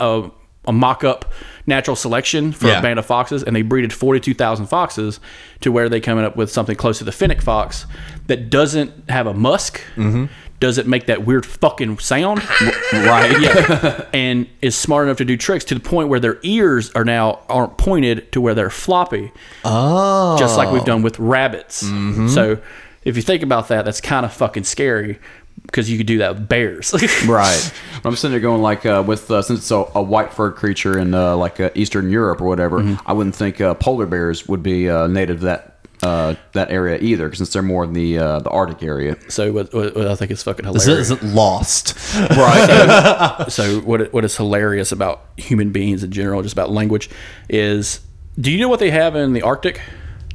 a, 0.00 0.30
a 0.66 0.72
mock 0.72 1.04
up 1.04 1.32
natural 1.66 1.96
selection 1.96 2.52
for 2.52 2.66
Yeah. 2.68 2.78
a 2.78 2.82
band 2.82 2.98
of 2.98 3.06
foxes, 3.06 3.42
and 3.42 3.54
they 3.54 3.62
breeded 3.62 3.92
forty 3.92 4.20
two 4.20 4.34
thousand 4.34 4.66
foxes 4.66 5.20
to 5.60 5.70
where 5.72 5.88
they 5.88 6.00
coming 6.00 6.24
up 6.24 6.36
with 6.36 6.50
something 6.50 6.76
close 6.76 6.98
to 6.98 7.04
the 7.04 7.12
fennec 7.12 7.40
fox 7.42 7.86
that 8.26 8.50
doesn't 8.50 9.08
have 9.10 9.26
a 9.26 9.34
musk. 9.34 9.80
Mm-hmm. 9.96 10.26
Doesn't 10.60 10.86
make 10.86 11.06
that 11.06 11.26
weird 11.26 11.44
fucking 11.44 11.98
sound, 11.98 12.38
right. 12.92 13.34
yeah, 13.40 14.06
and 14.12 14.46
is 14.60 14.76
smart 14.76 15.08
enough 15.08 15.16
to 15.16 15.24
do 15.24 15.36
tricks 15.36 15.64
to 15.64 15.74
the 15.74 15.80
point 15.80 16.08
where 16.08 16.20
their 16.20 16.38
ears 16.44 16.92
are 16.92 17.04
now 17.04 17.40
aren't 17.48 17.78
pointed 17.78 18.30
to 18.30 18.40
where 18.40 18.54
they're 18.54 18.70
floppy. 18.70 19.32
Oh, 19.64 20.38
just 20.38 20.56
like 20.56 20.70
we've 20.70 20.82
oh. 20.82 20.84
done 20.84 21.02
with 21.02 21.18
rabbits. 21.18 21.82
Mm-hmm. 21.82 22.28
So 22.28 22.58
if 23.04 23.16
you 23.16 23.22
think 23.22 23.42
about 23.42 23.66
that, 23.68 23.84
that's 23.84 24.00
kind 24.00 24.24
of 24.24 24.32
fucking 24.32 24.62
scary 24.62 25.18
because 25.66 25.90
you 25.90 25.96
could 25.96 26.06
do 26.06 26.18
that 26.18 26.34
with 26.34 26.48
bears. 26.48 26.92
Right. 27.26 27.72
I'm 28.04 28.16
sitting 28.16 28.32
there 28.32 28.40
going 28.40 28.62
like, 28.62 28.84
uh, 28.84 29.02
with 29.06 29.30
uh, 29.30 29.42
since 29.42 29.60
it's 29.60 29.70
a, 29.70 29.84
a 29.94 30.02
white 30.02 30.32
furred 30.32 30.52
creature 30.56 30.98
in 30.98 31.14
uh, 31.14 31.36
like 31.36 31.60
uh, 31.60 31.70
Eastern 31.74 32.10
Europe 32.10 32.40
or 32.40 32.46
whatever, 32.46 32.80
Mm-hmm. 32.80 33.08
I 33.08 33.12
wouldn't 33.12 33.34
think 33.36 33.60
uh, 33.60 33.74
polar 33.74 34.06
bears 34.06 34.48
would 34.48 34.62
be 34.62 34.90
uh, 34.90 35.06
native 35.06 35.40
to 35.40 35.44
that 35.46 35.68
uh, 36.02 36.34
that 36.52 36.72
area 36.72 36.98
either, 37.00 37.32
since 37.32 37.52
they're 37.52 37.62
more 37.62 37.84
in 37.84 37.92
the 37.92 38.18
uh, 38.18 38.38
the 38.40 38.50
Arctic 38.50 38.82
area. 38.82 39.16
so 39.28 39.52
what, 39.52 39.72
what, 39.72 39.94
what 39.94 40.08
I 40.08 40.16
think 40.16 40.32
is 40.32 40.42
fucking 40.42 40.64
hilarious. 40.64 40.84
This 40.84 41.08
hilarious. 41.08 41.10
isn't 41.22 41.34
lost. 41.34 41.96
Right. 42.36 43.44
so 43.48 43.80
what 43.82 44.12
what 44.12 44.24
is 44.24 44.36
hilarious 44.36 44.90
about 44.90 45.24
human 45.36 45.70
beings 45.70 46.02
in 46.02 46.10
general, 46.10 46.42
just 46.42 46.52
about 46.54 46.70
language, 46.72 47.08
is 47.48 48.00
do 48.40 48.50
you 48.50 48.58
know 48.58 48.68
what 48.68 48.80
they 48.80 48.90
have 48.90 49.14
in 49.14 49.32
the 49.32 49.42
Arctic? 49.42 49.80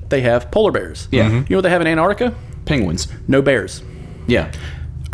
They 0.08 0.22
have 0.22 0.50
polar 0.52 0.72
bears. 0.72 1.10
Yeah. 1.12 1.30
Mhm. 1.30 1.50
You 1.50 1.56
know 1.56 1.58
what 1.58 1.62
they 1.64 1.70
have 1.70 1.82
in 1.82 1.88
Antarctica? 1.88 2.34
Penguins. 2.66 3.08
No 3.28 3.42
bears. 3.42 3.84
Yeah. 4.26 4.52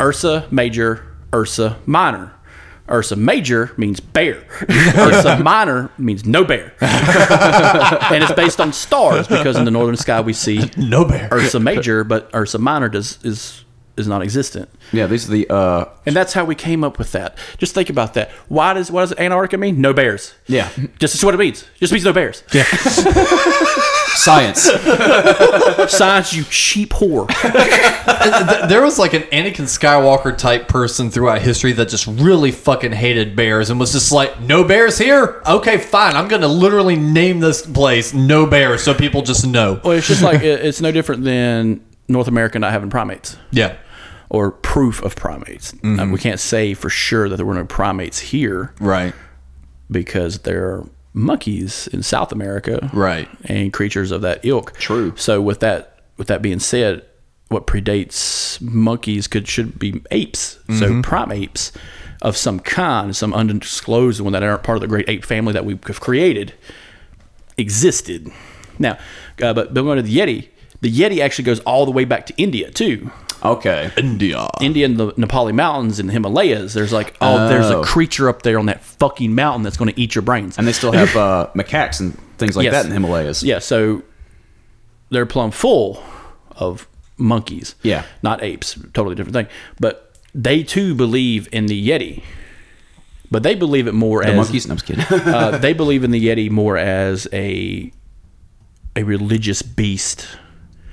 Ursa 0.00 0.46
Major, 0.50 1.04
Ursa 1.32 1.78
Minor. 1.86 2.32
Ursa 2.90 3.16
Major 3.16 3.72
means 3.76 3.98
bear. 4.00 4.44
Ursa 4.70 5.38
Minor 5.42 5.90
means 5.96 6.26
no 6.26 6.44
bear. 6.44 6.74
and 6.80 8.22
it's 8.22 8.32
based 8.32 8.60
on 8.60 8.72
stars 8.72 9.26
because 9.26 9.56
in 9.56 9.64
the 9.64 9.70
northern 9.70 9.96
sky 9.96 10.20
we 10.20 10.32
see 10.32 10.70
No 10.76 11.04
bear. 11.04 11.28
Ursa 11.32 11.60
Major, 11.60 12.04
but 12.04 12.30
Ursa 12.34 12.58
Minor 12.58 12.88
does 12.88 13.18
is 13.24 13.63
is 13.96 14.08
non-existent. 14.08 14.68
Yeah. 14.92 15.06
These 15.06 15.28
are 15.28 15.32
the 15.32 15.48
uh, 15.52 15.84
And 16.06 16.14
that's 16.16 16.32
how 16.32 16.44
we 16.44 16.54
came 16.54 16.82
up 16.82 16.98
with 16.98 17.12
that. 17.12 17.36
Just 17.58 17.74
think 17.74 17.90
about 17.90 18.14
that. 18.14 18.30
Why 18.48 18.72
does 18.74 18.90
what 18.90 19.02
does 19.02 19.12
Antarctica 19.18 19.56
mean? 19.58 19.80
No 19.80 19.92
bears. 19.92 20.34
yeah 20.46 20.68
Just 20.98 21.14
that's 21.14 21.24
what 21.24 21.34
it 21.34 21.38
means. 21.38 21.64
Just 21.78 21.92
means 21.92 22.04
no 22.04 22.12
bears. 22.12 22.42
Yeah. 22.52 22.64
Science. 24.14 24.62
Science, 25.88 26.32
you 26.32 26.44
cheap 26.44 26.90
whore. 26.90 27.26
there 28.68 28.80
was 28.82 28.98
like 28.98 29.12
an 29.12 29.22
Anakin 29.24 29.64
Skywalker 29.66 30.36
type 30.36 30.68
person 30.68 31.10
throughout 31.10 31.42
history 31.42 31.72
that 31.72 31.88
just 31.88 32.06
really 32.06 32.52
fucking 32.52 32.92
hated 32.92 33.34
bears 33.34 33.70
and 33.70 33.80
was 33.80 33.92
just 33.92 34.12
like, 34.12 34.40
no 34.40 34.62
bears 34.64 34.98
here? 34.98 35.42
Okay, 35.46 35.78
fine. 35.78 36.16
I'm 36.16 36.28
going 36.28 36.42
to 36.42 36.48
literally 36.48 36.96
name 36.96 37.40
this 37.40 37.66
place 37.66 38.14
No 38.14 38.46
Bears 38.46 38.82
so 38.84 38.94
people 38.94 39.22
just 39.22 39.46
know. 39.46 39.80
Well, 39.82 39.92
it's 39.94 40.06
just 40.06 40.22
like 40.22 40.42
it- 40.42 40.64
it's 40.64 40.80
no 40.80 40.92
different 40.92 41.24
than 41.24 41.84
North 42.08 42.28
America 42.28 42.58
not 42.58 42.70
having 42.72 42.90
primates. 42.90 43.36
Yeah. 43.50 43.76
Or 44.30 44.50
proof 44.50 45.02
of 45.02 45.16
primates. 45.16 45.72
Uh, 45.84 46.06
we 46.10 46.18
can't 46.18 46.40
say 46.40 46.74
for 46.74 46.88
sure 46.90 47.28
that 47.28 47.36
there 47.36 47.46
were 47.46 47.54
no 47.54 47.64
primates 47.64 48.18
here 48.18 48.72
Right. 48.80 49.14
because 49.90 50.40
there 50.40 50.64
are 50.66 50.86
monkeys 51.12 51.88
in 51.92 52.02
South 52.02 52.32
America, 52.32 52.90
Right. 52.92 53.28
and 53.44 53.72
creatures 53.72 54.10
of 54.10 54.22
that 54.22 54.40
ilk. 54.44 54.76
True. 54.78 55.12
So 55.16 55.40
with 55.40 55.60
that, 55.60 55.98
with 56.16 56.26
that 56.28 56.42
being 56.42 56.58
said, 56.58 57.02
what 57.48 57.66
predates 57.66 58.60
monkeys 58.60 59.28
could 59.28 59.46
should 59.46 59.78
be 59.78 60.02
apes. 60.10 60.58
So 60.78 61.02
primates 61.02 61.70
of 62.22 62.36
some 62.36 62.58
kind, 62.58 63.14
some 63.14 63.34
undisclosed 63.34 64.20
one 64.20 64.32
that 64.32 64.42
aren't 64.42 64.62
part 64.62 64.76
of 64.76 64.80
the 64.80 64.88
great 64.88 65.08
ape 65.08 65.24
family 65.24 65.52
that 65.52 65.64
we 65.64 65.78
have 65.86 66.00
created, 66.00 66.54
existed. 67.58 68.30
Now, 68.78 68.92
uh, 69.42 69.52
but 69.54 69.72
but 69.74 69.82
going 69.82 69.96
to 69.96 70.02
the 70.02 70.16
Yeti, 70.16 70.48
the 70.84 70.92
Yeti 70.92 71.20
actually 71.20 71.44
goes 71.46 71.60
all 71.60 71.86
the 71.86 71.90
way 71.92 72.04
back 72.04 72.26
to 72.26 72.34
India 72.36 72.70
too. 72.70 73.10
Okay. 73.42 73.90
India. 73.96 74.46
India 74.60 74.84
and 74.84 74.98
the 74.98 75.12
Nepali 75.12 75.54
mountains 75.54 75.98
and 75.98 76.08
the 76.08 76.12
Himalayas. 76.12 76.74
There's 76.74 76.92
like, 76.92 77.16
oh, 77.22 77.48
there's 77.48 77.70
a 77.70 77.78
Oh. 77.78 77.82
creature 77.82 78.28
up 78.28 78.42
there 78.42 78.58
on 78.58 78.66
that 78.66 78.82
fucking 78.82 79.34
mountain 79.34 79.62
that's 79.62 79.76
going 79.78 79.90
to 79.92 79.98
eat 80.00 80.14
your 80.14 80.22
brains. 80.22 80.58
And 80.58 80.66
they 80.66 80.72
still 80.72 80.92
have 80.92 81.16
uh, 81.16 81.48
macaques 81.54 82.00
and 82.00 82.18
things 82.36 82.54
like 82.56 82.64
Yes. 82.64 82.74
that 82.74 82.84
in 82.84 82.88
the 82.90 82.94
Himalayas. 82.94 83.42
Yeah, 83.42 83.58
so 83.60 84.02
they're 85.10 85.26
plumb 85.26 85.50
full 85.50 86.02
of 86.56 86.86
monkeys. 87.16 87.74
Yeah. 87.82 88.04
Not 88.22 88.42
apes, 88.42 88.78
totally 88.92 89.14
different 89.14 89.34
thing. 89.34 89.46
But 89.80 90.16
they 90.34 90.62
too 90.62 90.94
believe 90.94 91.48
in 91.52 91.66
the 91.66 91.88
Yeti. 91.88 92.22
But 93.30 93.42
they 93.42 93.54
believe 93.54 93.86
it 93.86 93.94
more 93.94 94.22
The 94.22 94.28
as 94.30 94.36
monkeys? 94.36 94.66
No, 94.66 94.72
I'm 94.74 94.78
kidding. 94.80 95.04
uh, 95.10 95.58
they 95.64 95.72
believe 95.72 96.04
in 96.04 96.10
the 96.10 96.26
Yeti 96.28 96.50
more 96.50 96.76
as 96.76 97.26
a 97.32 97.90
a 98.96 99.02
religious 99.02 99.60
beast. 99.62 100.28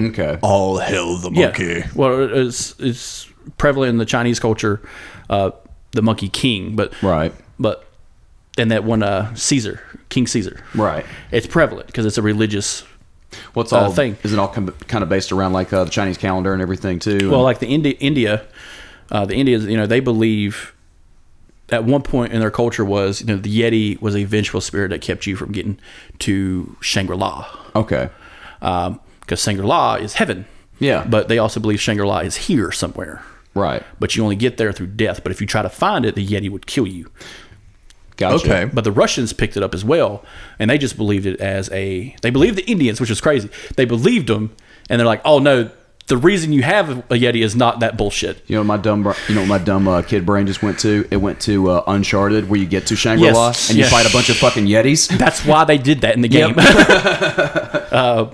Okay. 0.10 0.38
All 0.42 0.78
hail 0.80 1.18
the 1.18 1.32
monkey. 1.32 1.64
Yeah. 1.66 1.88
Well, 1.96 2.36
it's 2.48 2.76
it's 2.80 3.28
prevalent 3.58 3.92
in 3.92 3.98
the 3.98 4.06
Chinese 4.06 4.40
culture, 4.40 4.82
uh, 5.30 5.52
the 5.92 6.02
monkey 6.02 6.30
king, 6.30 6.76
but 6.76 6.94
Right. 7.02 7.34
but 7.60 7.86
and 8.58 8.72
that 8.72 8.84
one 8.84 9.02
uh, 9.04 9.34
Caesar, 9.36 9.82
King 10.10 10.28
Caesar. 10.28 10.64
Right. 10.76 11.06
It's 11.32 11.48
prevalent 11.48 11.88
because 11.88 12.06
it's 12.06 12.18
a 12.18 12.22
religious 12.22 12.84
What's 13.54 13.72
uh, 13.72 13.80
all 13.84 13.92
thing. 13.94 14.18
Is 14.24 14.34
it 14.34 14.40
all 14.40 14.50
com- 14.50 14.76
kind 14.88 15.04
of 15.04 15.10
based 15.10 15.32
around 15.32 15.54
like 15.54 15.72
uh, 15.72 15.86
the 15.86 15.90
Chinese 15.90 16.18
calendar 16.18 16.52
and 16.54 16.62
everything 16.62 17.00
too? 17.00 17.32
Well, 17.32 17.44
like 17.44 17.60
the 17.60 17.68
Indi- 17.68 17.92
India, 17.92 18.46
uh, 19.10 19.26
the 19.26 19.36
Indians, 19.36 19.66
you 19.66 19.78
know, 19.78 19.88
they 19.88 20.02
believe 20.02 20.74
at 21.70 21.86
one 21.86 22.02
point 22.02 22.34
in 22.34 22.42
their 22.42 22.52
culture 22.52 22.84
was, 22.84 23.22
you 23.22 23.28
know, 23.28 23.38
the 23.38 23.62
Yeti 23.62 24.02
was 24.02 24.18
a 24.18 24.26
vengeful 24.26 24.60
spirit 24.60 24.90
that 24.90 25.00
kept 25.00 25.26
you 25.26 25.38
from 25.38 25.54
getting 25.54 25.80
to 26.20 26.76
Shangri 26.82 27.16
La, 27.16 27.48
okay. 27.74 28.10
Because 29.32 29.44
Shangri 29.44 29.66
La 29.66 29.96
is 29.96 30.16
heaven. 30.16 30.46
Yeah. 30.80 31.06
But 31.10 31.30
they 31.30 31.38
also 31.38 31.62
believe 31.62 31.80
Shangri 31.80 32.06
La 32.06 32.20
is 32.20 32.36
here 32.36 32.70
somewhere. 32.70 33.24
Right. 33.56 33.82
But 33.98 34.14
you 34.14 34.24
only 34.24 34.36
get 34.36 34.58
there 34.58 34.74
through 34.74 34.88
death. 34.88 35.24
But 35.24 35.32
if 35.32 35.40
you 35.40 35.48
try 35.48 35.62
to 35.62 35.70
find 35.70 36.04
it, 36.06 36.16
the 36.16 36.28
Yeti 36.28 36.50
would 36.50 36.66
kill 36.68 36.86
you. 36.86 37.10
Gotcha. 38.18 38.44
Okay. 38.46 38.66
But 38.74 38.84
the 38.84 38.92
Russians 38.92 39.32
picked 39.32 39.56
it 39.56 39.64
up 39.64 39.74
as 39.74 39.86
well, 39.86 40.26
and 40.60 40.70
they 40.70 40.78
just 40.78 40.98
believed 40.98 41.26
it 41.26 41.40
as 41.40 41.72
a. 41.72 42.14
They 42.22 42.30
believed 42.30 42.58
the 42.58 42.70
Indians, 42.70 43.00
which 43.00 43.10
was 43.10 43.22
crazy. 43.22 43.50
They 43.78 43.86
believed 43.86 44.28
them, 44.28 44.54
and 44.90 45.00
they're 45.00 45.08
like, 45.08 45.22
"Oh 45.24 45.40
no, 45.40 45.72
the 46.08 46.18
reason 46.18 46.52
you 46.52 46.62
have 46.62 46.90
a 47.10 47.16
Yeti 47.16 47.42
is 47.42 47.56
not 47.56 47.80
that 47.80 47.96
bullshit." 47.98 48.44
You 48.48 48.58
know 48.58 48.64
my 48.66 48.78
dumb, 48.78 49.00
you 49.30 49.36
know 49.36 49.42
what 49.42 49.48
my 49.48 49.58
dumb 49.60 49.88
uh, 49.88 50.02
kid 50.02 50.26
brain 50.26 50.46
just 50.46 50.62
went 50.62 50.78
to. 50.80 51.08
It 51.10 51.18
went 51.18 51.40
to 51.42 51.70
uh, 51.72 51.84
Uncharted, 51.88 52.50
where 52.50 52.60
you 52.60 52.68
get 52.68 52.88
to 52.88 52.96
Shangri 52.98 53.32
La 53.32 53.48
Yes. 53.48 53.70
and 53.70 53.80
you 53.80 53.86
fight 53.86 54.08
a 54.08 54.12
bunch 54.12 54.30
of 54.30 54.36
fucking 54.38 54.66
yetis. 54.68 55.08
That's 55.18 55.46
why 55.46 55.64
they 55.64 55.78
did 55.78 56.02
that 56.02 56.16
in 56.16 56.22
the 56.22 56.28
game. 56.28 56.54
uh, 56.60 58.30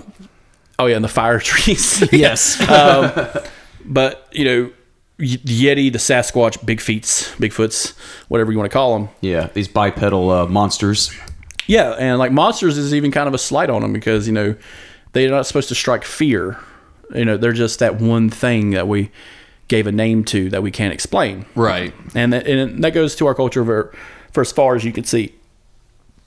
oh 0.78 0.86
yeah, 0.86 0.96
and 0.96 1.04
the 1.04 1.08
fire 1.08 1.38
trees. 1.40 2.10
yes. 2.12 2.56
but 3.84 4.28
you 4.32 4.44
know, 4.44 4.72
the 5.18 5.36
Yeti, 5.38 5.92
the 5.92 5.98
Sasquatch, 5.98 6.64
Big 6.64 6.80
Feets, 6.80 7.34
Bigfoots, 7.36 7.96
whatever 8.28 8.52
you 8.52 8.58
want 8.58 8.70
to 8.70 8.72
call 8.74 8.98
them. 8.98 9.08
yeah. 9.20 9.48
These 9.52 9.68
bipedal 9.68 10.30
uh, 10.30 10.46
monsters. 10.46 11.12
Yeah, 11.66 11.90
and 11.98 12.18
like 12.18 12.32
monsters 12.32 12.78
is 12.78 12.94
even 12.94 13.10
kind 13.10 13.28
of 13.28 13.34
a 13.34 13.38
slight 13.38 13.68
on 13.68 13.82
them 13.82 13.92
because 13.92 14.26
you 14.26 14.32
know 14.32 14.54
they're 15.12 15.30
not 15.30 15.46
supposed 15.46 15.68
to 15.68 15.74
strike 15.74 16.04
fear. 16.04 16.58
You 17.14 17.24
know, 17.24 17.36
they're 17.36 17.52
just 17.52 17.78
that 17.80 18.00
one 18.00 18.30
thing 18.30 18.70
that 18.70 18.86
we 18.88 19.10
gave 19.68 19.86
a 19.86 19.92
name 19.92 20.24
to 20.24 20.48
that 20.50 20.62
we 20.62 20.70
can't 20.70 20.94
explain. 20.94 21.44
Right. 21.54 21.92
and 22.14 22.32
that, 22.32 22.46
and 22.46 22.82
that 22.84 22.92
goes 22.94 23.14
to 23.16 23.26
our 23.26 23.34
culture 23.34 23.64
for, 23.64 23.94
for 24.32 24.40
as 24.40 24.50
far 24.52 24.76
as 24.76 24.84
you 24.84 24.92
can 24.92 25.04
see. 25.04 25.34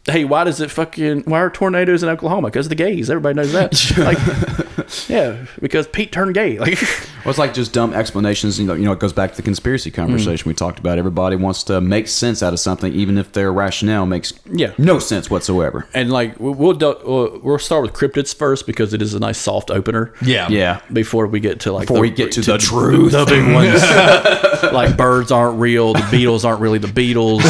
Hey, 0.06 0.26
why 0.26 0.44
does 0.44 0.60
it 0.62 0.72
fucking 0.72 1.24
why 1.24 1.40
are 1.40 1.50
tornadoes 1.50 2.02
in 2.04 2.10
Oklahoma? 2.10 2.48
Because 2.48 2.70
the 2.70 2.76
gays. 2.76 3.10
Everybody 3.10 3.36
knows 3.36 3.52
that. 3.54 3.98
like, 4.78 4.81
yeah, 5.10 5.46
because 5.62 5.88
Pete 5.88 6.12
turned 6.12 6.34
gay. 6.34 6.60
Like, 6.60 6.78
Well, 7.24 7.30
it's 7.30 7.38
like 7.38 7.54
just 7.54 7.72
dumb 7.72 7.94
explanations. 7.94 8.60
You 8.60 8.66
know, 8.66 8.74
you 8.74 8.84
know, 8.84 8.94
it 8.94 9.00
goes 9.00 9.14
back 9.14 9.30
to 9.32 9.36
the 9.36 9.44
conspiracy 9.44 9.92
hmm. 9.92 9.96
conversation 9.96 10.50
we 10.50 10.56
talked 10.56 10.80
about. 10.80 10.98
Everybody 10.98 11.36
wants 11.36 11.64
to 11.66 11.80
make 11.80 12.08
sense 12.08 12.42
out 12.42 12.52
of 12.52 12.60
something, 12.60 12.92
even 12.94 13.18
if 13.18 13.32
their 13.34 13.54
rationale 13.54 14.08
makes 14.08 14.34
Yeah. 14.52 14.74
no 14.80 14.98
sense 14.98 15.30
whatsoever. 15.30 15.88
and 15.94 16.12
like 16.12 16.40
we'll 16.40 16.54
we'll, 16.54 16.76
we'll 16.78 17.40
we'll 17.44 17.60
start 17.60 17.84
with 17.84 17.94
cryptids 17.94 18.34
first 18.36 18.66
because 18.66 18.94
it 18.94 19.02
is 19.04 19.14
a 19.14 19.20
nice 19.20 19.38
soft 19.38 19.70
opener. 19.70 20.14
Yeah. 20.24 20.48
Yeah. 20.50 20.82
Before 20.92 21.28
we 21.28 21.40
get 21.40 21.60
to 21.62 21.72
like 21.74 21.88
Before 21.88 22.02
we 22.02 22.10
get 22.10 22.32
to 22.34 22.42
the 22.42 22.58
truth. 22.58 23.12
the 23.12 23.26
big 23.26 23.54
ones, 23.54 23.84
like 24.74 24.98
birds 24.98 25.32
aren't 25.32 25.60
real, 25.60 25.94
the 25.94 26.00
Beatles 26.00 26.44
aren't 26.44 26.60
really 26.60 26.80
the 26.80 26.88
Beatles. 26.88 27.42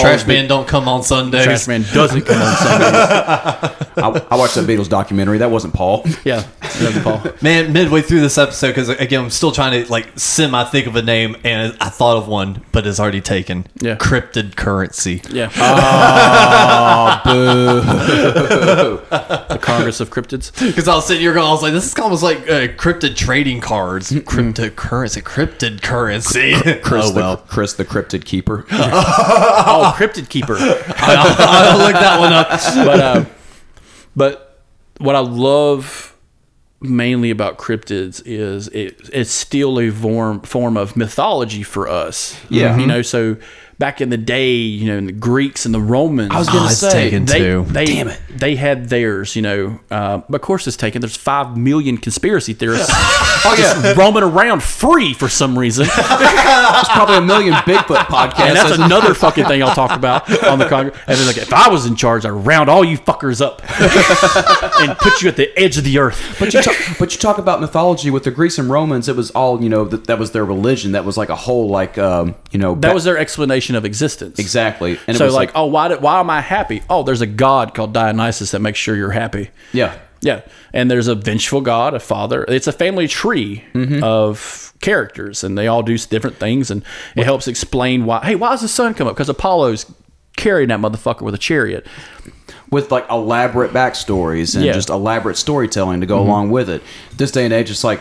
Trash 0.00 0.26
Man 0.26 0.48
don't 0.48 0.66
come 0.66 0.88
on 0.88 1.02
Sundays. 1.02 1.44
Trash 1.44 1.68
Man 1.68 1.82
doesn't 1.92 2.22
come 2.22 2.40
on 2.40 2.56
Sundays. 2.56 3.86
I, 3.98 4.26
I 4.30 4.36
watched 4.36 4.54
that 4.54 4.66
Beatles 4.66 4.88
documentary. 4.88 5.38
That 5.38 5.50
wasn't 5.50 5.74
Paul. 5.74 6.04
Yeah, 6.24 6.46
it 6.62 6.78
doesn't 6.80 7.02
Paul. 7.04 7.22
Man, 7.42 7.72
midway 7.72 8.02
through 8.02 8.20
this 8.20 8.38
episode, 8.38 8.68
because 8.68 8.88
again, 8.88 9.24
I'm 9.24 9.30
still 9.30 9.52
trying 9.52 9.84
to 9.84 9.90
like 9.90 10.18
semi 10.18 10.64
think 10.64 10.86
of 10.86 10.96
a 10.96 11.02
name, 11.02 11.36
and 11.44 11.76
I 11.80 11.88
thought 11.88 12.16
of 12.16 12.28
one, 12.28 12.62
but 12.72 12.86
it's 12.86 13.00
already 13.00 13.20
taken. 13.20 13.66
Yeah. 13.80 13.96
Cryptid 13.96 14.56
currency. 14.56 15.22
Yeah. 15.30 15.50
Oh, 15.56 17.20
boo. 17.24 19.00
the 19.48 19.58
Congress 19.60 20.00
of 20.00 20.10
Cryptids. 20.10 20.52
Because 20.76 20.88
I 20.88 20.94
was 20.96 21.06
sitting 21.06 21.22
here 21.22 21.32
going, 21.32 21.46
I 21.46 21.52
was 21.52 21.62
like, 21.62 21.72
this 21.72 21.86
is 21.86 21.98
almost 21.98 22.22
like 22.22 22.38
uh, 22.38 22.68
cryptid 22.74 23.16
trading 23.16 23.60
cards. 23.60 24.10
Cryptocurrency. 24.10 25.22
Cryptid 25.22 25.80
currency. 25.80 26.52
Chris, 26.82 27.06
oh, 27.06 27.14
well. 27.14 27.36
the, 27.36 27.42
Chris, 27.42 27.74
the 27.74 27.84
cryptid 27.84 28.24
keeper. 28.24 28.66
Oh, 28.70 29.94
Cryptid 29.96 30.28
Keeper. 30.28 30.56
I'll 30.58 31.78
look 31.78 31.92
that 31.92 32.18
one 32.18 32.32
up. 32.32 32.48
But 32.48 33.00
uh, 33.00 33.24
but 34.14 34.62
what 34.98 35.14
I 35.14 35.20
love 35.20 36.15
mainly 36.80 37.30
about 37.30 37.58
cryptids 37.58 38.22
is 38.24 38.68
it, 38.68 39.08
it's 39.12 39.30
still 39.30 39.80
a 39.80 39.90
form 39.90 40.40
form 40.42 40.76
of 40.76 40.96
mythology 40.96 41.62
for 41.62 41.88
us. 41.88 42.38
Yeah. 42.50 42.78
you 42.78 42.86
know. 42.86 43.00
Mm-hmm. 43.00 43.02
So 43.02 43.36
back 43.78 44.00
in 44.00 44.08
the 44.10 44.16
day, 44.16 44.52
you 44.54 44.86
know, 44.86 44.98
in 44.98 45.06
the 45.06 45.12
Greeks 45.12 45.66
and 45.66 45.74
the 45.74 45.80
Romans, 45.80 46.30
I 46.32 46.38
was 46.38 46.48
gonna 46.48 46.66
Oh, 46.66 46.68
say, 46.68 46.90
taken 46.90 47.24
they, 47.26 47.38
too. 47.38 47.64
they, 47.68 47.84
Damn 47.86 48.08
it. 48.08 48.20
they 48.34 48.56
had 48.56 48.88
theirs, 48.88 49.36
you 49.36 49.42
know. 49.42 49.78
Uh, 49.90 50.18
but 50.28 50.36
of 50.36 50.42
course, 50.42 50.66
it's 50.66 50.76
taken. 50.76 51.00
There's 51.02 51.16
five 51.16 51.56
million 51.56 51.98
conspiracy 51.98 52.52
theorists 52.54 52.90
oh 52.94 53.54
yeah, 53.58 53.82
just 53.82 53.96
roaming 53.98 54.22
around 54.22 54.62
free 54.62 55.12
for 55.14 55.28
some 55.28 55.58
reason. 55.58 55.86
there's 55.96 56.88
probably 56.88 57.16
a 57.16 57.20
million 57.20 57.52
Bigfoot 57.54 58.06
podcasts. 58.06 58.40
And 58.40 58.56
that's 58.56 58.78
another 58.78 59.14
fucking 59.14 59.44
thing 59.44 59.62
I'll 59.62 59.74
talk 59.74 59.96
about 59.96 60.28
on 60.44 60.58
the 60.58 60.68
Congress. 60.68 60.98
And 61.06 61.18
they're 61.18 61.26
like, 61.26 61.38
if 61.38 61.52
I 61.52 61.68
was 61.68 61.86
in 61.86 61.96
charge, 61.96 62.24
I'd 62.24 62.30
round 62.30 62.68
all 62.68 62.84
you 62.84 62.98
fuckers 62.98 63.40
up 63.44 63.62
and 64.80 64.96
put 64.98 65.22
you 65.22 65.28
at 65.28 65.36
the 65.36 65.56
edge 65.58 65.76
of 65.78 65.84
the 65.84 65.98
earth. 65.98 66.36
But 66.38 66.52
you, 66.54 66.62
talk, 66.62 66.76
but 66.98 67.12
you 67.12 67.18
talk 67.18 67.38
about 67.38 67.60
mythology 67.60 68.10
with 68.10 68.24
the 68.24 68.30
Greeks 68.30 68.58
and 68.58 68.68
Romans. 68.70 69.08
It 69.08 69.16
was 69.16 69.30
all 69.32 69.62
you 69.62 69.68
know. 69.68 69.84
That, 69.84 70.06
that 70.06 70.18
was 70.18 70.32
their 70.32 70.44
religion. 70.44 70.92
That 70.92 71.04
was 71.04 71.16
like 71.16 71.28
a 71.28 71.36
whole 71.36 71.68
like 71.68 71.98
um, 71.98 72.34
you 72.50 72.58
know. 72.58 72.74
That 72.74 72.94
was 72.94 73.04
their 73.04 73.18
explanation 73.18 73.65
of 73.74 73.84
existence. 73.84 74.38
exactly. 74.38 74.98
And 75.08 75.16
it 75.16 75.18
So 75.18 75.24
was 75.24 75.34
like, 75.34 75.50
oh, 75.54 75.66
why 75.66 75.88
did, 75.88 76.00
why 76.00 76.20
am 76.20 76.30
I 76.30 76.40
happy? 76.40 76.82
Oh, 76.88 77.02
there's 77.02 77.20
a 77.22 77.26
god 77.26 77.74
called 77.74 77.92
Dionysus 77.92 78.52
that 78.52 78.60
makes 78.60 78.78
sure 78.78 78.94
you're 78.94 79.10
happy. 79.10 79.50
yeah, 79.72 79.98
Yeah, 80.20 80.42
and 80.72 80.90
there's 80.90 81.08
a 81.08 81.14
vengeful 81.14 81.60
god, 81.60 81.94
a 81.94 81.98
father. 82.00 82.44
It's 82.48 82.66
a 82.66 82.72
family 82.72 83.08
tree 83.08 83.64
of 84.02 84.72
characters, 84.80 85.42
and 85.44 85.56
they 85.58 85.66
all 85.66 85.82
do 85.82 85.96
different 85.98 86.36
things, 86.36 86.70
and 86.70 86.82
it 87.16 87.24
helps 87.24 87.48
explain 87.48 88.04
why. 88.04 88.20
Hey, 88.24 88.34
why 88.34 88.50
does 88.50 88.60
the 88.62 88.68
sun 88.68 88.94
come 88.94 89.06
up? 89.08 89.14
Because 89.14 89.28
Apollo's 89.28 89.86
carrying 90.36 90.68
that 90.68 90.80
motherfucker 90.80 91.22
with 91.22 91.34
a 91.34 91.38
chariot. 91.38 91.86
with 92.70 92.90
like 92.90 93.08
elaborate 93.10 93.72
backstories 93.72 94.54
and 94.54 94.64
Yeah. 94.64 94.72
Mm-hmm. 94.72 94.76
just 94.78 94.88
elaborate 94.90 95.36
storytelling 95.36 96.00
to 96.00 96.06
go 96.06 96.18
along 96.20 96.50
with 96.50 96.68
it. 96.68 96.82
This 97.16 97.30
day 97.30 97.44
and 97.44 97.52
age, 97.54 97.70
it's 97.70 97.84
like 97.84 98.00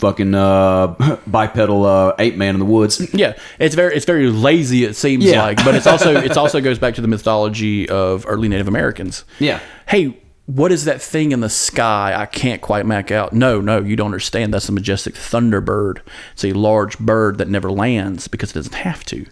fucking 0.00 0.34
uh, 0.34 1.18
bipedal 1.26 1.84
uh, 1.86 2.14
ape 2.18 2.36
man 2.36 2.54
in 2.54 2.58
the 2.58 2.64
woods. 2.66 3.00
Yeah, 3.14 3.34
it's 3.58 3.74
very 3.74 3.94
it's 3.94 4.04
very 4.06 4.28
lazy. 4.30 4.84
It 4.84 4.96
seems 4.96 5.24
Yeah. 5.24 5.42
like, 5.42 5.64
but 5.64 5.74
it's 5.74 5.86
also 5.86 6.16
it's 6.26 6.36
also 6.36 6.60
goes 6.60 6.78
back 6.78 6.94
to 6.94 7.00
the 7.00 7.08
mythology 7.08 7.88
of 7.88 8.24
early 8.26 8.48
Native 8.48 8.66
Americans. 8.68 9.24
Yeah. 9.38 9.60
Hey, 9.88 10.16
what 10.46 10.72
is 10.72 10.84
that 10.86 11.00
thing 11.00 11.30
in 11.32 11.40
the 11.40 11.48
sky? 11.50 12.12
I 12.16 12.26
can't 12.26 12.60
quite 12.60 12.84
make 12.86 13.10
out. 13.12 13.32
No, 13.32 13.60
no, 13.60 13.80
you 13.80 13.94
don't 13.94 14.06
understand. 14.06 14.52
That's 14.52 14.68
a 14.68 14.72
majestic 14.72 15.14
thunderbird. 15.14 16.00
It's 16.32 16.44
a 16.44 16.52
large 16.54 16.98
bird 16.98 17.38
that 17.38 17.48
never 17.48 17.70
lands 17.70 18.26
because 18.26 18.50
it 18.50 18.54
doesn't 18.54 18.74
have 18.74 19.04
to. 19.06 19.26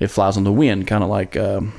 It 0.00 0.08
flies 0.08 0.36
on 0.36 0.42
the 0.44 0.52
wind, 0.52 0.86
kind 0.88 1.04
of 1.04 1.10
like 1.10 1.36
um, 1.36 1.72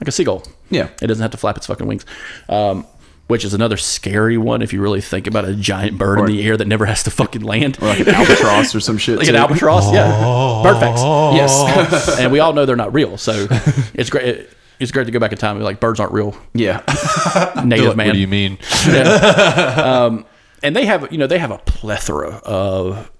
like 0.00 0.08
a 0.08 0.12
seagull. 0.12 0.42
Yeah. 0.68 0.88
It 1.00 1.06
doesn't 1.06 1.22
have 1.22 1.30
to 1.30 1.36
flap 1.38 1.56
its 1.56 1.66
fucking 1.68 1.86
wings. 1.86 2.04
Um, 2.48 2.86
which 3.26 3.44
is 3.44 3.52
another 3.54 3.76
scary 3.76 4.38
one 4.38 4.62
if 4.62 4.72
you 4.72 4.80
really 4.80 5.00
think 5.00 5.26
about 5.26 5.44
a 5.44 5.54
giant 5.54 5.98
bird 5.98 6.20
in 6.20 6.26
the 6.26 6.44
air 6.46 6.56
that 6.56 6.66
never 6.68 6.86
has 6.86 7.02
to 7.04 7.10
fucking 7.10 7.42
land. 7.42 7.76
Or 7.82 7.86
like 7.88 8.00
an 8.00 8.08
albatross 8.10 8.74
or 8.74 8.80
some 8.80 8.98
shit. 8.98 9.18
Like 9.18 9.26
an 9.28 9.34
too. 9.34 9.40
albatross, 9.40 9.92
yeah. 9.92 10.60
Bird 10.62 10.78
facts. 10.78 11.02
Yes. 11.02 12.18
and 12.20 12.30
we 12.30 12.38
all 12.38 12.52
know 12.52 12.64
they're 12.66 12.76
not 12.76 12.94
real. 12.94 13.18
So 13.18 13.46
it's 13.94 14.10
great. 14.10 14.48
It's 14.78 14.92
great 14.92 15.04
to 15.06 15.10
go 15.10 15.18
back 15.18 15.32
in 15.32 15.38
time 15.38 15.52
and 15.52 15.60
be 15.60 15.64
like 15.64 15.80
birds 15.80 15.98
aren't 16.00 16.12
real. 16.12 16.36
yeah. 16.54 16.82
Native 17.64 17.96
man. 17.96 18.08
What 18.08 18.12
do 18.12 18.18
you 18.20 18.28
mean? 18.28 18.58
and 20.62 20.76
they 20.76 20.86
have 20.86 21.10
you 21.12 21.18
know 21.18 21.26
they 21.26 21.38
have 21.38 21.50
a 21.50 21.58
plethora 21.58 22.36
of 22.44 23.10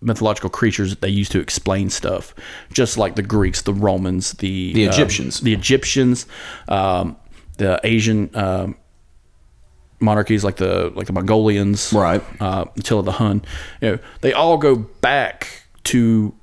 mythological 0.00 0.48
creatures 0.50 0.90
that 0.90 1.00
they 1.00 1.08
use 1.08 1.28
to 1.30 1.40
explain 1.40 1.90
stuff, 1.90 2.34
just 2.72 2.96
like 2.98 3.16
the 3.16 3.22
Greeks, 3.22 3.62
the 3.62 3.74
Romans, 3.74 4.32
the 4.34 4.72
The 4.72 4.86
um, 4.86 4.92
Egyptians. 4.92 5.40
the 5.40 5.52
Egyptians, 5.52 6.26
um, 6.68 7.16
the 7.56 7.80
Asian 7.84 8.30
um, 8.34 8.76
monarchies 10.00 10.44
like 10.44 10.56
the 10.56 10.92
like 10.94 11.06
the 11.06 11.12
Mongolians, 11.12 11.92
Right. 11.92 12.22
Uh, 12.40 12.66
Attila 12.76 13.02
the 13.02 13.12
Hun, 13.12 13.42
you 13.80 13.92
know, 13.92 13.98
they 14.20 14.32
all 14.32 14.56
go 14.58 14.76
back 14.76 15.62
to 15.84 16.34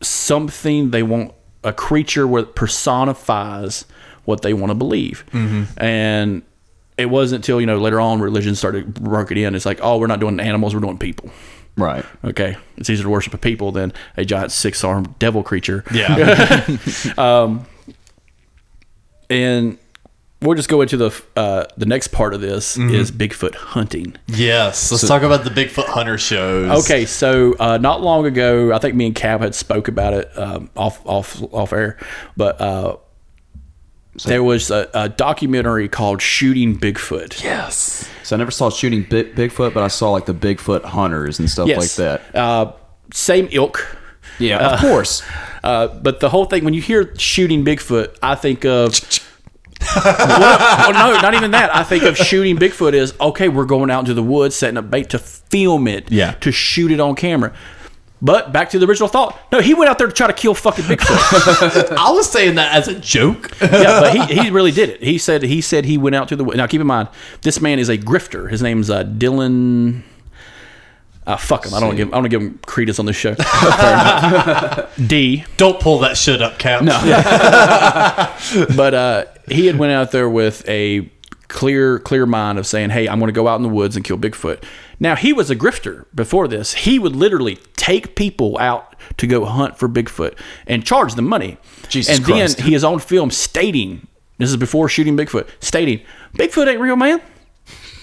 something 0.00 0.90
they 0.90 1.02
want 1.02 1.32
a 1.62 1.72
creature 1.72 2.26
where 2.26 2.44
personifies 2.44 3.86
what 4.24 4.42
they 4.42 4.54
want 4.54 4.70
to 4.70 4.74
believe, 4.74 5.24
and 5.76 6.42
it 6.96 7.06
wasn't 7.06 7.40
until 7.44 7.60
you 7.60 7.66
know 7.66 7.78
later 7.78 8.00
on 8.00 8.20
religion 8.20 8.54
started 8.54 8.98
working 8.98 9.36
in. 9.38 9.54
It's 9.54 9.66
like, 9.66 9.80
oh, 9.82 9.98
we're 9.98 10.06
not 10.06 10.20
doing 10.20 10.40
animals, 10.40 10.74
we're 10.74 10.80
doing 10.80 10.98
people. 10.98 11.30
Right. 11.76 12.04
Okay, 12.24 12.56
it's 12.76 12.88
easier 12.88 13.04
to 13.04 13.10
worship 13.10 13.34
a 13.34 13.38
people 13.38 13.72
than 13.72 13.92
a 14.16 14.24
giant 14.24 14.52
six-armed 14.52 15.18
devil 15.18 15.42
creature. 15.42 15.84
Yeah. 15.92 16.64
and 19.30 19.78
we'll 20.44 20.54
just 20.56 20.68
go 20.68 20.80
into 20.82 20.96
the 20.96 21.22
uh, 21.36 21.64
the 21.76 21.86
next 21.86 22.08
part 22.08 22.34
of 22.34 22.40
this 22.40 22.76
is 22.76 23.10
Bigfoot 23.10 23.54
hunting. 23.54 24.16
yes. 24.28 24.92
Let's 24.92 25.06
talk 25.08 25.22
about 25.22 25.44
the 25.44 25.50
Bigfoot 25.50 25.86
hunter 25.86 26.18
shows. 26.18 26.84
Okay, 26.84 27.04
so 27.06 27.54
uh, 27.58 27.78
not 27.78 28.00
long 28.02 28.26
ago, 28.26 28.72
I 28.72 28.78
think 28.78 28.94
me 28.94 29.06
and 29.06 29.14
Cap 29.14 29.40
had 29.40 29.54
spoke 29.54 29.88
about 29.88 30.12
it 30.14 30.38
um, 30.38 30.70
off 30.76 31.04
off 31.06 31.42
off 31.52 31.72
air, 31.72 31.98
but 32.36 32.60
uh, 32.60 32.96
there 34.24 34.44
was 34.44 34.70
a, 34.70 34.88
a 34.94 35.08
documentary 35.08 35.88
called 35.88 36.22
"Shooting 36.22 36.78
Bigfoot." 36.78 37.42
Yes. 37.42 38.08
So 38.22 38.36
I 38.36 38.38
never 38.38 38.50
saw 38.50 38.70
shooting 38.70 39.02
Bi- 39.02 39.24
Bigfoot, 39.24 39.74
but 39.74 39.82
I 39.82 39.88
saw 39.88 40.10
like 40.12 40.26
the 40.26 40.34
Bigfoot 40.34 40.84
hunters 40.84 41.38
and 41.38 41.50
stuff 41.50 41.68
like 41.68 41.90
that. 41.92 42.34
Uh, 42.34 42.72
same 43.12 43.48
ilk. 43.50 43.96
Yeah, 44.38 44.74
of 44.74 44.80
course. 44.80 45.22
Uh, 45.64 45.88
but 45.88 46.20
the 46.20 46.28
whole 46.28 46.44
thing, 46.44 46.62
when 46.62 46.74
you 46.74 46.82
hear 46.82 47.14
shooting 47.16 47.64
Bigfoot, 47.64 48.18
I 48.22 48.34
think 48.34 48.66
of. 48.66 48.92
well, 49.96 50.92
no, 50.92 51.20
not 51.20 51.34
even 51.34 51.50
that. 51.52 51.74
I 51.74 51.82
think 51.84 52.04
of 52.04 52.16
shooting 52.16 52.56
Bigfoot 52.56 52.92
is 52.94 53.14
okay. 53.20 53.48
We're 53.48 53.64
going 53.64 53.90
out 53.90 54.00
into 54.00 54.14
the 54.14 54.22
woods, 54.22 54.56
setting 54.56 54.76
up 54.76 54.90
bait 54.90 55.10
to 55.10 55.18
film 55.18 55.86
it, 55.88 56.10
Yeah. 56.10 56.32
to 56.40 56.52
shoot 56.52 56.90
it 56.90 57.00
on 57.00 57.14
camera. 57.14 57.52
But 58.22 58.52
back 58.52 58.70
to 58.70 58.78
the 58.78 58.86
original 58.86 59.08
thought. 59.08 59.38
No, 59.52 59.60
he 59.60 59.74
went 59.74 59.90
out 59.90 59.98
there 59.98 60.06
to 60.06 60.12
try 60.12 60.26
to 60.26 60.32
kill 60.32 60.54
fucking 60.54 60.84
Bigfoot. 60.86 61.94
I 61.98 62.10
was 62.12 62.30
saying 62.30 62.54
that 62.54 62.72
as 62.74 62.88
a 62.88 62.98
joke. 62.98 63.50
yeah, 63.60 64.00
but 64.00 64.30
he, 64.30 64.42
he 64.42 64.50
really 64.50 64.70
did 64.72 64.88
it. 64.88 65.02
He 65.02 65.18
said 65.18 65.42
he 65.42 65.60
said 65.60 65.84
he 65.84 65.98
went 65.98 66.16
out 66.16 66.28
to 66.28 66.36
the 66.36 66.44
now. 66.44 66.66
Keep 66.66 66.80
in 66.80 66.86
mind, 66.86 67.08
this 67.42 67.60
man 67.60 67.78
is 67.78 67.88
a 67.90 67.98
grifter. 67.98 68.50
His 68.50 68.62
name's 68.62 68.88
uh, 68.88 69.04
Dylan. 69.04 70.02
Uh, 71.26 71.36
fuck 71.36 71.64
him. 71.64 71.72
I 71.72 71.80
don't 71.80 71.96
give. 71.96 72.12
I 72.12 72.20
don't 72.20 72.28
give 72.28 72.42
him 72.42 72.58
credence 72.66 72.98
on 72.98 73.06
this 73.06 73.16
show. 73.16 73.34
D. 75.06 75.44
Don't 75.56 75.80
pull 75.80 76.00
that 76.00 76.16
shit 76.18 76.42
up, 76.42 76.58
Cap. 76.58 76.82
No. 76.82 76.92
but 78.76 78.94
uh, 78.94 79.24
he 79.48 79.66
had 79.66 79.78
went 79.78 79.92
out 79.92 80.12
there 80.12 80.28
with 80.28 80.68
a 80.68 81.10
clear 81.48 81.98
clear 82.00 82.26
mind 82.26 82.58
of 82.58 82.66
saying 82.66 82.90
hey 82.90 83.06
i'm 83.06 83.20
going 83.20 83.28
to 83.28 83.32
go 83.32 83.46
out 83.46 83.56
in 83.56 83.62
the 83.62 83.68
woods 83.68 83.94
and 83.94 84.04
kill 84.04 84.18
bigfoot 84.18 84.60
now 84.98 85.14
he 85.14 85.32
was 85.32 85.50
a 85.50 85.54
grifter 85.54 86.06
before 86.14 86.48
this 86.48 86.72
he 86.72 86.98
would 86.98 87.14
literally 87.14 87.56
take 87.76 88.16
people 88.16 88.58
out 88.58 88.96
to 89.18 89.26
go 89.26 89.44
hunt 89.44 89.78
for 89.78 89.88
bigfoot 89.88 90.36
and 90.66 90.84
charge 90.84 91.14
them 91.14 91.26
money 91.26 91.56
Jesus 91.88 92.16
and 92.16 92.24
Christ. 92.24 92.56
then 92.56 92.66
he 92.66 92.74
is 92.74 92.82
on 92.82 92.98
film 92.98 93.30
stating 93.30 94.08
this 94.38 94.50
is 94.50 94.56
before 94.56 94.88
shooting 94.88 95.16
bigfoot 95.16 95.46
stating 95.60 96.00
bigfoot 96.32 96.66
ain't 96.66 96.80
real 96.80 96.96
man 96.96 97.20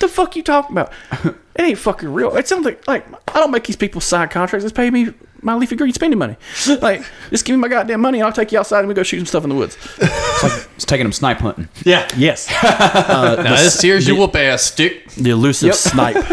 the 0.02 0.08
fuck 0.08 0.36
you 0.36 0.44
talking 0.44 0.74
about 0.78 0.92
it 1.56 1.62
ain't 1.62 1.78
fucking 1.78 2.12
real 2.14 2.36
it 2.36 2.48
sounds 2.48 2.66
like 2.66 2.86
like 2.88 3.06
i 3.36 3.40
don't 3.40 3.52
make 3.52 3.64
these 3.64 3.76
people 3.76 4.02
sign 4.02 4.28
contracts 4.28 4.64
just 4.66 4.76
pay 4.76 4.90
me 4.92 5.08
my 5.44 5.56
leafy 5.56 5.76
green 5.76 5.92
spending 5.94 6.20
money 6.20 6.36
like 6.82 7.04
just 7.30 7.46
give 7.46 7.56
me 7.56 7.60
my 7.62 7.68
goddamn 7.68 8.00
money 8.02 8.20
and 8.20 8.26
i'll 8.28 8.34
take 8.34 8.52
you 8.52 8.60
outside 8.60 8.80
and 8.80 8.88
we 8.88 8.94
go 8.94 9.04
shoot 9.04 9.18
some 9.18 9.26
stuff 9.26 9.44
in 9.44 9.50
the 9.50 9.56
woods 9.56 9.78
It's 10.00 10.44
like 10.44 10.68
it's 10.76 10.86
taking 10.86 11.06
them 11.06 11.14
snipe 11.14 11.38
hunting. 11.38 11.68
Yeah. 11.84 12.08
yes 12.18 12.48
Now, 12.64 13.36
this 13.36 13.82
here's 13.82 14.08
your 14.08 14.18
whoop 14.18 14.36
ass 14.36 14.64
stick. 14.64 15.10
the 15.12 15.30
elusive 15.32 15.74
snipe, 15.76 16.24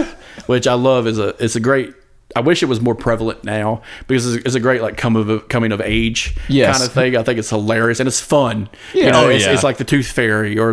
which 0.46 0.66
I 0.66 0.74
love 0.74 1.06
is 1.06 1.18
a 1.18 1.28
it's 1.42 1.56
a 1.56 1.60
great. 1.60 1.94
I 2.36 2.40
wish 2.40 2.62
it 2.62 2.66
was 2.66 2.80
more 2.80 2.94
prevalent 2.94 3.42
now 3.44 3.80
because 4.06 4.34
it's, 4.34 4.44
it's 4.44 4.54
a 4.54 4.60
great 4.60 4.82
like 4.82 4.96
come 4.98 5.16
of 5.16 5.48
coming 5.48 5.72
of 5.72 5.80
age 5.80 6.36
Yes. 6.48 6.76
kind 6.78 6.86
of 6.88 6.92
thing. 6.94 7.16
I 7.16 7.22
think 7.22 7.38
it's 7.38 7.48
hilarious 7.50 8.00
and 8.00 8.06
it's 8.06 8.20
fun. 8.20 8.68
Yeah. 8.94 9.06
you 9.06 9.12
know, 9.12 9.24
Oh, 9.26 9.28
it's, 9.30 9.44
yeah. 9.46 9.52
it's 9.54 9.62
like 9.62 9.78
the 9.78 9.84
Tooth 9.84 10.06
Fairy 10.06 10.58
or 10.58 10.72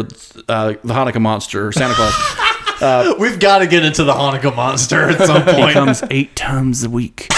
uh, 0.50 0.74
the 0.84 0.94
Hanukkah 0.94 1.22
monster 1.22 1.68
or 1.68 1.72
Santa 1.72 1.94
Claus. 1.94 2.14
Uh, 2.82 3.16
We've 3.18 3.40
got 3.40 3.60
to 3.60 3.68
get 3.68 3.86
into 3.86 4.04
the 4.04 4.14
Hanukkah 4.14 4.56
monster 4.56 5.10
at 5.10 5.26
some 5.26 5.46
he 5.46 5.54
point. 5.54 5.74
comes 5.74 6.04
eight 6.10 6.36
times 6.36 6.84
a 6.84 6.90
week. 6.90 7.28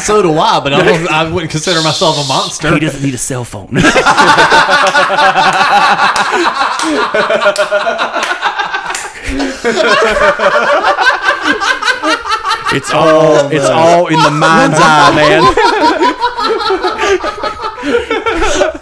so 0.00 0.22
do 0.22 0.32
I, 0.36 0.60
but 0.62 0.72
I, 0.72 0.82
don't, 0.82 1.08
I 1.08 1.30
wouldn't 1.30 1.50
consider 1.50 1.82
myself 1.82 2.16
a 2.24 2.28
monster. 2.28 2.72
He 2.74 2.80
doesn't 2.80 3.02
need 3.02 3.14
a 3.14 3.18
cell 3.18 3.44
phone. 3.44 3.70
It's 12.72 12.92
all 12.92 13.36
oh, 13.36 13.48
it's 13.50 13.64
all 13.66 14.06
in 14.06 14.22
the 14.22 14.30
mind's 14.30 14.78
eye, 14.78 15.12
man. 15.14 15.42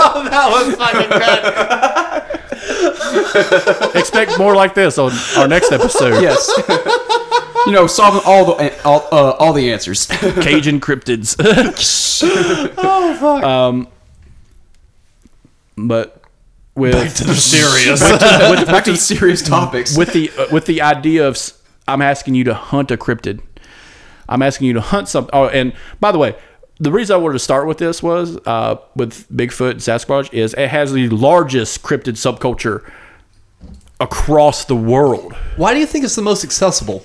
Oh, 0.00 0.22
that 0.28 0.48
was 0.50 0.74
fucking 0.76 1.08
good. 1.08 1.42
Expect 3.94 4.38
more 4.38 4.54
like 4.54 4.74
this 4.74 4.98
on 4.98 5.12
our 5.36 5.48
next 5.48 5.72
episode. 5.72 6.22
Yes. 6.22 6.50
you 7.66 7.72
know, 7.72 7.86
solving 7.86 8.22
all 8.24 8.44
the 8.56 8.82
all, 8.84 9.06
uh, 9.12 9.30
all 9.32 9.52
the 9.52 9.72
answers. 9.72 10.06
Cajun 10.06 10.80
cryptids. 10.80 11.36
Oh, 12.78 13.14
fuck. 13.14 13.42
Um, 13.42 13.88
but 15.76 16.22
with 16.74 17.16
to 17.16 17.24
the 17.24 17.34
serious. 17.34 18.00
with, 18.02 18.66
Back 18.66 18.84
to 18.84 18.92
the 18.92 18.96
serious 18.96 19.42
topics. 19.42 19.96
with 19.96 20.12
the 20.12 20.30
uh, 20.38 20.46
with 20.52 20.66
the 20.66 20.82
idea 20.82 21.26
of 21.26 21.38
I'm 21.86 22.02
asking 22.02 22.34
you 22.34 22.44
to 22.44 22.54
hunt 22.54 22.90
a 22.90 22.96
cryptid. 22.96 23.40
I'm 24.28 24.42
asking 24.42 24.66
you 24.66 24.74
to 24.74 24.80
hunt 24.80 25.08
something. 25.08 25.30
Oh, 25.32 25.48
and 25.48 25.72
by 26.00 26.12
the 26.12 26.18
way, 26.18 26.36
the 26.80 26.92
reason 26.92 27.14
I 27.14 27.18
wanted 27.18 27.34
to 27.34 27.38
start 27.40 27.66
with 27.66 27.78
this 27.78 28.02
was 28.02 28.38
uh, 28.46 28.76
with 28.94 29.28
Bigfoot 29.30 29.72
and 29.72 29.80
Sasquatch 29.80 30.32
is 30.32 30.54
it 30.54 30.68
has 30.68 30.92
the 30.92 31.08
largest 31.08 31.82
cryptid 31.82 32.14
subculture 32.14 32.88
across 34.00 34.64
the 34.64 34.76
world. 34.76 35.34
Why 35.56 35.74
do 35.74 35.80
you 35.80 35.86
think 35.86 36.04
it's 36.04 36.14
the 36.14 36.22
most 36.22 36.44
accessible? 36.44 37.04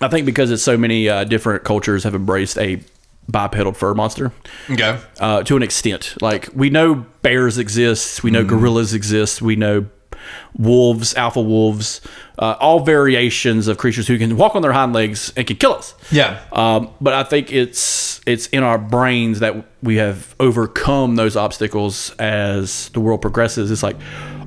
I 0.00 0.08
think 0.08 0.26
because 0.26 0.50
it's 0.50 0.62
so 0.62 0.76
many 0.76 1.08
uh, 1.08 1.24
different 1.24 1.64
cultures 1.64 2.04
have 2.04 2.14
embraced 2.14 2.58
a 2.58 2.82
bipedal 3.28 3.72
fur 3.72 3.94
monster. 3.94 4.32
Okay. 4.70 4.98
uh, 5.20 5.42
to 5.44 5.56
an 5.56 5.62
extent. 5.62 6.16
Like 6.20 6.48
we 6.54 6.70
know 6.70 7.06
bears 7.22 7.56
exist, 7.56 8.22
we 8.22 8.30
know 8.30 8.44
gorillas 8.44 8.94
exist, 8.94 9.40
we 9.40 9.56
know 9.56 9.86
wolves, 10.56 11.14
alpha 11.14 11.40
wolves, 11.40 12.00
uh, 12.38 12.56
all 12.60 12.80
variations 12.80 13.68
of 13.68 13.78
creatures 13.78 14.06
who 14.06 14.18
can 14.18 14.36
walk 14.36 14.54
on 14.54 14.62
their 14.62 14.72
hind 14.72 14.92
legs 14.92 15.32
and 15.36 15.46
can 15.46 15.56
kill 15.56 15.74
us. 15.74 15.94
Yeah. 16.10 16.40
Um, 16.52 16.90
but 17.00 17.12
I 17.12 17.24
think 17.24 17.52
it's 17.52 18.20
it's 18.26 18.46
in 18.48 18.62
our 18.62 18.78
brains 18.78 19.40
that 19.40 19.66
we 19.82 19.96
have 19.96 20.34
overcome 20.38 21.16
those 21.16 21.36
obstacles 21.36 22.10
as 22.18 22.88
the 22.90 23.00
world 23.00 23.20
progresses. 23.20 23.70
It's 23.70 23.82
like, 23.82 23.96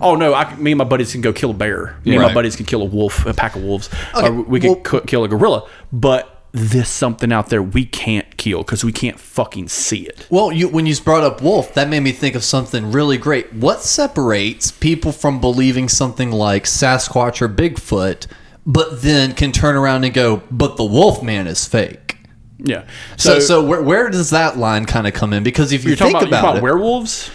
oh 0.01 0.15
no, 0.15 0.33
I, 0.33 0.55
me 0.55 0.71
and 0.71 0.77
my 0.77 0.85
buddies 0.85 1.11
can 1.11 1.21
go 1.21 1.33
kill 1.33 1.51
a 1.51 1.53
bear. 1.53 1.97
Me 2.05 2.15
and 2.15 2.21
my 2.23 2.33
buddies 2.33 2.55
can 2.55 2.65
kill 2.65 2.81
a 2.81 2.85
wolf, 2.85 3.25
a 3.25 3.33
pack 3.33 3.55
of 3.55 3.63
wolves, 3.63 3.89
Okay, 4.15 4.27
or 4.27 4.31
we 4.43 4.59
can 4.59 4.81
well- 4.83 5.01
kill 5.01 5.23
a 5.23 5.27
gorilla. 5.27 5.67
But 5.91 6.34
there's 6.55 6.87
something 6.87 7.33
out 7.33 7.49
there 7.49 7.61
we 7.61 7.83
can't 7.83 8.37
kill 8.37 8.59
because 8.59 8.85
we 8.85 8.93
can't 8.93 9.19
fucking 9.19 9.67
see 9.67 10.03
it. 10.07 10.25
Well, 10.29 10.53
you, 10.53 10.69
when 10.69 10.85
you 10.85 10.95
brought 11.01 11.23
up 11.23 11.41
wolf, 11.41 11.73
that 11.73 11.89
made 11.89 11.99
me 11.99 12.13
think 12.13 12.33
of 12.33 12.45
something 12.45 12.93
really 12.93 13.17
great. 13.17 13.51
What 13.51 13.81
separates 13.81 14.71
people 14.71 15.11
from 15.11 15.41
believing 15.41 15.89
something 15.89 16.31
like 16.31 16.63
Sasquatch 16.63 17.41
or 17.41 17.49
Bigfoot, 17.49 18.27
but 18.65 19.01
then 19.01 19.33
can 19.33 19.51
turn 19.51 19.75
around 19.75 20.05
and 20.05 20.13
go, 20.13 20.43
"But 20.49 20.77
the 20.77 20.85
wolf 20.85 21.21
man 21.21 21.45
is 21.45 21.65
fake." 21.65 22.17
Yeah. 22.57 22.85
So, 23.17 23.39
so, 23.39 23.63
where, 23.63 23.81
where 23.81 24.09
does 24.09 24.29
that 24.29 24.57
line 24.57 24.85
kind 24.85 25.07
of 25.07 25.13
come 25.13 25.33
in? 25.33 25.43
Because 25.43 25.73
if 25.73 25.83
you 25.83 25.89
you're 25.89 25.97
talking 25.97 26.13
think 26.13 26.27
about, 26.29 26.31
you're 26.31 26.39
about, 26.39 26.55
it, 26.55 26.59
about 26.59 26.63
werewolves? 26.63 27.29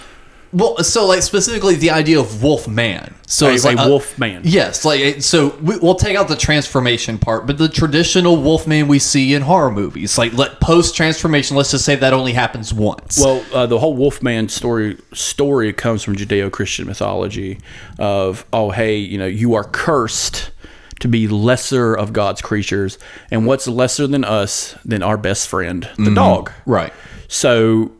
Well, 0.52 0.78
so 0.78 1.06
like 1.06 1.22
specifically 1.22 1.76
the 1.76 1.90
idea 1.90 2.18
of 2.18 2.42
wolf 2.42 2.66
man. 2.66 3.14
So 3.26 3.46
A- 3.46 3.54
it's 3.54 3.64
a 3.64 3.72
like 3.72 3.86
wolf 3.86 4.18
man. 4.18 4.42
Yes, 4.44 4.84
like 4.84 5.22
so 5.22 5.56
we, 5.62 5.78
we'll 5.78 5.94
take 5.94 6.16
out 6.16 6.26
the 6.28 6.36
transformation 6.36 7.18
part, 7.18 7.46
but 7.46 7.58
the 7.58 7.68
traditional 7.68 8.36
wolf 8.36 8.66
man 8.66 8.88
we 8.88 8.98
see 8.98 9.34
in 9.34 9.42
horror 9.42 9.70
movies, 9.70 10.18
like 10.18 10.32
let 10.32 10.60
post 10.60 10.96
transformation, 10.96 11.56
let's 11.56 11.70
just 11.70 11.84
say 11.84 11.94
that 11.94 12.12
only 12.12 12.32
happens 12.32 12.74
once. 12.74 13.20
Well, 13.22 13.44
uh, 13.54 13.66
the 13.66 13.78
whole 13.78 13.94
Wolfman 13.94 14.48
story 14.48 14.98
story 15.12 15.72
comes 15.72 16.02
from 16.02 16.16
Judeo-Christian 16.16 16.86
mythology 16.86 17.60
of 17.98 18.44
oh 18.52 18.70
hey 18.70 18.96
you 18.96 19.18
know 19.18 19.26
you 19.26 19.54
are 19.54 19.64
cursed 19.64 20.50
to 20.98 21.08
be 21.08 21.28
lesser 21.28 21.94
of 21.94 22.12
God's 22.12 22.42
creatures 22.42 22.98
and 23.30 23.46
what's 23.46 23.66
lesser 23.68 24.06
than 24.06 24.24
us 24.24 24.74
than 24.84 25.02
our 25.02 25.16
best 25.16 25.48
friend 25.48 25.88
the 25.96 26.14
dog 26.14 26.52
right. 26.66 26.92
so 27.28 27.92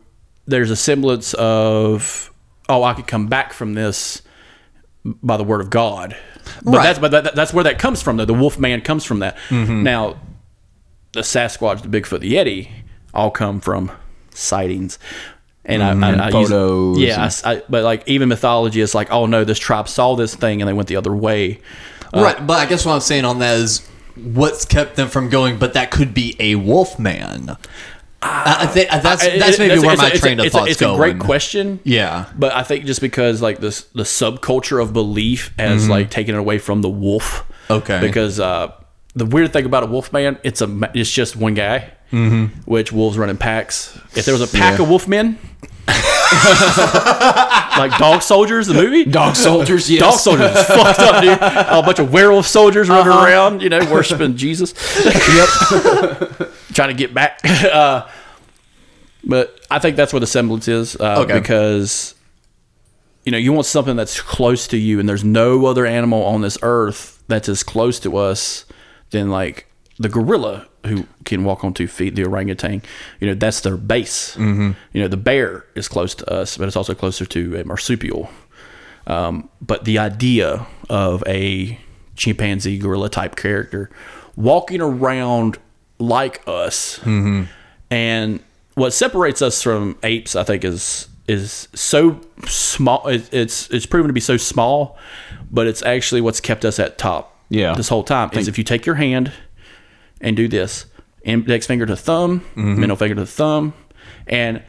there's 0.45 0.69
a 0.69 0.75
semblance 0.75 1.33
of 1.35 2.30
oh 2.71 2.83
I 2.83 2.93
could 2.93 3.07
come 3.07 3.27
back 3.27 3.53
from 3.53 3.73
this 3.73 4.21
by 5.05 5.37
the 5.37 5.43
word 5.43 5.61
of 5.61 5.69
God 5.69 6.15
but 6.63 6.77
Right. 6.77 6.83
that's 6.83 6.99
but 6.99 7.11
that, 7.11 7.35
that's 7.35 7.53
where 7.53 7.63
that 7.63 7.79
comes 7.79 8.01
from 8.01 8.17
though 8.17 8.25
the 8.25 8.33
wolf 8.33 8.57
man 8.59 8.81
comes 8.81 9.03
from 9.03 9.19
that 9.19 9.37
mm-hmm. 9.49 9.83
now 9.83 10.17
the 11.13 11.21
Sasquatch, 11.21 11.81
the 11.81 11.89
Bigfoot, 11.89 12.21
the 12.21 12.33
Yeti 12.33 12.69
all 13.13 13.31
come 13.31 13.59
from 13.59 13.91
sightings. 14.33 14.97
And 15.63 15.83
I, 15.83 15.91
mm-hmm. 15.91 16.03
I, 16.03 16.25
I 16.25 16.39
use- 16.39 16.49
Photos 16.49 16.99
yeah, 16.99 17.21
I 17.21 17.25
and- 17.51 17.61
I- 17.61 17.63
but 17.69 17.83
like 17.83 18.07
even 18.07 18.29
mythology 18.29 18.81
is 18.81 18.95
like, 18.95 19.11
oh 19.11 19.25
no, 19.25 19.43
this 19.43 19.59
tribe 19.59 19.87
saw 19.87 20.15
this 20.15 20.35
thing 20.35 20.61
and 20.61 20.67
they 20.67 20.73
went 20.73 20.87
the 20.87 20.95
other 20.95 21.15
way. 21.15 21.59
Uh, 22.13 22.23
right, 22.23 22.47
but 22.47 22.59
I 22.59 22.65
guess 22.65 22.85
what 22.85 22.93
I'm 22.93 23.01
saying 23.01 23.25
on 23.25 23.39
that 23.39 23.57
is 23.57 23.87
what's 24.15 24.65
kept 24.65 24.95
them 24.95 25.07
from 25.07 25.29
going. 25.29 25.59
But 25.59 25.73
that 25.73 25.91
could 25.91 26.13
be 26.13 26.35
a 26.39 26.55
wolf 26.55 26.97
man. 26.97 27.57
I 28.23 28.57
I 28.61 28.67
think 28.67 28.89
that's 28.89 29.03
that's 29.03 29.57
maybe 29.59 29.73
it's- 29.73 29.81
where 29.83 29.93
it's 29.93 30.01
my 30.01 30.07
a- 30.07 30.11
it's 30.11 30.17
a- 30.17 30.21
train 30.21 30.39
of 30.39 30.45
it's 30.45 30.53
a- 30.55 30.57
thoughts 30.59 30.71
It's 30.71 30.79
going. 30.81 30.93
a 30.93 30.97
great 30.97 31.19
question. 31.19 31.79
Yeah. 31.83 32.25
But 32.37 32.53
I 32.53 32.63
think 32.63 32.85
just 32.85 33.01
because 33.01 33.41
like 33.41 33.59
this 33.59 33.81
the 33.95 34.03
subculture 34.03 34.81
of 34.81 34.93
belief 34.93 35.53
has 35.57 35.89
like 35.89 36.09
taken 36.11 36.35
it 36.35 36.37
away 36.37 36.57
from 36.59 36.81
the 36.81 36.89
wolf. 36.89 37.43
Mm-hmm. 37.67 37.73
Okay. 37.73 37.99
Because 38.01 38.39
uh, 38.39 38.71
the 39.15 39.25
weird 39.25 39.51
thing 39.53 39.65
about 39.65 39.83
a 39.83 39.87
wolf 39.87 40.13
man, 40.13 40.37
it's 40.43 40.61
a 40.61 40.91
it's 40.93 41.11
just 41.11 41.35
one 41.35 41.53
guy. 41.55 41.91
Mm-hmm. 42.11 42.61
Which 42.69 42.91
wolves 42.91 43.17
run 43.17 43.29
in 43.29 43.37
packs. 43.37 43.97
If 44.15 44.25
there 44.25 44.33
was 44.33 44.41
a 44.41 44.57
pack 44.57 44.77
Yeah. 44.77 44.83
of 44.83 44.89
wolf 44.89 45.07
men, 45.07 45.39
like 47.77 47.97
dog 47.97 48.21
soldiers, 48.21 48.67
the 48.67 48.73
movie. 48.73 49.05
Dog 49.05 49.35
soldiers, 49.35 49.89
yes. 49.89 50.01
Dog 50.01 50.19
soldiers 50.19 50.51
is 50.55 50.65
fucked 50.65 50.99
up, 50.99 51.21
dude. 51.21 51.37
A 51.41 51.81
bunch 51.83 51.99
of 51.99 52.11
werewolf 52.13 52.47
soldiers 52.47 52.89
running 52.89 53.11
Uh-huh. 53.11 53.25
around, 53.25 53.61
you 53.61 53.69
know, 53.69 53.79
worshiping 53.91 54.35
Jesus. 54.37 54.73
yep. 55.05 55.49
Trying 56.73 56.89
to 56.89 56.93
get 56.95 57.13
back. 57.13 57.39
Uh, 57.71 58.07
but 59.23 59.59
I 59.69 59.77
think 59.79 59.95
that's 59.97 60.11
where 60.13 60.19
the 60.19 60.27
semblance 60.27 60.67
is. 60.67 60.95
Uh, 60.95 61.19
Okay. 61.21 61.39
Because, 61.39 62.15
you 63.23 63.31
know, 63.31 63.37
you 63.37 63.53
want 63.53 63.67
something 63.67 63.95
that's 63.95 64.19
close 64.19 64.67
to 64.67 64.77
you, 64.77 64.99
and 64.99 65.07
there's 65.07 65.23
no 65.23 65.67
other 65.67 65.85
animal 65.85 66.23
on 66.23 66.41
this 66.41 66.57
earth 66.63 67.21
that's 67.27 67.47
as 67.47 67.63
close 67.63 67.99
to 67.99 68.17
us 68.17 68.65
than, 69.11 69.29
like, 69.29 69.67
the 70.01 70.09
gorilla 70.09 70.67
who 70.85 71.05
can 71.25 71.43
walk 71.43 71.63
on 71.63 71.73
two 71.73 71.87
feet, 71.87 72.15
the 72.15 72.23
orangutan. 72.25 72.81
You 73.19 73.27
know, 73.27 73.33
that's 73.35 73.61
their 73.61 73.77
base. 73.77 74.35
Mm-hmm. 74.35 74.71
You 74.93 75.01
know, 75.01 75.07
the 75.07 75.17
bear 75.17 75.65
is 75.75 75.87
close 75.87 76.15
to 76.15 76.33
us, 76.33 76.57
but 76.57 76.67
it's 76.67 76.75
also 76.75 76.93
closer 76.95 77.25
to 77.25 77.59
a 77.59 77.63
marsupial. 77.63 78.29
Um, 79.07 79.49
but 79.61 79.85
the 79.85 79.97
idea 79.99 80.65
of 80.89 81.23
a 81.27 81.79
chimpanzee 82.15 82.77
gorilla 82.77 83.09
type 83.09 83.35
character 83.35 83.89
walking 84.35 84.79
around 84.81 85.57
like 85.97 86.41
us 86.47 86.99
and 87.89 88.39
what 88.75 88.91
separates 88.93 89.41
us 89.41 89.61
from 89.63 89.97
apes 90.03 90.35
i 90.35 90.43
think 90.43 90.63
is 90.63 91.07
is 91.27 91.67
so 91.73 92.19
small 92.45 93.07
it, 93.07 93.27
it's 93.33 93.69
it's 93.71 93.85
proven 93.85 94.07
to 94.07 94.13
be 94.13 94.19
so 94.19 94.37
small 94.37 94.97
but 95.49 95.65
it's 95.67 95.81
actually 95.83 96.21
what's 96.21 96.39
kept 96.41 96.63
us 96.65 96.79
at 96.79 96.97
top 96.97 97.35
Yeah. 97.49 97.73
this 97.73 97.89
whole 97.89 98.03
time 98.03 98.29
is 98.33 98.47
if 98.47 98.57
you 98.57 98.63
take 98.63 98.85
your 98.85 98.95
hand 98.95 99.31
and 100.21 100.37
do 100.37 100.47
this. 100.47 100.85
Index 101.23 101.67
finger 101.67 101.85
to 101.85 101.95
thumb 101.95 102.39
mm-hmm. 102.39 102.79
middle 102.79 102.95
finger 102.95 103.15
to 103.15 103.25
thumb. 103.25 103.73
And 104.27 104.63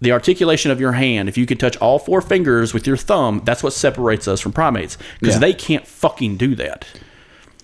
the 0.00 0.12
articulation 0.12 0.70
of 0.70 0.80
your 0.80 0.92
hand 0.92 1.28
if 1.28 1.36
you 1.36 1.44
can 1.44 1.58
touch 1.58 1.76
all 1.78 1.98
four 1.98 2.20
fingers 2.20 2.72
with 2.72 2.86
your 2.86 2.96
thumb 2.96 3.42
that's 3.44 3.62
what 3.64 3.72
separates 3.72 4.28
us 4.28 4.40
from 4.40 4.52
primates 4.52 4.96
because 5.18 5.34
Yeah. 5.34 5.40
they 5.40 5.52
can't 5.52 5.86
fucking 5.86 6.36
do 6.36 6.54
that 6.54 6.86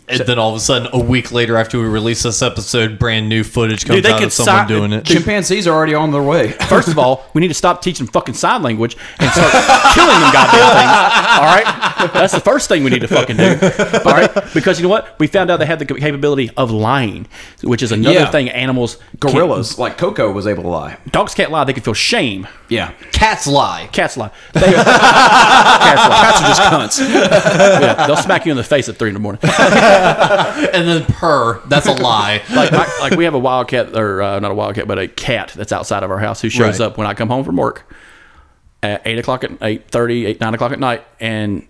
And 0.07 0.21
then 0.21 0.39
all 0.39 0.51
of 0.51 0.57
a 0.57 0.61
sudden, 0.61 0.89
a 0.93 1.03
week 1.03 1.33
later, 1.33 1.57
after 1.57 1.79
we 1.79 1.87
release 1.87 2.25
this 2.25 2.43
episode, 2.43 2.99
brand 2.99 3.27
new 3.29 3.43
footage 3.43 3.87
comes 3.87 3.97
Dude, 3.97 4.05
they 4.05 4.13
out 4.13 4.19
could 4.19 4.27
of 4.27 4.33
someone 4.35 4.69
si- 4.69 4.75
doing 4.75 4.93
it. 4.93 5.07
Chimpanzees 5.07 5.67
are 5.67 5.73
already 5.75 5.95
on 5.95 6.13
their 6.13 6.23
way. 6.23 6.51
First 6.69 6.89
of 6.89 6.99
all, 6.99 7.25
we 7.33 7.41
need 7.41 7.49
to 7.49 7.55
stop 7.55 7.81
teaching 7.81 8.07
fucking 8.07 8.35
sign 8.35 8.63
language 8.63 8.99
and 9.19 9.31
start 9.31 9.51
killing 9.95 10.21
them 10.21 10.33
goddamn 10.33 10.71
things. 10.77 10.93
All 11.39 11.45
right, 11.45 12.11
that's 12.13 12.35
the 12.35 12.41
first 12.41 12.69
thing 12.69 12.85
we 12.85 12.91
need 12.91 13.01
to 13.01 13.09
fucking 13.09 13.37
do. 13.39 13.59
All 14.05 14.13
right, 14.15 14.31
because 14.53 14.79
you 14.79 14.83
know 14.83 14.91
what? 14.91 15.19
We 15.19 15.27
found 15.27 15.51
out 15.51 15.59
they 15.59 15.65
had 15.67 15.79
the 15.79 15.87
capability 15.87 16.51
of 16.57 16.71
lying, 16.71 17.27
which 17.63 17.83
is 17.83 17.91
another 17.91 18.15
Yeah. 18.21 18.31
thing 18.31 18.51
animals. 18.51 18.97
can't- 19.23 19.35
Gorillas, 19.35 19.79
like 19.79 19.97
Koko, 19.97 20.31
was 20.31 20.47
able 20.47 20.65
to 20.65 20.69
lie. 20.69 20.99
dogs 21.13 21.35
can't 21.35 21.51
lie. 21.51 21.65
They 21.65 21.73
can 21.73 21.83
feel 21.83 21.95
shame. 21.95 22.47
Yeah. 22.69 22.91
Cats 23.13 23.47
lie. 23.47 23.89
Cats 23.93 24.17
lie. 24.19 24.31
They, 24.53 24.61
cats 24.61 24.87
lie. 24.87 26.21
Cats 26.21 26.41
are 26.43 26.49
just 26.49 26.63
cunts. 27.01 27.15
Yeah, 27.15 28.07
they'll 28.07 28.17
smack 28.17 28.45
you 28.45 28.51
in 28.53 28.57
the 28.59 28.65
face 28.65 28.89
at 28.91 28.97
three 28.97 29.09
in 29.09 29.15
the 29.15 29.21
morning. 29.21 29.41
And 30.75 30.89
then 30.89 31.05
purr. 31.05 31.61
That's 31.67 31.87
a 31.87 31.93
lie. 31.93 32.43
like, 32.55 32.73
like 32.73 33.01
like 33.01 33.13
we 33.17 33.25
have 33.25 33.35
a 33.35 33.39
wildcat 33.39 33.97
or 33.97 34.23
uh, 34.23 34.41
not 34.41 34.51
a 34.51 34.55
wildcat 34.55 34.89
but 34.89 34.99
a 34.99 35.07
cat 35.09 35.53
that's 35.57 35.73
outside 35.73 36.03
of 36.03 36.11
our 36.11 36.19
house 36.19 36.41
who 36.41 36.49
shows 36.49 36.81
Right. 36.81 36.87
up 36.87 36.99
when 36.99 37.07
i 37.07 37.15
come 37.15 37.29
home 37.29 37.45
from 37.45 37.57
work 37.57 37.93
at 38.83 39.03
8 39.05 39.19
o'clock 39.19 39.45
at 39.45 39.51
8.30 39.61 40.27
8 40.27 40.41
9 40.41 40.55
o'clock 40.55 40.73
at 40.73 40.81
night 40.81 41.05
and 41.21 41.67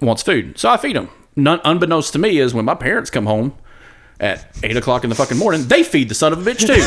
wants 0.00 0.22
food 0.22 0.58
so 0.58 0.68
i 0.68 0.76
feed 0.76 0.96
him 0.96 1.08
None, 1.36 1.60
unbeknownst 1.64 2.12
to 2.12 2.18
me 2.20 2.38
is 2.38 2.54
when 2.54 2.64
my 2.64 2.74
parents 2.76 3.10
come 3.10 3.26
home 3.26 3.54
at 4.24 4.46
8 4.62 4.76
o'clock 4.78 5.04
in 5.04 5.10
the 5.10 5.16
fucking 5.16 5.36
morning 5.36 5.66
they 5.68 5.82
feed 5.82 6.08
the 6.08 6.14
son 6.14 6.32
of 6.32 6.44
a 6.44 6.50
bitch 6.50 6.66
too 6.66 6.80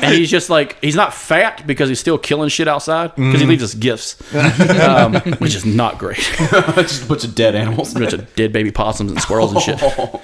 and 0.06 0.14
he's 0.14 0.30
just 0.30 0.48
like 0.50 0.80
he's 0.80 0.96
not 0.96 1.12
fat 1.12 1.66
because 1.66 1.88
he's 1.88 2.00
still 2.00 2.18
killing 2.18 2.48
shit 2.48 2.66
outside 2.68 3.14
because 3.16 3.40
he 3.40 3.46
leaves 3.46 3.62
us 3.62 3.74
gifts 3.74 4.16
um, 4.80 5.14
which 5.38 5.54
is 5.54 5.66
not 5.66 5.98
great 5.98 6.16
just 6.76 7.04
a 7.04 7.06
bunch 7.06 7.24
of 7.24 7.34
dead 7.34 7.54
animals. 7.54 7.94
a 7.94 7.98
bunch 7.98 8.12
of 8.12 8.34
dead 8.34 8.52
baby 8.52 8.70
possums 8.70 9.10
and 9.12 9.20
squirrels 9.20 9.52
and 9.52 9.60
shit. 9.62 9.80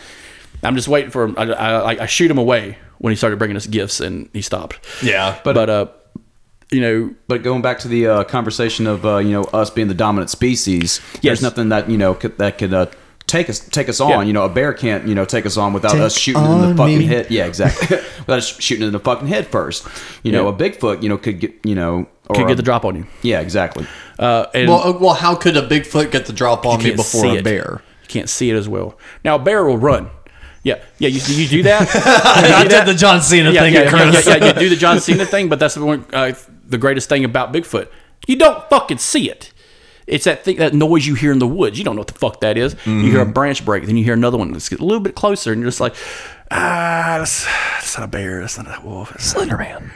I'm 0.63 0.77
just 0.77 0.89
waiting 0.89 1.11
for 1.11 1.25
him. 1.25 1.35
I, 1.37 1.43
I, 1.53 2.03
I 2.05 2.07
shoot 2.07 2.31
him 2.31 2.39
away 2.39 2.79
when 2.99 3.11
he 3.11 3.17
started 3.17 3.39
bringing 3.39 3.57
us 3.57 3.67
gifts, 3.67 4.01
and 4.01 4.31
he 4.33 4.41
stopped. 4.41 4.79
Yeah. 5.03 5.39
But, 5.45 5.69
uh, 5.69 5.87
you 6.71 6.81
know, 6.81 7.15
But 7.29 7.43
going 7.43 7.61
back 7.61 7.81
to 7.81 7.89
the 7.89 8.07
uh, 8.07 8.25
conversation 8.25 8.87
of 8.87 9.05
uh, 9.05 9.19
you 9.19 9.33
know 9.33 9.43
us 9.45 9.69
being 9.69 9.89
the 9.89 9.95
dominant 9.95 10.31
species, 10.31 11.01
Yes. 11.17 11.23
there's 11.23 11.43
nothing 11.43 11.69
that 11.69 11.91
you 11.91 11.99
know 11.99 12.15
could, 12.15 12.39
that 12.39 12.57
could 12.57 12.73
uh, 12.73 12.87
take 13.27 13.49
us 13.51 13.59
take 13.61 13.89
us 13.89 14.01
on. 14.01 14.11
Yeah. 14.11 14.23
You 14.23 14.33
know, 14.33 14.45
a 14.45 14.49
bear 14.49 14.73
can't 14.73 15.07
you 15.07 15.15
know 15.15 15.25
take 15.25 15.47
us 15.47 15.57
on 15.57 15.73
without 15.73 15.93
Take 15.93 16.03
us 16.03 16.17
shooting 16.19 16.45
in 16.45 16.61
the 16.71 16.75
fucking 16.77 16.99
me. 16.99 17.07
head. 17.07 17.31
Yeah, 17.31 17.47
exactly. 17.47 17.97
without 18.19 18.39
us 18.39 18.61
shooting 18.61 18.87
in 18.87 18.93
the 18.93 19.01
fucking 19.01 19.29
head 19.29 19.47
first. 19.47 19.87
You 20.23 20.33
know, 20.33 20.45
Yeah. 20.49 20.55
a 20.55 20.57
Bigfoot 20.59 21.03
you 21.03 21.09
know 21.09 21.19
could 21.19 21.41
get 21.41 21.55
you 21.65 21.75
know 21.75 22.07
or 22.29 22.37
could 22.37 22.45
a- 22.45 22.49
get 22.49 22.57
the 22.57 22.63
drop 22.63 22.85
on 22.85 22.97
you. 22.97 23.07
Yeah, 23.23 23.41
exactly. 23.41 23.87
Uh, 24.19 24.47
and 24.55 24.69
well, 24.69 24.83
uh, 24.89 24.99
well, 24.99 25.15
how 25.15 25.35
could 25.35 25.57
a 25.57 25.67
Bigfoot 25.67 26.11
get 26.11 26.27
the 26.27 26.33
drop 26.33 26.65
on 26.67 26.81
you 26.81 26.91
me 26.91 26.97
before 26.97 27.27
a 27.27 27.35
it. 27.35 27.45
bear? 27.45 27.83
You 28.03 28.09
can't 28.09 28.29
see 28.29 28.51
it 28.51 28.55
as 28.55 28.69
well. 28.69 28.99
Now, 29.25 29.37
a 29.37 29.39
bear 29.39 29.65
will 29.65 29.79
run. 29.79 30.11
Yeah, 30.63 30.83
yeah. 30.99 31.09
You, 31.09 31.21
you 31.35 31.49
do 31.49 31.63
that. 31.65 31.89
I 31.95 32.63
do 32.63 32.69
did 32.69 32.73
that? 32.73 32.87
the 32.87 32.95
John 32.95 33.21
Cena 33.21 33.51
yeah, 33.51 33.61
thing 33.63 33.75
yeah, 33.75 33.81
at 33.81 33.93
yeah, 33.93 34.11
yeah, 34.13 34.37
yeah, 34.37 34.47
You 34.47 34.61
do 34.61 34.69
the 34.71 34.77
John 34.77 35.01
Cena 35.01 35.27
thing, 35.27 35.49
but 35.49 35.59
that's 35.59 35.75
the 35.75 35.85
one, 35.85 36.07
uh, 36.13 36.33
the 36.67 36.79
greatest 36.79 37.09
thing 37.09 37.25
about 37.25 37.53
Bigfoot. 37.53 37.89
You 38.27 38.37
don't 38.37 38.67
fucking 38.71 38.99
see 38.99 39.31
it. 39.31 39.53
It's 40.07 40.25
that 40.25 40.45
thing, 40.45 40.57
that 40.57 40.75
noise 40.75 41.07
you 41.07 41.15
hear 41.15 41.33
in 41.33 41.39
the 41.39 41.47
woods. 41.47 41.79
You 41.79 41.85
don't 41.85 41.97
know 41.97 42.01
what 42.01 42.09
the 42.09 42.15
fuck 42.15 42.41
that 42.41 42.59
is. 42.59 42.77
You 42.85 43.11
hear 43.11 43.21
a 43.21 43.25
mm-hmm. 43.25 43.33
branch 43.33 43.65
break, 43.65 43.87
then 43.87 43.97
you 43.97 44.05
hear 44.05 44.15
another 44.15 44.37
one 44.37 44.53
that's 44.53 44.71
a 44.71 44.77
little 44.77 45.01
bit 45.01 45.15
closer, 45.15 45.53
and 45.53 45.61
you're 45.61 45.71
just 45.71 45.81
like, 45.81 45.95
ah, 46.51 47.17
that's, 47.19 47.45
that's 47.45 47.99
not 47.99 48.05
a 48.05 48.09
bear. 48.11 48.41
That's 48.41 48.59
not 48.59 48.67
a 48.83 48.87
wolf. 48.87 49.15
It's 49.15 49.33
Slenderman. 49.35 49.91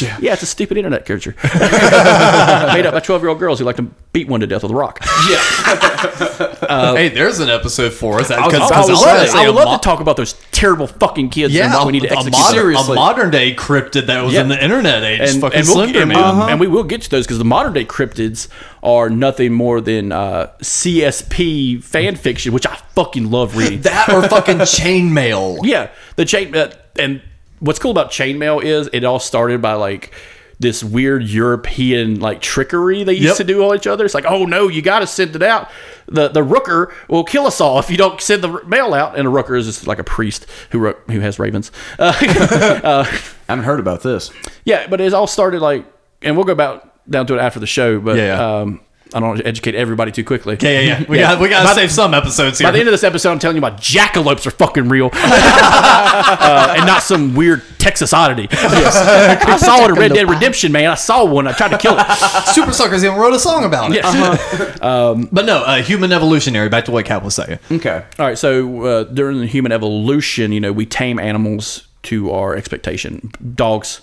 yeah, 0.00 0.16
yeah, 0.20 0.32
it's 0.34 0.42
a 0.42 0.46
stupid 0.46 0.76
internet 0.76 1.06
character 1.06 1.34
made 1.44 2.86
up 2.86 2.92
by 2.94 3.00
twelve 3.00 3.22
year 3.22 3.28
old 3.30 3.38
girls 3.38 3.58
who 3.58 3.64
like 3.64 3.76
to 3.76 3.82
beat 4.12 4.28
one 4.28 4.40
to 4.40 4.46
death 4.46 4.62
with 4.62 4.72
a 4.72 4.74
rock. 4.74 5.00
Yeah. 5.28 5.86
Hey, 6.70 7.08
there's 7.08 7.40
an 7.40 7.48
episode 7.48 7.92
for 7.92 8.20
us. 8.20 8.28
That, 8.28 8.40
was- 8.44 8.54
cause, 8.54 8.70
I 8.70 8.76
I 8.76 8.80
was 8.80 8.88
love, 8.90 9.04
gonna 9.04 9.20
to, 9.26 9.28
say 9.28 9.38
I 9.38 9.44
a 9.44 9.46
would 9.48 9.56
love 9.56 9.64
mo- 9.68 9.76
to 9.76 9.82
talk 9.82 10.00
about 10.00 10.16
those 10.16 10.32
terrible 10.50 10.86
fucking 10.86 11.28
kids 11.30 11.54
and 11.54 11.58
Yeah, 11.70 11.74
why 11.76 11.84
we 11.84 11.92
need 11.92 12.00
to 12.02 12.08
a, 12.08 12.12
execute 12.12 12.32
modern, 12.32 12.46
them. 12.56 12.56
a 12.56 12.60
Seriously. 12.78 12.94
modern 12.94 13.30
day 13.30 13.54
cryptid 13.54 14.06
that 14.06 14.22
was 14.24 14.32
Yeah. 14.34 14.42
in 14.42 14.48
the 14.48 14.62
internet 14.62 15.02
age. 15.02 15.20
and, 15.20 15.40
fucking 15.40 15.58
and, 15.60 15.66
we'll, 15.68 15.74
Slender 15.76 16.00
and, 16.00 16.08
Man. 16.08 16.36
we, 16.46 16.52
and 16.52 16.60
we 16.60 16.66
will 16.68 16.84
get 16.84 17.02
to 17.02 17.10
those 17.10 17.26
because 17.26 17.38
the 17.38 17.44
modern 17.44 17.72
day 17.72 17.84
cryptids 17.84 18.48
are 18.82 19.10
nothing 19.10 19.52
more 19.52 19.80
than 19.80 20.12
uh, 20.12 20.48
CSP 20.62 21.82
fan 21.82 22.16
fiction, 22.16 22.52
which 22.52 22.66
I 22.66 22.76
fucking 22.94 23.30
love 23.30 23.56
reading. 23.56 23.82
That 23.82 24.08
or 24.10 24.26
fucking 24.28 24.58
chainmail. 24.60 25.59
Yeah, 25.62 25.90
the 26.16 26.24
chain 26.24 26.54
uh, 26.56 26.72
and 26.98 27.22
what's 27.60 27.78
cool 27.78 27.90
about 27.90 28.10
chainmail 28.10 28.62
is 28.64 28.88
it 28.92 29.04
all 29.04 29.18
started 29.20 29.60
by 29.62 29.74
like 29.74 30.12
this 30.58 30.84
weird 30.84 31.22
European 31.24 32.20
like 32.20 32.40
trickery 32.42 33.02
they 33.02 33.14
used 33.14 33.24
Yep. 33.24 33.36
to 33.38 33.44
do 33.44 33.64
on 33.64 33.76
each 33.76 33.86
other. 33.86 34.04
It's 34.04 34.12
like, 34.14 34.26
oh 34.28 34.44
no, 34.44 34.68
you 34.68 34.82
got 34.82 34.98
to 35.00 35.06
send 35.06 35.34
it 35.34 35.42
out. 35.42 35.70
The 36.06 36.28
the 36.28 36.42
rooker 36.44 36.92
will 37.08 37.24
kill 37.24 37.46
us 37.46 37.60
all 37.62 37.78
if 37.78 37.90
you 37.90 37.96
don't 37.96 38.20
send 38.20 38.42
the 38.42 38.62
mail 38.64 38.92
out. 38.92 39.18
And 39.18 39.26
a 39.26 39.30
rooker 39.30 39.56
is 39.58 39.66
just 39.66 39.86
like 39.86 39.98
a 39.98 40.04
priest 40.04 40.46
who 40.70 40.92
who 41.08 41.20
has 41.20 41.38
ravens. 41.38 41.72
Uh, 41.98 42.12
I 42.20 43.04
haven't 43.48 43.64
heard 43.64 43.80
about 43.80 44.02
this. 44.02 44.30
yeah, 44.64 44.86
but 44.86 45.00
it 45.00 45.14
all 45.14 45.26
started 45.26 45.62
like, 45.62 45.86
and 46.22 46.36
we'll 46.36 46.44
go 46.44 46.52
about 46.52 47.08
down 47.10 47.26
to 47.28 47.34
it 47.34 47.38
after 47.40 47.58
the 47.60 47.66
show. 47.66 47.98
But 47.98 48.16
Yeah, 48.18 48.26
yeah. 48.26 48.56
Um, 48.60 48.80
I 49.12 49.20
don't 49.20 49.28
want 49.30 49.40
to 49.40 49.46
educate 49.46 49.74
everybody 49.74 50.12
too 50.12 50.24
quickly. 50.24 50.56
Yeah, 50.60 50.70
yeah, 50.70 50.80
yeah. 51.00 51.04
We 51.08 51.18
Yeah. 51.18 51.32
got 51.32 51.40
we 51.40 51.48
got 51.48 51.64
By 51.64 51.70
to 51.70 51.74
the- 51.74 51.80
save 51.82 51.92
some 51.92 52.14
episodes 52.14 52.58
here. 52.58 52.68
By 52.68 52.72
the 52.72 52.78
end 52.78 52.88
of 52.88 52.92
this 52.92 53.04
episode, 53.04 53.32
I'm 53.32 53.38
telling 53.38 53.56
you 53.56 53.60
about 53.64 53.80
jackalopes 53.80 54.46
are 54.46 54.50
fucking 54.52 54.88
real, 54.88 55.10
uh, 55.14 56.74
and 56.76 56.86
not 56.86 57.02
some 57.02 57.34
weird 57.34 57.62
Texas 57.78 58.12
oddity. 58.12 58.48
I 58.52 59.56
saw 59.56 59.84
it 59.84 59.90
in 59.90 59.94
Red 59.96 60.12
Dead 60.12 60.28
Redemption, 60.28 60.72
man. 60.72 60.90
I 60.90 60.94
saw 60.94 61.24
one. 61.24 61.46
I 61.46 61.52
tried 61.52 61.70
to 61.70 61.78
kill 61.78 61.94
it. 61.98 62.06
Supersuckers 62.06 62.98
even 63.04 63.14
wrote 63.16 63.34
a 63.34 63.38
song 63.38 63.64
about 63.64 63.90
it. 63.92 63.96
Yes. 63.96 64.78
But 65.32 65.44
no, 65.46 65.58
uh, 65.62 65.82
human 65.82 66.12
evolutionary. 66.12 66.68
Back 66.68 66.84
to 66.86 66.90
what 66.92 67.04
Cap 67.04 67.22
was 67.22 67.34
saying. 67.34 67.58
Okay. 67.70 68.04
All 68.18 68.26
right. 68.26 68.38
So 68.38 68.84
uh, 68.84 69.04
during 69.04 69.38
the 69.40 69.46
human 69.46 69.72
evolution, 69.72 70.52
you 70.52 70.60
know, 70.60 70.72
we 70.72 70.86
tame 70.86 71.18
animals 71.18 71.86
to 72.04 72.30
our 72.30 72.54
expectation. 72.56 73.30
Dogs, 73.54 74.00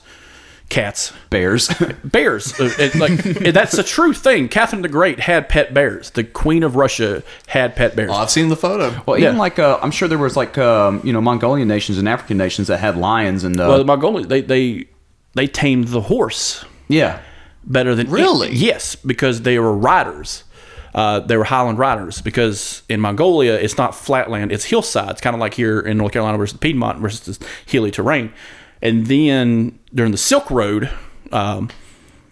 cats, 0.70 1.14
Bears. 1.30 1.70
bears. 2.04 2.60
Uh, 2.60 2.70
it- 2.78 2.96
like 2.96 3.26
it- 3.26 3.54
that's 3.54 3.78
a 3.78 3.84
true 3.84 4.14
thing. 4.14 4.50
Catherine 4.50 4.82
the 4.82 4.90
Great 4.90 5.20
had 5.20 5.48
pet 5.50 5.74
bears. 5.74 6.10
The 6.12 6.24
Queen 6.24 6.64
of 6.64 6.76
Russia 6.76 7.24
had 7.48 7.76
pet 7.76 7.96
bears. 7.96 8.12
Oh, 8.12 8.16
I've 8.16 8.30
seen 8.30 8.50
the 8.50 8.56
photo. 8.58 9.02
Well, 9.06 9.18
even 9.18 9.34
Yeah. 9.36 9.40
like 9.40 9.60
uh, 9.60 9.80
I'm 9.82 9.92
sure 9.92 10.08
there 10.08 10.18
was 10.18 10.36
like 10.36 10.58
um, 10.58 11.02
you 11.04 11.14
know 11.14 11.22
Mongolian 11.22 11.68
nations 11.68 11.98
and 11.98 12.08
African 12.10 12.38
nations 12.38 12.68
that 12.68 12.80
had 12.80 12.98
lions 12.98 13.44
and 13.44 13.60
uh, 13.60 13.66
well, 13.70 13.78
the 13.78 13.86
Mongolians 13.86 14.28
they 14.28 14.42
they 14.42 14.88
they 15.36 15.48
tamed 15.48 15.88
the 15.90 16.02
horse. 16.02 16.66
Yeah. 16.90 17.20
better 17.66 17.96
than 17.96 18.10
Really? 18.10 18.54
yes, 18.54 18.96
because 18.96 19.42
they 19.42 19.60
were 19.60 19.74
riders. 19.76 20.44
Uh, 20.96 21.20
they 21.20 21.38
were 21.38 21.44
highland 21.44 21.78
riders 21.78 22.22
because 22.22 22.82
in 22.90 23.00
Mongolia 23.00 23.54
it's 23.54 23.78
not 23.78 23.94
flatland; 23.94 24.52
it's 24.52 24.66
hillsides, 24.66 25.22
kind 25.22 25.36
of 25.36 25.40
like 25.40 25.54
here 25.54 25.80
in 25.80 25.98
North 25.98 26.12
Carolina 26.14 26.38
versus 26.38 26.58
Piedmont 26.58 27.00
versus 27.00 27.22
this 27.38 27.50
hilly 27.68 27.92
terrain. 27.92 28.34
And 28.82 29.08
then 29.08 29.80
during 29.94 30.12
the 30.12 30.18
Silk 30.18 30.50
Road, 30.52 30.90
um, 31.32 31.70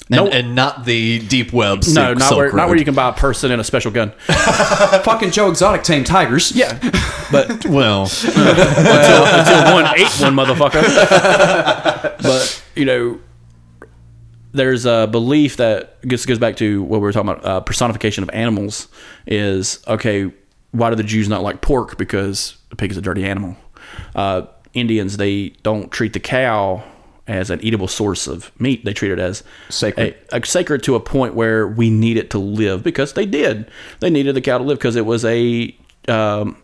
And, 0.10 0.18
no, 0.18 0.28
and 0.28 0.54
not 0.54 0.86
the 0.86 1.20
deep 1.20 1.52
web. 1.52 1.84
no, 1.94 2.14
not 2.14 2.22
Silk 2.22 2.38
where, 2.38 2.52
not 2.54 2.68
where 2.68 2.78
you 2.78 2.86
can 2.86 2.94
buy 2.94 3.10
a 3.10 3.14
person 3.14 3.52
and 3.52 3.60
a 3.60 3.64
special 3.64 3.92
gun. 3.92 4.12
Fucking 4.28 5.32
Joe 5.32 5.50
Exotic 5.50 5.82
tamed 5.84 6.06
tigers. 6.06 6.52
Yeah, 6.52 6.78
but 7.32 7.66
Well, 7.70 8.04
until, 8.04 9.26
until 9.26 9.74
one 9.74 9.86
ate 9.98 10.08
one 10.22 10.36
motherfucker. 10.36 10.84
but 12.22 12.64
you 12.76 12.86
know, 12.86 13.20
there's 14.52 14.86
a 14.86 15.08
belief 15.08 15.58
that 15.58 15.98
this 16.04 16.26
goes 16.26 16.38
back 16.40 16.56
to 16.58 16.84
what 16.84 16.98
we 16.98 17.02
were 17.02 17.12
talking 17.12 17.30
about 17.30 17.46
uh, 17.46 17.60
personification 17.62 18.24
of 18.24 18.30
animals. 18.30 18.88
Is 19.26 19.84
okay. 19.88 20.32
Why 20.72 20.90
do 20.92 20.96
the 20.96 21.04
Jews 21.04 21.28
not 21.30 21.42
like 21.42 21.62
pork? 21.62 21.98
Because 21.98 22.58
the 22.70 22.76
pig 22.76 22.92
is 22.92 22.98
a 22.98 23.02
dirty 23.02 23.26
animal. 23.26 23.56
Uh, 24.14 24.44
Indians 24.76 25.18
they 25.18 25.50
don't 25.64 25.92
treat 25.92 26.14
the 26.14 26.20
cow 26.20 26.84
as 27.28 27.50
an 27.50 27.60
eatable 27.64 27.88
source 27.88 28.28
of 28.28 28.52
meat. 28.62 28.86
They 28.86 28.94
treat 28.94 29.12
it 29.12 29.18
as 29.18 29.44
Sacred. 29.70 30.16
a, 30.32 30.38
a 30.38 30.46
sacred 30.46 30.84
to 30.84 30.94
a 30.94 31.00
point 31.00 31.34
where 31.34 31.68
we 31.68 31.90
need 31.90 32.18
it 32.18 32.30
to 32.32 32.38
live 32.40 32.84
because 32.84 33.14
they 33.14 33.26
did. 33.26 33.70
They 34.00 34.12
needed 34.12 34.36
the 34.36 34.42
cow 34.42 34.60
to 34.60 34.64
live 34.64 34.78
because 34.78 34.96
it 34.96 35.06
was 35.08 35.26
a 35.26 35.76
um, 36.08 36.62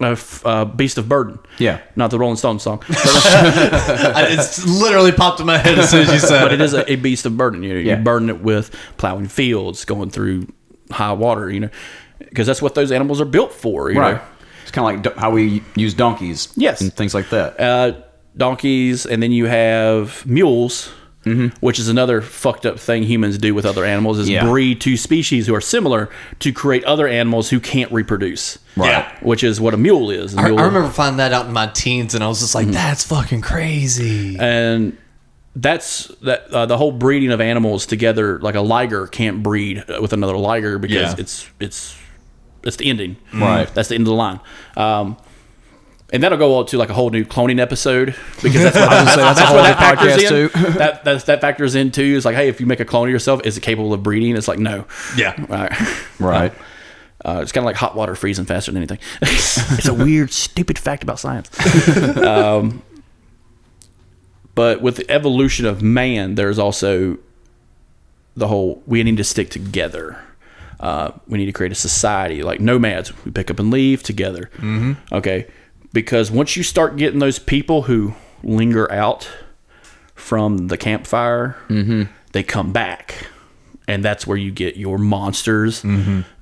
a, 0.00 0.08
f- 0.10 0.42
a 0.44 0.66
beast 0.66 0.98
of 0.98 1.08
burden. 1.08 1.38
Yeah. 1.58 1.80
not 1.96 2.10
the 2.10 2.18
Rolling 2.18 2.36
Stones 2.36 2.62
song, 2.62 2.82
it's 2.88 4.66
literally 4.66 5.12
popped 5.12 5.40
in 5.40 5.46
my 5.46 5.56
head 5.58 5.78
as 5.78 5.90
soon 5.90 6.02
as 6.02 6.12
you 6.12 6.18
said 6.18 6.42
but 6.42 6.52
it. 6.52 6.60
it 6.60 6.64
is 6.64 6.74
a, 6.74 6.92
a 6.92 6.96
beast 6.96 7.26
of 7.26 7.36
burden. 7.36 7.62
You 7.62 7.74
know, 7.74 7.80
Yeah. 7.80 7.98
you 7.98 8.04
burden 8.04 8.28
it 8.28 8.40
with 8.42 8.74
plowing 8.96 9.28
fields, 9.28 9.84
going 9.84 10.10
through 10.10 10.48
high 10.90 11.12
water. 11.12 11.50
You 11.50 11.60
know, 11.60 11.70
because 12.18 12.46
that's 12.46 12.60
what 12.62 12.74
those 12.74 12.90
animals 12.92 13.20
are 13.20 13.24
built 13.26 13.52
for. 13.52 13.90
You 13.90 14.00
Right. 14.00 14.14
know? 14.16 14.20
It's 14.64 14.72
kind 14.72 14.98
of 14.98 15.04
like 15.06 15.16
how 15.16 15.30
we 15.30 15.62
use 15.76 15.94
donkeys. 15.94 16.48
Yes. 16.56 16.80
And 16.80 16.92
things 16.92 17.14
like 17.14 17.30
that. 17.30 17.60
uh, 17.60 17.92
donkeys, 18.36 19.06
and 19.06 19.22
then 19.22 19.30
you 19.30 19.46
have 19.46 20.26
mules, 20.26 20.90
which 21.60 21.78
is 21.78 21.88
another 21.88 22.20
fucked 22.20 22.66
up 22.66 22.78
thing 22.78 23.02
humans 23.04 23.38
do 23.38 23.54
with 23.54 23.64
other 23.64 23.84
animals 23.84 24.18
is 24.18 24.28
Yeah. 24.28 24.44
breed 24.44 24.80
two 24.80 24.96
species 24.96 25.46
who 25.46 25.54
are 25.54 25.60
similar 25.60 26.10
to 26.40 26.52
create 26.52 26.84
other 26.84 27.06
animals 27.08 27.48
who 27.50 27.60
can't 27.60 27.90
reproduce. 27.92 28.58
Right. 28.76 28.88
Yeah. 28.88 29.12
Which 29.22 29.42
is 29.44 29.60
what 29.60 29.72
a 29.72 29.76
mule 29.78 30.10
is. 30.10 30.34
A 30.34 30.40
I, 30.40 30.44
mule- 30.48 30.58
I 30.58 30.64
remember 30.64 30.90
finding 30.90 31.16
that 31.18 31.32
out 31.32 31.46
in 31.46 31.52
my 31.52 31.68
teens, 31.68 32.14
and 32.14 32.22
I 32.24 32.26
was 32.28 32.40
just 32.40 32.54
like, 32.54 32.66
"That's 32.66 33.04
fucking 33.04 33.40
crazy." 33.40 34.36
and 34.38 34.98
that's 35.56 36.08
that 36.22 36.48
uh, 36.52 36.66
the 36.66 36.76
whole 36.76 36.90
breeding 36.90 37.30
of 37.30 37.40
animals 37.40 37.86
together 37.86 38.40
like 38.40 38.56
a 38.56 38.60
liger 38.60 39.06
can't 39.06 39.40
breed 39.42 39.84
with 40.00 40.12
another 40.12 40.36
liger 40.36 40.78
because 40.80 40.96
Yeah. 40.96 41.14
it's 41.16 41.46
it's 41.60 41.96
it's 42.64 42.76
the 42.76 42.88
ending 42.88 43.16
Right. 43.32 43.72
that's 43.74 43.88
the 43.88 43.94
end 43.94 44.02
of 44.02 44.06
the 44.08 44.14
line 44.14 44.40
um 44.76 45.16
and 46.12 46.22
that'll 46.22 46.38
go 46.38 46.56
on 46.58 46.66
to 46.66 46.78
like 46.78 46.90
a 46.90 46.94
whole 46.94 47.10
new 47.10 47.24
cloning 47.24 47.58
episode 47.58 48.14
because 48.42 48.62
that's 48.62 48.76
what, 48.76 48.88
gonna 48.90 49.10
say, 49.10 49.16
that's 49.16 49.40
a 49.40 49.40
that's 49.40 49.40
whole 49.40 49.56
what 49.56 49.62
that 49.64 49.78
factors 49.78 50.12
podcast, 50.12 50.22
in. 50.22 50.28
too. 50.72 50.72
that 50.78 51.04
that's, 51.04 51.24
that 51.24 51.40
factors 51.40 51.74
in 51.74 51.90
too. 51.90 52.02
Is 52.04 52.24
like, 52.24 52.36
hey, 52.36 52.48
if 52.48 52.60
you 52.60 52.66
make 52.66 52.78
a 52.78 52.84
clone 52.84 53.08
of 53.08 53.12
yourself, 53.12 53.40
is 53.44 53.56
it 53.56 53.62
capable 53.62 53.92
of 53.92 54.02
breeding? 54.04 54.36
It's 54.36 54.46
like, 54.46 54.60
no. 54.60 54.84
Yeah. 55.16 55.34
All 55.38 55.56
right. 55.56 56.20
Right. 56.20 56.52
Uh, 57.24 57.38
it's 57.40 57.52
kind 57.52 57.62
of 57.62 57.66
like 57.66 57.76
hot 57.76 57.96
water 57.96 58.14
freezing 58.14 58.44
faster 58.44 58.70
than 58.70 58.76
anything. 58.82 58.98
it's 59.22 59.88
a 59.88 59.94
weird, 59.94 60.30
stupid 60.30 60.78
fact 60.78 61.02
about 61.02 61.18
science. 61.18 61.48
um, 62.18 62.82
but 64.54 64.82
with 64.82 64.96
the 64.96 65.10
evolution 65.10 65.64
of 65.64 65.82
man, 65.82 66.34
there's 66.34 66.58
also 66.58 67.16
the 68.36 68.46
whole 68.48 68.82
we 68.86 69.02
need 69.02 69.16
to 69.16 69.24
stick 69.24 69.48
together. 69.48 70.22
Uh, 70.84 71.12
we 71.26 71.38
need 71.38 71.46
to 71.46 71.52
create 71.52 71.72
a 71.72 71.74
society 71.90 72.42
like 72.42 72.60
nomads. 72.60 73.10
We 73.24 73.30
pick 73.30 73.50
up 73.50 73.58
and 73.58 73.70
leave 73.70 74.02
together. 74.02 74.50
Mm-hmm. 74.58 74.92
Okay, 75.14 75.46
because 75.94 76.30
once 76.30 76.56
you 76.56 76.62
start 76.62 76.96
getting 76.96 77.20
those 77.20 77.38
people 77.38 77.82
who 77.82 78.14
linger 78.42 78.92
out 78.92 79.30
from 80.14 80.68
the 80.68 80.76
campfire, 80.76 81.56
they 82.32 82.42
come 82.42 82.70
back, 82.72 83.28
and 83.88 84.04
that's 84.04 84.26
where 84.26 84.36
you 84.36 84.50
get 84.50 84.76
your 84.76 84.98
monsters, 84.98 85.82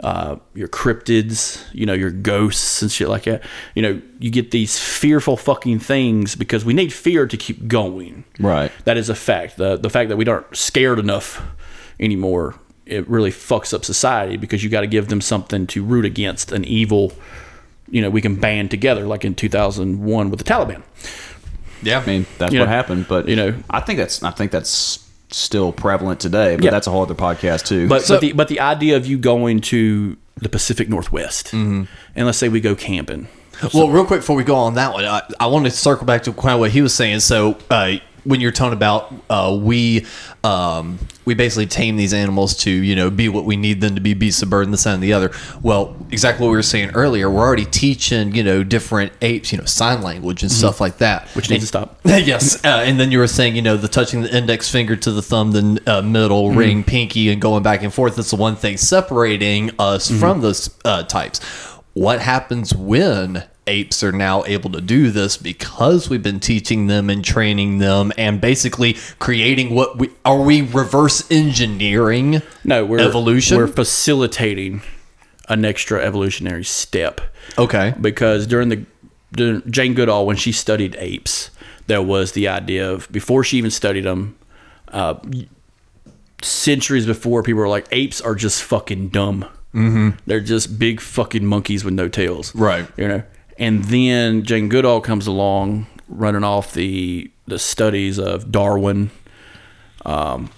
uh, 0.01 0.36
your 0.55 0.68
cryptids, 0.68 1.64
you 1.72 1.86
know, 1.86 1.95
your 1.95 2.11
ghosts 2.11 2.82
and 2.82 2.90
shit 2.90 3.09
like 3.09 3.22
that. 3.24 3.43
You 3.76 3.82
know, 3.82 4.03
you 4.18 4.30
get 4.30 4.51
these 4.51 4.76
fearful 4.76 5.36
fucking 5.36 5.78
things 5.78 6.34
because 6.34 6.64
we 6.64 6.74
need 6.74 6.93
fear 6.93 7.28
to 7.28 7.36
keep 7.36 7.68
going. 7.68 8.24
Right. 8.40 8.72
That 8.86 8.97
is 8.97 9.09
a 9.09 9.14
fact. 9.14 9.57
The 9.57 9.76
the 9.76 9.90
fact 9.90 10.09
that 10.09 10.16
we 10.16 10.26
aren't 10.26 10.57
scared 10.57 10.99
enough 10.99 11.40
anymore, 12.01 12.57
it 12.86 13.08
really 13.08 13.30
fucks 13.30 13.72
up 13.72 13.84
society 13.84 14.36
because 14.36 14.62
you 14.64 14.70
got 14.70 14.80
to 14.82 14.86
give 14.86 15.08
them 15.08 15.20
something 15.20 15.66
to 15.68 15.84
root 15.84 16.04
against 16.04 16.52
an 16.52 16.64
evil. 16.64 17.12
You 17.90 18.02
know, 18.02 18.10
we 18.10 18.20
can 18.20 18.36
band 18.36 18.70
together 18.70 19.06
like 19.06 19.24
in 19.24 19.34
2001 19.34 20.30
with 20.30 20.38
the 20.38 20.44
Taliban. 20.44 20.82
Yeah, 21.82 22.00
I 22.00 22.06
mean, 22.06 22.26
that's 22.38 22.52
You 22.52 22.60
what 22.60 22.66
know, 22.66 22.70
happened. 22.72 23.06
But 23.08 23.28
you 23.28 23.36
know. 23.36 23.54
I 23.70 23.80
think 23.80 23.98
that's 23.98 24.22
I 24.22 24.30
think 24.30 24.50
that's 24.52 25.06
still 25.30 25.72
prevalent 25.72 26.20
today. 26.20 26.56
But 26.56 26.64
Yeah. 26.64 26.70
that's 26.70 26.86
a 26.86 26.90
whole 26.90 27.02
other 27.02 27.14
podcast 27.14 27.66
too. 27.66 27.88
But 27.88 28.04
but 28.08 28.20
the 28.20 28.32
but 28.32 28.48
the 28.48 28.60
idea 28.60 28.96
of 28.96 29.06
you 29.06 29.18
going 29.18 29.60
to 29.62 30.16
the 30.36 30.48
Pacific 30.48 30.88
Northwest 30.88 31.52
and 31.52 31.86
let's 32.16 32.38
say 32.38 32.48
we 32.48 32.60
go 32.60 32.74
camping. 32.74 33.28
Well, 33.72 33.90
real 33.90 34.04
quick 34.04 34.20
before 34.20 34.34
we 34.34 34.42
go 34.44 34.56
on 34.56 34.74
that 34.74 34.92
one, 34.92 35.04
I, 35.04 35.22
I 35.38 35.46
want 35.46 35.66
to 35.66 35.70
circle 35.70 36.04
back 36.04 36.24
to 36.24 36.32
kind 36.32 36.54
of 36.54 36.60
what 36.60 36.72
he 36.72 36.82
was 36.82 36.92
saying. 36.94 37.20
So, 37.20 37.56
uh, 37.70 37.96
when 38.24 38.40
you're 38.40 38.52
talking 38.52 38.72
about 38.72 39.12
uh, 39.28 39.56
we 39.60 40.06
um, 40.44 40.98
we 41.24 41.34
basically 41.34 41.66
tame 41.66 41.96
these 41.96 42.12
animals 42.12 42.56
to 42.58 42.70
you 42.70 42.94
know 42.94 43.10
be 43.10 43.28
what 43.28 43.44
we 43.44 43.56
need 43.56 43.80
them 43.80 43.94
to 43.94 44.00
be, 44.00 44.14
beasts 44.14 44.42
of 44.42 44.50
burden, 44.50 44.70
this 44.70 44.86
and 44.86 45.02
the 45.02 45.12
other. 45.12 45.30
Well, 45.62 45.96
exactly 46.10 46.44
what 46.44 46.50
we 46.50 46.56
were 46.56 46.62
saying 46.62 46.90
earlier. 46.90 47.30
We're 47.30 47.40
already 47.40 47.64
teaching 47.64 48.34
you 48.34 48.42
know 48.42 48.62
different 48.64 49.12
apes, 49.22 49.52
you 49.52 49.58
know, 49.58 49.64
sign 49.64 50.02
language 50.02 50.42
and 50.42 50.50
stuff 50.50 50.80
like 50.80 50.98
that, 50.98 51.28
Which 51.28 51.50
needs 51.50 51.62
to 51.62 51.68
stop. 51.68 52.00
yes, 52.04 52.64
uh, 52.64 52.82
and 52.84 52.98
then 52.98 53.10
you 53.10 53.18
were 53.18 53.26
saying, 53.26 53.56
you 53.56 53.62
know, 53.62 53.76
the 53.76 53.88
touching 53.88 54.22
the 54.22 54.36
index 54.36 54.70
finger 54.70 54.96
to 54.96 55.10
the 55.10 55.22
thumb, 55.22 55.52
the 55.52 55.82
uh, 55.86 56.02
middle 56.02 56.52
ring, 56.52 56.84
pinky, 56.84 57.30
and 57.30 57.40
going 57.40 57.62
back 57.62 57.82
and 57.82 57.92
forth. 57.92 58.16
That's 58.16 58.30
the 58.30 58.36
one 58.36 58.56
thing 58.56 58.76
separating 58.76 59.70
us 59.78 60.10
from 60.10 60.40
those 60.40 60.76
uh, 60.84 61.02
types. 61.04 61.40
What 61.94 62.20
happens 62.20 62.74
when 62.74 63.44
apes 63.66 64.02
are 64.02 64.12
now 64.12 64.44
able 64.44 64.70
to 64.70 64.80
do 64.80 65.10
this 65.10 65.36
because 65.36 66.10
we've 66.10 66.22
been 66.22 66.40
teaching 66.40 66.88
them 66.88 67.08
and 67.08 67.24
training 67.24 67.78
them 67.78 68.12
and 68.18 68.40
basically 68.40 68.96
creating 69.18 69.74
what 69.74 69.98
we 69.98 70.10
are 70.24 70.40
we 70.42 70.62
reverse 70.62 71.30
engineering? 71.30 72.42
No, 72.64 72.84
we're 72.84 72.98
evolution. 73.00 73.56
We're 73.56 73.68
facilitating 73.68 74.82
an 75.48 75.64
extra 75.64 76.02
evolutionary 76.02 76.64
step. 76.64 77.20
okay. 77.58 77.94
because 78.00 78.46
during 78.46 78.68
the 78.68 78.84
during 79.32 79.62
Jane 79.70 79.94
Goodall 79.94 80.26
when 80.26 80.36
she 80.36 80.52
studied 80.52 80.96
apes, 80.98 81.50
there 81.86 82.02
was 82.02 82.32
the 82.32 82.48
idea 82.48 82.90
of 82.90 83.10
before 83.12 83.44
she 83.44 83.58
even 83.58 83.70
studied 83.70 84.04
them, 84.04 84.36
uh, 84.88 85.14
centuries 86.42 87.06
before, 87.06 87.42
people 87.42 87.60
were 87.60 87.68
like, 87.68 87.86
apes 87.92 88.20
are 88.20 88.34
just 88.34 88.62
fucking 88.62 89.08
dumb. 89.08 89.44
Mm-hmm. 89.74 90.10
They're 90.26 90.40
just 90.40 90.78
big 90.78 91.00
fucking 91.00 91.46
monkeys 91.46 91.84
with 91.84 91.94
no 91.94 92.08
tails, 92.08 92.54
Right. 92.54 92.86
You 92.96 93.08
know. 93.08 93.22
And 93.59 93.84
then 93.84 94.44
Jane 94.44 94.68
Goodall 94.68 95.00
comes 95.00 95.26
along, 95.26 95.86
running 96.09 96.44
off 96.44 96.72
the 96.74 97.30
the 97.46 97.59
studies 97.59 98.18
of 98.18 98.50
Darwin, 98.53 99.11
and 100.05 100.48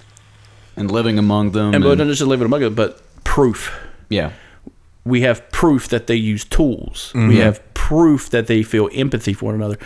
living 0.90 1.18
among 1.18 1.52
them. 1.52 1.74
and, 1.74 1.84
and- 1.84 1.98
not 1.98 2.06
just 2.06 2.22
living 2.22 2.46
among 2.46 2.60
them, 2.60 2.74
but 2.74 3.00
proof. 3.24 3.72
yeah. 4.08 4.30
we 5.04 5.20
have 5.22 5.50
proof 5.50 5.88
that 5.88 6.06
they 6.06 6.14
use 6.16 6.44
tools. 6.44 7.12
Mm-hmm. 7.14 7.28
We 7.28 7.36
have 7.38 7.60
proof 7.74 8.30
that 8.30 8.46
they 8.46 8.62
feel 8.62 8.88
empathy 8.94 9.34
for 9.34 9.46
one 9.46 9.54
another. 9.54 9.76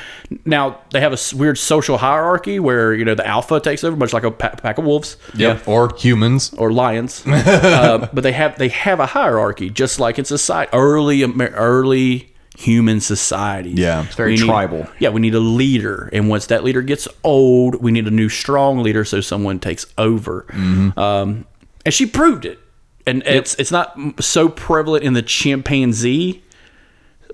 Now 0.45 0.79
they 0.93 1.01
have 1.01 1.13
a 1.13 1.19
weird 1.37 1.59
social 1.59 1.99
hierarchy 1.99 2.61
where 2.61 2.95
you 2.95 3.05
know 3.05 3.15
the 3.17 3.27
alpha 3.27 3.59
takes 3.59 3.83
over, 3.83 3.97
much 3.97 4.13
like 4.13 4.23
a 4.25 4.31
pack 4.31 4.79
of 4.79 4.85
wolves 4.85 5.17
Yeah. 5.35 5.59
Or 5.67 5.93
humans. 5.97 6.53
or 6.55 6.73
lions. 6.73 7.25
uh, 7.27 8.09
but 8.13 8.23
they 8.23 8.33
have 8.33 8.59
they 8.59 8.69
have 8.69 9.01
a 9.01 9.07
hierarchy, 9.07 9.71
just 9.71 9.99
like 9.99 10.19
in 10.19 10.25
society, 10.25 10.71
early 10.73 11.25
early 11.25 12.33
human 12.59 13.01
society. 13.01 13.71
Yeah. 13.71 14.05
It's 14.05 14.17
very 14.17 14.33
We 14.33 14.37
need- 14.41 14.47
tribal. 14.47 14.87
Yeah, 14.99 15.11
we 15.11 15.21
need 15.21 15.35
a 15.35 15.41
leader, 15.41 16.11
and 16.13 16.29
once 16.29 16.47
that 16.47 16.65
leader 16.65 16.83
gets 16.83 17.07
old, 17.23 17.77
we 17.77 17.93
need 17.93 18.07
a 18.09 18.11
new 18.11 18.29
strong 18.29 18.79
leader, 18.83 19.05
so 19.05 19.21
someone 19.21 19.61
takes 19.61 19.87
over. 19.97 20.45
Mm-hmm. 20.51 20.99
Um, 20.99 21.45
and 21.85 21.95
she 21.95 22.05
proved 22.05 22.45
it. 22.45 22.59
And 23.07 23.23
it's 23.25 23.55
it's 23.55 23.71
not 23.71 23.97
so 24.21 24.49
prevalent 24.51 25.03
in 25.05 25.15
the 25.15 25.23
chimpanzee, 25.23 26.43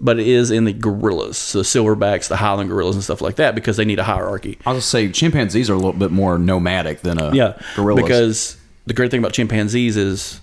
but 0.01 0.21
it 0.21 0.27
is 0.29 0.51
in 0.53 0.67
the 0.67 0.73
gorillas, 0.73 1.37
so 1.39 1.59
the 1.59 1.65
silverbacks, 1.65 2.29
the 2.29 2.37
highland 2.37 2.69
gorillas, 2.69 2.95
and 2.95 3.03
stuff 3.03 3.21
like 3.21 3.37
that, 3.37 3.55
because 3.57 3.77
they 3.77 3.85
need 3.85 3.99
a 3.99 4.05
hierarchy. 4.05 4.59
I'll 4.67 4.75
gonna 4.75 4.83
say 4.83 5.09
chimpanzees 5.11 5.69
are 5.71 5.73
a 5.73 5.77
little 5.77 5.93
bit 5.95 6.11
more 6.13 6.39
nomadic 6.39 7.01
than 7.01 7.19
a 7.19 7.35
Yeah, 7.35 7.59
gorillas. 7.75 8.03
because 8.05 8.57
the 8.87 8.95
great 8.95 9.11
thing 9.11 9.19
about 9.19 9.33
chimpanzees 9.33 9.97
is 9.97 10.41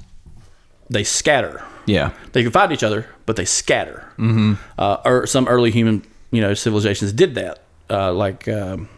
they 0.89 1.03
scatter. 1.05 1.63
Yeah, 1.85 2.11
They 2.33 2.43
can 2.43 2.51
find 2.51 2.71
each 2.71 2.83
other, 2.83 3.07
but 3.25 3.35
they 3.35 3.45
scatter. 3.45 4.11
Mm-hmm. 4.17 4.53
Uh, 4.77 4.97
or 5.05 5.27
some 5.27 5.47
early 5.47 5.71
human, 5.71 6.03
you 6.31 6.41
know, 6.41 6.53
civilizations 6.53 7.13
did 7.13 7.35
that, 7.35 7.63
uh, 7.89 8.13
like 8.13 8.47
um, 8.47 8.89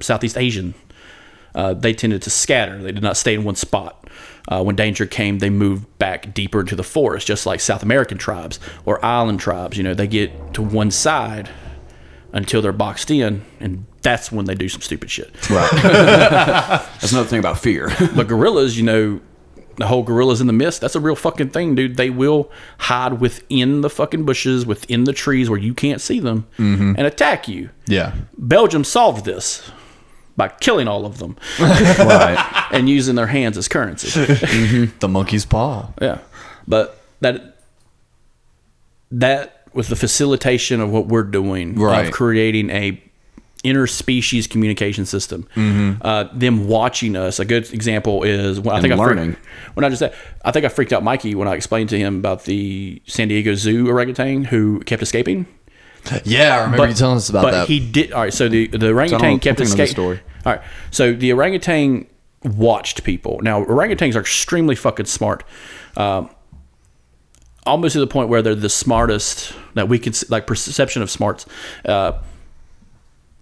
Southeast 0.00 0.36
Asian 0.38 0.74
uh, 1.54 1.74
they 1.74 1.92
tended 1.92 2.22
to 2.22 2.30
scatter. 2.30 2.78
They 2.82 2.92
did 2.92 3.02
not 3.02 3.16
stay 3.16 3.34
in 3.34 3.44
one 3.44 3.56
spot. 3.56 4.08
Uh, 4.48 4.62
when 4.62 4.74
danger 4.74 5.06
came, 5.06 5.38
they 5.38 5.50
moved 5.50 5.98
back 5.98 6.34
deeper 6.34 6.60
into 6.60 6.74
the 6.74 6.82
forest, 6.82 7.26
just 7.26 7.46
like 7.46 7.60
South 7.60 7.82
American 7.82 8.18
tribes 8.18 8.58
or 8.84 9.04
island 9.04 9.40
tribes. 9.40 9.76
You 9.76 9.84
know, 9.84 9.94
they 9.94 10.06
get 10.06 10.54
to 10.54 10.62
one 10.62 10.90
side 10.90 11.50
until 12.32 12.62
they're 12.62 12.72
boxed 12.72 13.10
in, 13.10 13.44
and 13.60 13.84
that's 14.00 14.32
when 14.32 14.46
they 14.46 14.54
do 14.54 14.68
some 14.68 14.80
stupid 14.80 15.10
shit. 15.10 15.50
Right. 15.50 15.70
That's 15.82 17.12
another 17.12 17.28
thing 17.28 17.38
about 17.38 17.58
fear. 17.58 17.92
But 18.16 18.26
gorillas, 18.26 18.76
you 18.76 18.84
know, 18.84 19.20
the 19.76 19.86
whole 19.86 20.02
gorillas 20.02 20.40
in 20.40 20.46
the 20.46 20.52
mist, 20.52 20.80
that's 20.80 20.94
a 20.94 21.00
real 21.00 21.16
fucking 21.16 21.50
thing, 21.50 21.74
dude. 21.74 21.96
They 21.96 22.10
will 22.10 22.50
hide 22.78 23.20
within 23.20 23.80
the 23.80 23.90
fucking 23.90 24.24
bushes, 24.24 24.64
within 24.66 25.04
the 25.04 25.12
trees 25.12 25.48
where 25.50 25.58
you 25.58 25.74
can't 25.74 26.00
see 26.00 26.20
them, 26.20 26.46
mm-hmm. 26.58 26.94
and 26.96 27.06
attack 27.06 27.48
you. 27.48 27.70
Yeah. 27.86 28.14
Belgium 28.38 28.84
solved 28.84 29.24
this 29.24 29.70
by 30.36 30.48
killing 30.48 30.88
all 30.88 31.04
of 31.04 31.18
them 31.18 31.36
right. 31.60 32.66
and 32.72 32.88
using 32.88 33.14
their 33.16 33.26
hands 33.26 33.58
as 33.58 33.68
currency. 33.68 34.08
Mm-hmm. 34.08 34.96
The 35.00 35.08
monkey's 35.08 35.44
paw. 35.44 35.92
yeah. 36.00 36.18
But 36.66 37.00
that 37.20 37.56
that 39.10 39.66
was 39.74 39.88
the 39.88 39.96
facilitation 39.96 40.80
of 40.80 40.90
what 40.90 41.06
we're 41.06 41.22
doing 41.22 41.74
Right. 41.74 42.06
of 42.06 42.12
creating 42.12 42.70
a 42.70 43.02
interspecies 43.64 44.48
communication 44.50 45.06
system. 45.06 45.46
Uh, 46.02 46.24
them 46.32 46.66
watching 46.66 47.14
us. 47.16 47.38
A 47.38 47.44
good 47.44 47.72
example 47.72 48.22
is 48.24 48.58
when 48.58 48.74
I 48.74 48.78
And 48.78 48.82
think 48.82 48.94
I 48.94 48.96
learning. 48.96 49.32
freaked, 49.34 49.46
when 49.76 49.84
I 49.84 49.88
just 49.88 50.00
said 50.00 50.14
I 50.44 50.50
think 50.50 50.64
I 50.64 50.68
freaked 50.68 50.92
out 50.92 51.02
Mikey 51.04 51.34
when 51.34 51.46
I 51.48 51.54
explained 51.54 51.88
to 51.90 51.98
him 51.98 52.16
about 52.18 52.44
the 52.44 53.00
San 53.06 53.28
Diego 53.28 53.54
Zoo 53.54 53.88
orangutan 53.88 54.44
who 54.44 54.80
kept 54.80 55.02
escaping. 55.02 55.46
Yeah, 56.24 56.56
I 56.56 56.64
remember 56.64 56.88
you 56.88 56.94
telling 56.94 57.18
us 57.18 57.28
about 57.28 57.42
but 57.44 57.50
that. 57.52 57.68
he 57.68 57.78
did. 57.78 58.12
All 58.12 58.22
right, 58.22 58.32
so 58.34 58.48
the 58.48 58.66
the 58.66 58.88
orangutan 58.92 59.38
kept 59.38 59.60
escaping. 59.60 59.86
story. 59.92 60.20
All 60.44 60.54
right, 60.54 60.62
so 60.90 61.12
the 61.12 61.32
orangutan 61.32 62.06
watched 62.42 63.04
people. 63.04 63.38
Now 63.42 63.64
orangutans 63.64 64.16
are 64.16 64.20
extremely 64.20 64.74
fucking 64.74 65.06
smart, 65.06 65.44
um, 65.96 66.28
almost 67.64 67.92
to 67.92 68.00
the 68.00 68.08
point 68.08 68.28
where 68.28 68.42
they're 68.42 68.56
the 68.56 68.68
smartest 68.68 69.54
that 69.74 69.88
we 69.88 70.00
can 70.00 70.12
s- 70.12 70.28
like 70.28 70.48
perception 70.48 71.02
of 71.02 71.10
smarts 71.10 71.46
uh, 71.84 72.12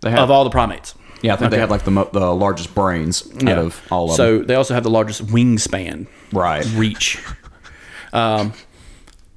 They 0.03 0.11
have, 0.11 0.20
of 0.20 0.30
all 0.30 0.44
the 0.44 0.51
primates. 0.51 0.94
yeah, 1.22 1.34
I 1.34 1.36
think 1.36 1.51
they 1.51 1.57
Okay. 1.57 1.61
have 1.61 1.70
like 1.70 1.84
the 1.84 1.90
mo- 1.90 2.09
the 2.12 2.34
largest 2.34 2.74
brains 2.74 3.28
out 3.46 3.59
of 3.59 3.80
all 3.90 4.05
of 4.05 4.11
them. 4.11 4.16
so 4.16 4.38
them. 4.38 4.46
they 4.46 4.55
also 4.55 4.74
have 4.74 4.82
the 4.82 4.90
largest 4.90 5.26
wingspan, 5.26 6.07
Right. 6.32 6.66
reach, 6.74 7.18
um, 8.12 8.53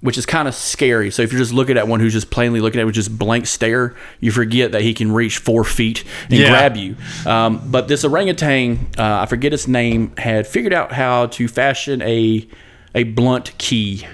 which 0.01 0.17
is 0.17 0.25
kind 0.25 0.47
of 0.47 0.53
scary. 0.55 1.11
So 1.11 1.21
if 1.21 1.31
you're 1.31 1.39
just 1.39 1.53
looking 1.53 1.77
at 1.77 1.87
one 1.87 1.99
who's 1.99 2.11
just 2.13 2.29
plainly 2.29 2.59
looking 2.59 2.79
at 2.79 2.83
it 2.83 2.85
with 2.85 2.95
just 2.95 3.17
blank 3.17 3.47
stare, 3.47 3.95
you 4.19 4.31
forget 4.31 4.71
that 4.73 4.81
he 4.81 4.93
can 4.93 5.11
reach 5.11 5.37
four 5.37 5.63
feet 5.63 6.03
and 6.29 6.39
Yeah. 6.39 6.49
grab 6.49 6.75
you. 6.77 6.95
Um, 7.25 7.61
but 7.65 7.87
this 7.87 8.03
orangutan, 8.03 8.87
uh, 8.97 9.19
I 9.21 9.25
forget 9.27 9.53
its 9.53 9.67
name, 9.67 10.11
had 10.17 10.45
figured 10.47 10.73
out 10.73 10.91
how 10.93 11.27
to 11.27 11.47
fashion 11.47 12.01
a 12.01 12.47
a 12.95 13.03
blunt 13.03 13.57
key, 13.57 14.05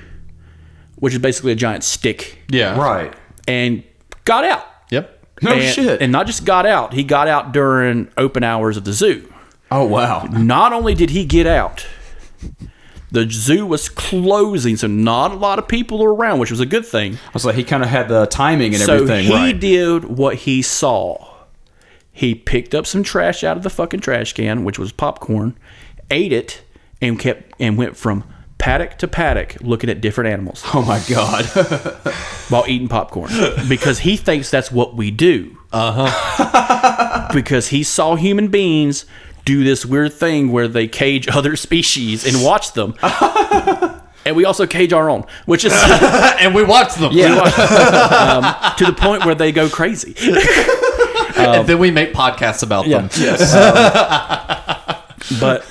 which 0.95 1.13
is 1.13 1.19
basically 1.19 1.51
a 1.51 1.55
giant 1.55 1.83
stick, 1.83 2.39
yeah. 2.49 2.79
Right. 2.79 3.13
and 3.47 3.83
got 4.25 4.45
out. 4.45 4.65
No 5.41 5.51
and, 5.51 5.73
shit. 5.73 6.01
And 6.01 6.11
not 6.11 6.27
just 6.27 6.45
got 6.45 6.65
out, 6.65 6.93
he 6.93 7.03
got 7.03 7.27
out 7.27 7.51
during 7.51 8.09
open 8.17 8.43
hours 8.43 8.77
of 8.77 8.85
the 8.85 8.93
zoo. 8.93 9.31
oh 9.71 9.85
wow. 9.85 10.27
Not 10.31 10.73
only 10.73 10.93
did 10.93 11.11
he 11.11 11.25
get 11.25 11.47
out, 11.47 11.85
the 13.11 13.29
zoo 13.29 13.65
was 13.65 13.89
closing, 13.89 14.77
so 14.77 14.87
not 14.87 15.31
a 15.31 15.35
lot 15.35 15.59
of 15.59 15.67
people 15.67 15.99
were 15.99 16.13
around, 16.13 16.39
which 16.39 16.51
was 16.51 16.59
a 16.59 16.65
good 16.65 16.85
thing. 16.85 17.15
I 17.15 17.31
was 17.33 17.45
like, 17.45 17.55
he 17.55 17.63
kind 17.63 17.83
of 17.83 17.89
had 17.89 18.07
the 18.07 18.25
timing 18.27 18.75
and 18.75 18.83
so 18.83 18.95
everything. 18.95 19.25
he 19.25 19.33
right. 19.33 19.59
did 19.59 20.05
what 20.05 20.35
he 20.35 20.61
saw. 20.61 21.27
He 22.11 22.35
picked 22.35 22.75
up 22.75 22.85
some 22.85 23.01
trash 23.01 23.43
out 23.43 23.57
of 23.57 23.63
the 23.63 23.69
fucking 23.69 24.01
trash 24.01 24.33
can, 24.33 24.63
which 24.63 24.77
was 24.77 24.91
popcorn, 24.91 25.57
ate 26.11 26.33
it, 26.33 26.61
and 27.01 27.17
kept 27.17 27.53
and 27.59 27.77
went 27.77 27.95
from 27.95 28.23
paddock 28.59 28.97
to 28.99 29.07
paddock 29.07 29.55
looking 29.61 29.89
at 29.89 30.01
different 30.01 30.29
animals 30.29 30.61
Oh 30.73 30.83
my 30.83 31.01
god. 31.09 31.45
while 32.49 32.65
eating 32.67 32.87
popcorn 32.89 33.31
because 33.67 33.99
he 33.99 34.17
thinks 34.17 34.51
that's 34.51 34.71
what 34.71 34.95
we 34.95 35.09
do. 35.11 35.57
Uh 35.71 36.07
huh. 36.09 37.29
because 37.33 37.69
he 37.69 37.83
saw 37.83 38.15
human 38.15 38.49
beings 38.49 39.05
do 39.45 39.63
this 39.63 39.85
weird 39.85 40.13
thing 40.13 40.51
where 40.51 40.67
they 40.67 40.87
cage 40.87 41.27
other 41.29 41.55
species 41.55 42.25
and 42.25 42.43
watch 42.43 42.73
them. 42.73 42.95
and 44.25 44.35
we 44.35 44.45
also 44.45 44.67
cage 44.67 44.91
our 44.93 45.09
own, 45.09 45.25
which 45.45 45.63
is 45.65 45.73
and 45.73 46.53
we 46.53 46.63
watch 46.63 46.93
them. 46.95 47.11
um, 47.13 47.13
to 48.77 48.85
the 48.85 48.93
point 48.95 49.25
where 49.25 49.35
they 49.35 49.51
go 49.51 49.69
crazy. 49.69 50.15
and 51.37 51.67
then 51.67 51.79
we 51.79 51.91
make 51.91 52.13
podcasts 52.13 52.61
about 52.63 52.85
them. 52.87 53.09
But 55.39 55.65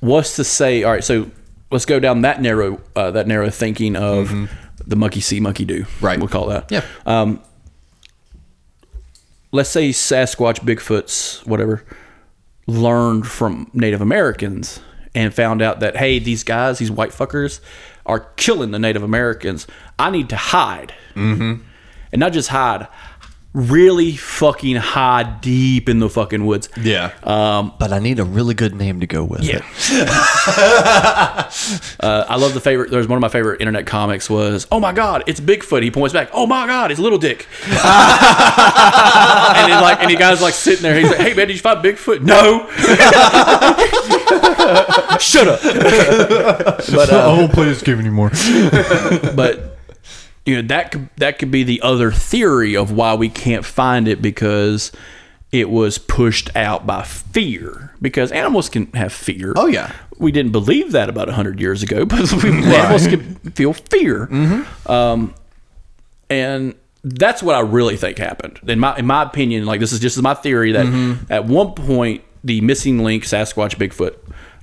what's 0.00 0.36
to 0.36 0.44
say? 0.44 0.82
All 0.82 0.92
right, 0.92 1.04
so 1.04 1.30
let's 1.70 1.84
go 1.84 2.00
down 2.00 2.22
that 2.22 2.40
narrow, 2.40 2.80
uh, 2.96 3.10
that 3.10 3.26
narrow 3.26 3.50
thinking 3.50 3.96
of 3.96 4.30
the 4.86 4.96
monkey 4.96 5.20
see, 5.20 5.40
monkey 5.40 5.64
do. 5.64 5.86
Right. 6.00 6.18
we'll 6.18 6.28
call 6.28 6.46
that. 6.48 6.70
Yeah. 6.70 6.84
let's 9.52 9.70
say 9.70 9.90
Sasquatch, 9.90 10.60
Bigfoots, 10.60 11.46
whatever, 11.46 11.84
learned 12.66 13.26
from 13.26 13.70
Native 13.72 14.00
Americans 14.00 14.80
and 15.14 15.34
found 15.34 15.60
out 15.60 15.80
that 15.80 15.96
hey, 15.96 16.18
these 16.18 16.44
guys, 16.44 16.78
these 16.78 16.90
white 16.90 17.10
fuckers, 17.10 17.60
are 18.06 18.20
killing 18.36 18.70
the 18.70 18.78
Native 18.78 19.02
Americans. 19.02 19.66
I 19.98 20.10
need 20.10 20.28
to 20.30 20.36
hide, 20.36 20.94
mm-hmm. 21.14 21.62
and 22.12 22.20
not 22.20 22.32
just 22.32 22.48
hide, 22.48 22.86
really 23.52 24.12
fucking 24.16 24.76
high 24.76 25.24
deep 25.24 25.88
in 25.88 25.98
the 25.98 26.08
fucking 26.08 26.46
woods. 26.46 26.68
yeah. 26.80 27.10
Um, 27.24 27.72
but 27.80 27.92
I 27.92 27.98
need 27.98 28.20
a 28.20 28.24
really 28.24 28.54
good 28.54 28.76
name 28.76 29.00
to 29.00 29.08
go 29.08 29.24
with 29.24 29.42
Yeah. 29.42 29.56
it. 29.56 29.62
uh, 32.00 32.26
I 32.28 32.36
love 32.36 32.54
the 32.54 32.60
favorite. 32.60 32.90
There's 32.92 33.08
one 33.08 33.16
of 33.16 33.20
my 33.22 33.28
favorite 33.28 33.60
internet 33.60 33.86
comics 33.86 34.30
was, 34.30 34.68
"Oh 34.70 34.78
my 34.78 34.92
God, 34.92 35.24
it's 35.26 35.40
Bigfoot." 35.40 35.82
He 35.82 35.90
points 35.90 36.12
back, 36.12 36.28
"Oh 36.32 36.46
my 36.46 36.64
God, 36.66 36.92
it's 36.92 37.00
Little 37.00 37.18
Dick." 37.18 37.48
and 37.64 37.72
then 39.68 39.82
like, 39.82 40.00
and 40.00 40.10
the 40.10 40.16
guy's 40.16 40.40
like 40.40 40.54
sitting 40.54 40.82
there. 40.82 40.96
He's 40.98 41.08
like, 41.08 41.18
"Hey 41.18 41.34
man, 41.34 41.48
did 41.48 41.54
you 41.56 41.60
find 41.60 41.84
Bigfoot?" 41.84 42.20
No. 42.22 42.68
Shut 45.20 45.48
up. 45.48 45.60
but 45.62 47.12
uh, 47.12 47.34
won't 47.36 47.52
play 47.52 47.64
this 47.66 47.82
game 47.82 47.98
anymore. 47.98 48.30
but 49.34 49.69
you 50.46 50.56
know 50.56 50.62
that 50.68 50.90
could 50.92 51.08
that 51.16 51.38
could 51.38 51.50
be 51.50 51.62
the 51.62 51.80
other 51.82 52.10
theory 52.10 52.76
of 52.76 52.90
why 52.90 53.14
we 53.14 53.28
can't 53.28 53.64
find 53.64 54.08
it 54.08 54.20
because 54.22 54.90
it 55.52 55.68
was 55.68 55.98
pushed 55.98 56.54
out 56.56 56.86
by 56.86 57.02
fear 57.02 57.92
because 58.00 58.30
animals 58.32 58.68
can 58.68 58.86
have 58.92 59.12
fear. 59.12 59.52
Oh, 59.56 59.66
yeah. 59.66 59.92
we 60.18 60.30
didn't 60.30 60.52
believe 60.52 60.92
that 60.92 61.08
about 61.08 61.28
hundred 61.28 61.60
years 61.60 61.82
ago, 61.82 62.04
but 62.06 62.32
we, 62.42 62.50
animals 62.50 63.06
can 63.06 63.34
feel 63.52 63.72
fear. 63.72 64.26
Mm-hmm. 64.28 64.90
Um, 64.90 65.34
and 66.28 66.74
that's 67.02 67.42
what 67.42 67.56
I 67.56 67.60
really 67.60 67.96
think 67.96 68.18
happened. 68.18 68.60
In 68.68 68.78
my 68.78 68.96
in 68.96 69.06
my 69.06 69.22
opinion, 69.22 69.66
like 69.66 69.80
this 69.80 69.92
is 69.92 69.98
just 70.00 70.20
my 70.22 70.34
theory 70.34 70.72
that 70.72 70.86
Mm-hmm. 70.86 71.32
at 71.32 71.44
one 71.46 71.72
point 71.74 72.22
the 72.44 72.60
missing 72.62 72.98
link 73.00 73.24
Sasquatch 73.24 73.76
Bigfoot 73.76 74.16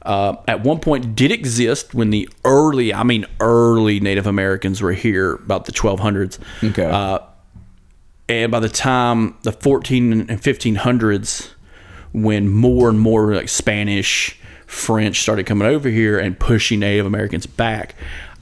uh, 0.08 0.38
at 0.48 0.64
one 0.64 0.80
point 0.80 1.16
did 1.16 1.32
exist 1.32 1.94
when 1.94 2.10
the 2.10 2.28
early 2.44 2.94
I 2.94 3.04
mean 3.04 3.26
early 3.40 4.00
Native 4.00 4.26
Americans 4.26 4.82
were 4.82 4.94
here 4.94 5.34
about 5.34 5.66
the 5.66 5.72
1200s. 5.72 6.40
Okay. 6.64 6.86
Uh, 6.86 7.20
and 8.30 8.52
by 8.52 8.60
the 8.60 8.70
time 8.70 9.38
the 9.44 9.52
14 9.52 10.14
and 10.14 10.42
1500s 10.42 11.52
when 12.14 12.50
more 12.50 12.90
and 12.90 13.00
more 13.00 13.34
like 13.36 13.50
spanish 13.50 14.40
french 14.66 15.22
started 15.22 15.46
coming 15.46 15.68
over 15.68 15.90
here 15.90 16.20
and 16.20 16.38
pushing 16.40 16.80
native 16.80 17.06
americans 17.06 17.46
back 17.46 17.96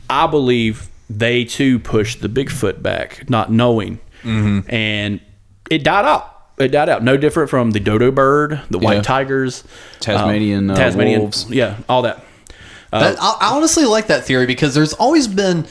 i 0.10 0.26
believe 0.28 0.90
they 1.10 1.44
too 1.46 1.78
pushed 1.80 2.22
the 2.22 2.30
bigfoot 2.30 2.82
back 2.82 3.30
not 3.30 3.52
knowing 3.52 4.00
and 4.70 5.22
it 5.70 5.84
died 5.84 6.06
out 6.06 6.35
it 6.58 6.70
died 6.70 6.90
out 6.90 7.04
no 7.04 7.18
different 7.18 7.50
from 7.50 7.72
the 7.72 7.80
dodo 7.80 8.12
bird 8.12 8.62
the 8.70 8.80
white 8.80 8.96
Yeah. 8.98 9.02
tigers 9.02 9.64
Tasmanian, 10.00 10.70
um, 10.70 10.76
uh, 10.76 10.80
tasmanian 10.80 11.22
wolves. 11.22 11.46
yeah 11.50 11.78
all 11.90 12.02
that 12.04 12.24
That- 12.92 13.18
I, 13.22 13.38
I 13.42 13.48
honestly 13.56 13.84
like 13.86 14.08
that 14.08 14.24
theory 14.26 14.46
because 14.46 14.74
there's 14.74 14.94
always 14.94 15.28
been 15.28 15.66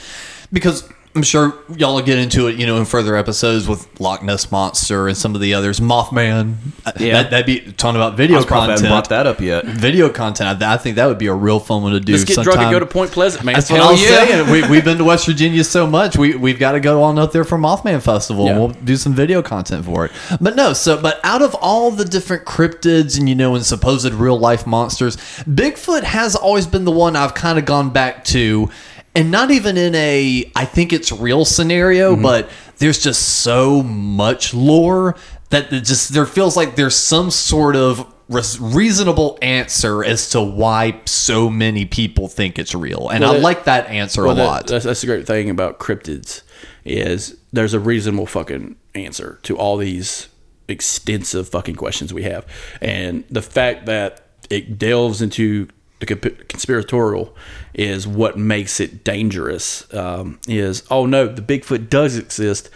because 0.53 0.89
I'm 1.17 1.23
sure 1.23 1.55
y'all 1.77 1.95
will 1.95 2.03
get 2.03 2.19
into 2.19 2.49
it, 2.49 2.57
you 2.57 2.67
know, 2.67 2.77
in 2.77 2.85
further 2.85 3.15
episodes 3.17 3.69
with 3.69 4.01
Loch 4.01 4.23
Ness 4.25 4.51
monster 4.51 5.07
and 5.07 5.17
some 5.17 5.37
of 5.37 5.41
the 5.41 5.55
others. 5.55 5.79
Mothman, 5.79 6.57
uh, 6.85 6.93
Yeah. 6.99 7.23
that, 7.23 7.31
that'd 7.31 7.47
be 7.47 7.61
talking 7.73 7.95
about 8.01 8.17
video 8.17 8.39
content. 8.43 8.53
I 8.53 8.73
was 8.73 8.81
haven't 8.81 8.93
brought 8.93 9.09
that 9.11 9.27
up 9.29 9.41
yet. 9.41 9.65
Video 9.65 10.09
content, 10.09 10.61
I, 10.61 10.75
I 10.75 10.77
think 10.77 10.97
that 10.97 11.07
would 11.07 11.19
be 11.19 11.29
a 11.29 11.35
real 11.35 11.61
fun 11.61 11.83
one 11.85 11.93
to 11.93 12.01
do. 12.01 12.13
let's 12.13 12.25
get 12.25 12.35
sometime. 12.35 12.55
drunk 12.55 12.67
and 12.67 12.73
go 12.73 12.81
to 12.81 12.87
point 12.87 13.13
pleasant 13.13 13.45
man 13.45 13.55
That's 13.55 13.71
what 13.71 13.81
I 13.81 13.93
was 13.93 14.03
yeah. 14.03 14.09
saying. 14.27 14.51
We, 14.51 14.69
we've 14.69 14.85
been 14.85 14.99
to 14.99 15.05
West 15.05 15.27
Virginia 15.27 15.63
so 15.63 15.87
much. 15.87 16.17
We 16.19 16.35
we've 16.35 16.59
got 16.59 16.73
to 16.73 16.81
go 16.81 17.03
on 17.05 17.17
up 17.17 17.31
there 17.31 17.45
for 17.45 17.59
Mothman 17.59 18.03
Festival. 18.03 18.47
Yeah. 18.47 18.59
We'll 18.59 18.69
do 18.71 18.97
some 18.97 19.15
video 19.15 19.41
content 19.41 19.85
for 19.85 20.07
it. 20.07 20.13
But 20.41 20.57
no, 20.57 20.73
so 20.73 21.01
but 21.01 21.21
out 21.23 21.43
of 21.43 21.55
all 21.55 21.93
the 21.93 22.05
different 22.05 22.45
cryptids 22.45 23.19
and 23.19 23.29
you 23.29 23.37
know 23.37 23.55
and 23.55 23.65
supposed 23.65 24.13
real 24.13 24.39
life 24.39 24.67
monsters, 24.67 25.17
Bigfoot 25.45 26.03
has 26.03 26.35
always 26.35 26.67
been 26.67 26.85
the 26.85 26.91
one 26.91 27.15
I've 27.15 27.35
kind 27.35 27.57
of 27.59 27.65
gone 27.65 27.91
back 27.91 28.25
to. 28.27 28.69
And 29.17 29.31
not 29.31 29.51
even 29.51 29.77
in 29.77 29.95
a 29.95 30.51
I 30.57 30.65
think 30.65 30.93
it's 30.93 31.13
real 31.13 31.45
scenario, 31.45 32.13
mm-hmm. 32.15 32.23
but 32.23 32.51
there's 32.79 33.03
just 33.03 33.23
so 33.41 33.83
much 33.83 34.53
lore 34.55 35.15
that 35.51 35.73
it 35.73 35.83
just 35.85 36.13
there 36.13 36.27
feels 36.27 36.57
like 36.57 36.75
there's 36.77 36.97
some 36.97 37.31
sort 37.31 37.77
of 37.77 38.13
res- 38.29 38.59
reasonable 38.59 39.39
answer 39.41 40.03
as 40.05 40.31
to 40.31 40.41
why 40.41 41.01
so 41.05 41.49
many 41.49 41.85
people 41.85 42.27
think 42.27 42.59
it's 42.59 42.75
real, 42.75 43.09
and 43.09 43.21
Well, 43.23 43.31
I 43.31 43.35
that- 43.35 43.43
like 43.43 43.65
that 43.65 43.87
answer 43.89 44.23
Well, 44.23 44.33
a 44.33 44.35
that- 44.35 44.45
lot. 44.45 44.67
That's, 44.67 44.85
that's 44.85 45.01
the 45.03 45.07
great 45.07 45.27
thing 45.27 45.49
about 45.49 45.79
cryptids 45.79 46.43
is 46.85 47.37
there's 47.53 47.73
a 47.75 47.81
reasonable 47.81 48.27
fucking 48.27 48.77
answer 48.95 49.39
to 49.45 49.57
all 49.57 49.77
these 49.77 50.29
extensive 50.69 51.49
fucking 51.49 51.77
questions 51.77 52.13
we 52.13 52.25
have, 52.25 52.45
and 52.81 53.23
the 53.31 53.43
fact 53.43 53.87
that 53.87 54.27
it 54.51 54.77
delves 54.79 55.23
into 55.23 55.69
conspiratorial 56.01 57.35
is 57.73 58.07
what 58.07 58.39
makes 58.39 58.81
it 58.81 59.05
dangerous. 59.05 59.93
Um, 59.95 60.39
is 60.49 60.83
oh 60.91 61.07
no, 61.07 61.27
the 61.27 61.43
Bigfoot 61.43 61.89
does 61.89 62.17
exist, 62.17 62.71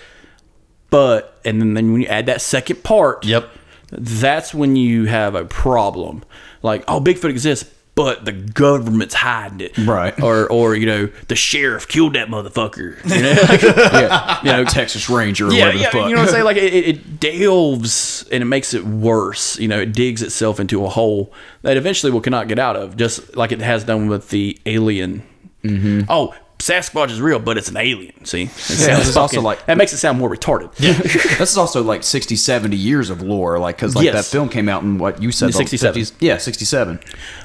but 0.90 1.40
and 1.44 1.60
then, 1.60 1.74
then 1.74 1.92
when 1.92 2.02
you 2.02 2.08
add 2.08 2.26
that 2.26 2.40
second 2.40 2.82
part, 2.82 3.24
Yep. 3.24 3.48
that's 3.90 4.54
when 4.54 4.76
you 4.76 5.06
have 5.06 5.34
a 5.34 5.44
problem. 5.44 6.24
Like, 6.62 6.84
oh, 6.88 7.00
Bigfoot 7.00 7.30
exists, 7.30 7.72
but 7.98 8.24
the 8.24 8.30
government's 8.30 9.12
hiding 9.12 9.60
it, 9.60 9.76
Right. 9.76 10.14
Or, 10.22 10.48
or 10.52 10.76
you 10.76 10.86
know, 10.86 11.08
the 11.26 11.34
sheriff 11.34 11.88
killed 11.88 12.12
that 12.12 12.28
motherfucker. 12.28 13.04
You 13.04 13.22
know, 13.22 13.34
Like, 13.48 13.62
yeah, 13.92 14.40
you 14.44 14.52
know, 14.52 14.64
Texas 14.64 15.10
Ranger 15.10 15.48
or 15.48 15.52
yeah, 15.52 15.64
whatever 15.64 15.78
yeah. 15.78 15.90
the 15.90 15.98
fuck. 15.98 16.08
You 16.08 16.14
know 16.14 16.20
what 16.20 16.28
I'm 16.28 16.32
saying? 16.32 16.44
Like, 16.44 16.56
it, 16.58 16.72
it 16.72 17.18
delves 17.18 18.24
and 18.30 18.40
it 18.40 18.46
makes 18.46 18.72
it 18.72 18.84
worse. 18.84 19.58
You 19.58 19.66
know, 19.66 19.80
it 19.80 19.92
digs 19.92 20.22
itself 20.22 20.60
into 20.60 20.84
a 20.84 20.88
hole 20.88 21.32
that 21.62 21.76
eventually 21.76 22.12
will 22.12 22.20
cannot 22.20 22.46
get 22.46 22.60
out 22.60 22.76
of, 22.76 22.96
just 22.96 23.34
like 23.34 23.50
it 23.50 23.60
has 23.60 23.82
done 23.82 24.06
with 24.06 24.28
the 24.28 24.56
alien. 24.64 25.24
Mm-hmm. 25.64 26.02
Oh. 26.08 26.36
Sasquatch 26.58 27.10
is 27.10 27.20
real, 27.20 27.38
but 27.38 27.56
it's 27.56 27.68
an 27.68 27.76
alien. 27.76 28.24
See, 28.24 28.42
it 28.44 28.48
this 28.54 29.08
is 29.08 29.16
also 29.16 29.40
like- 29.40 29.64
that 29.66 29.76
makes 29.76 29.92
it 29.92 29.98
sound 29.98 30.18
more 30.18 30.28
retarded. 30.28 30.72
Yeah, 30.78 30.92
this 31.38 31.50
is 31.52 31.56
also 31.56 31.82
like 31.84 32.02
60, 32.02 32.34
70 32.34 32.76
years 32.76 33.10
of 33.10 33.22
lore, 33.22 33.58
like 33.60 33.76
because 33.76 33.94
like 33.94 34.04
Yes. 34.06 34.14
that 34.14 34.24
film 34.30 34.48
came 34.48 34.68
out 34.68 34.82
in 34.82 34.98
what 34.98 35.22
you 35.22 35.30
said, 35.30 35.50
the 35.50 35.52
67. 35.52 36.04
Yeah, 36.18 36.36
sixty-seven. 36.38 36.98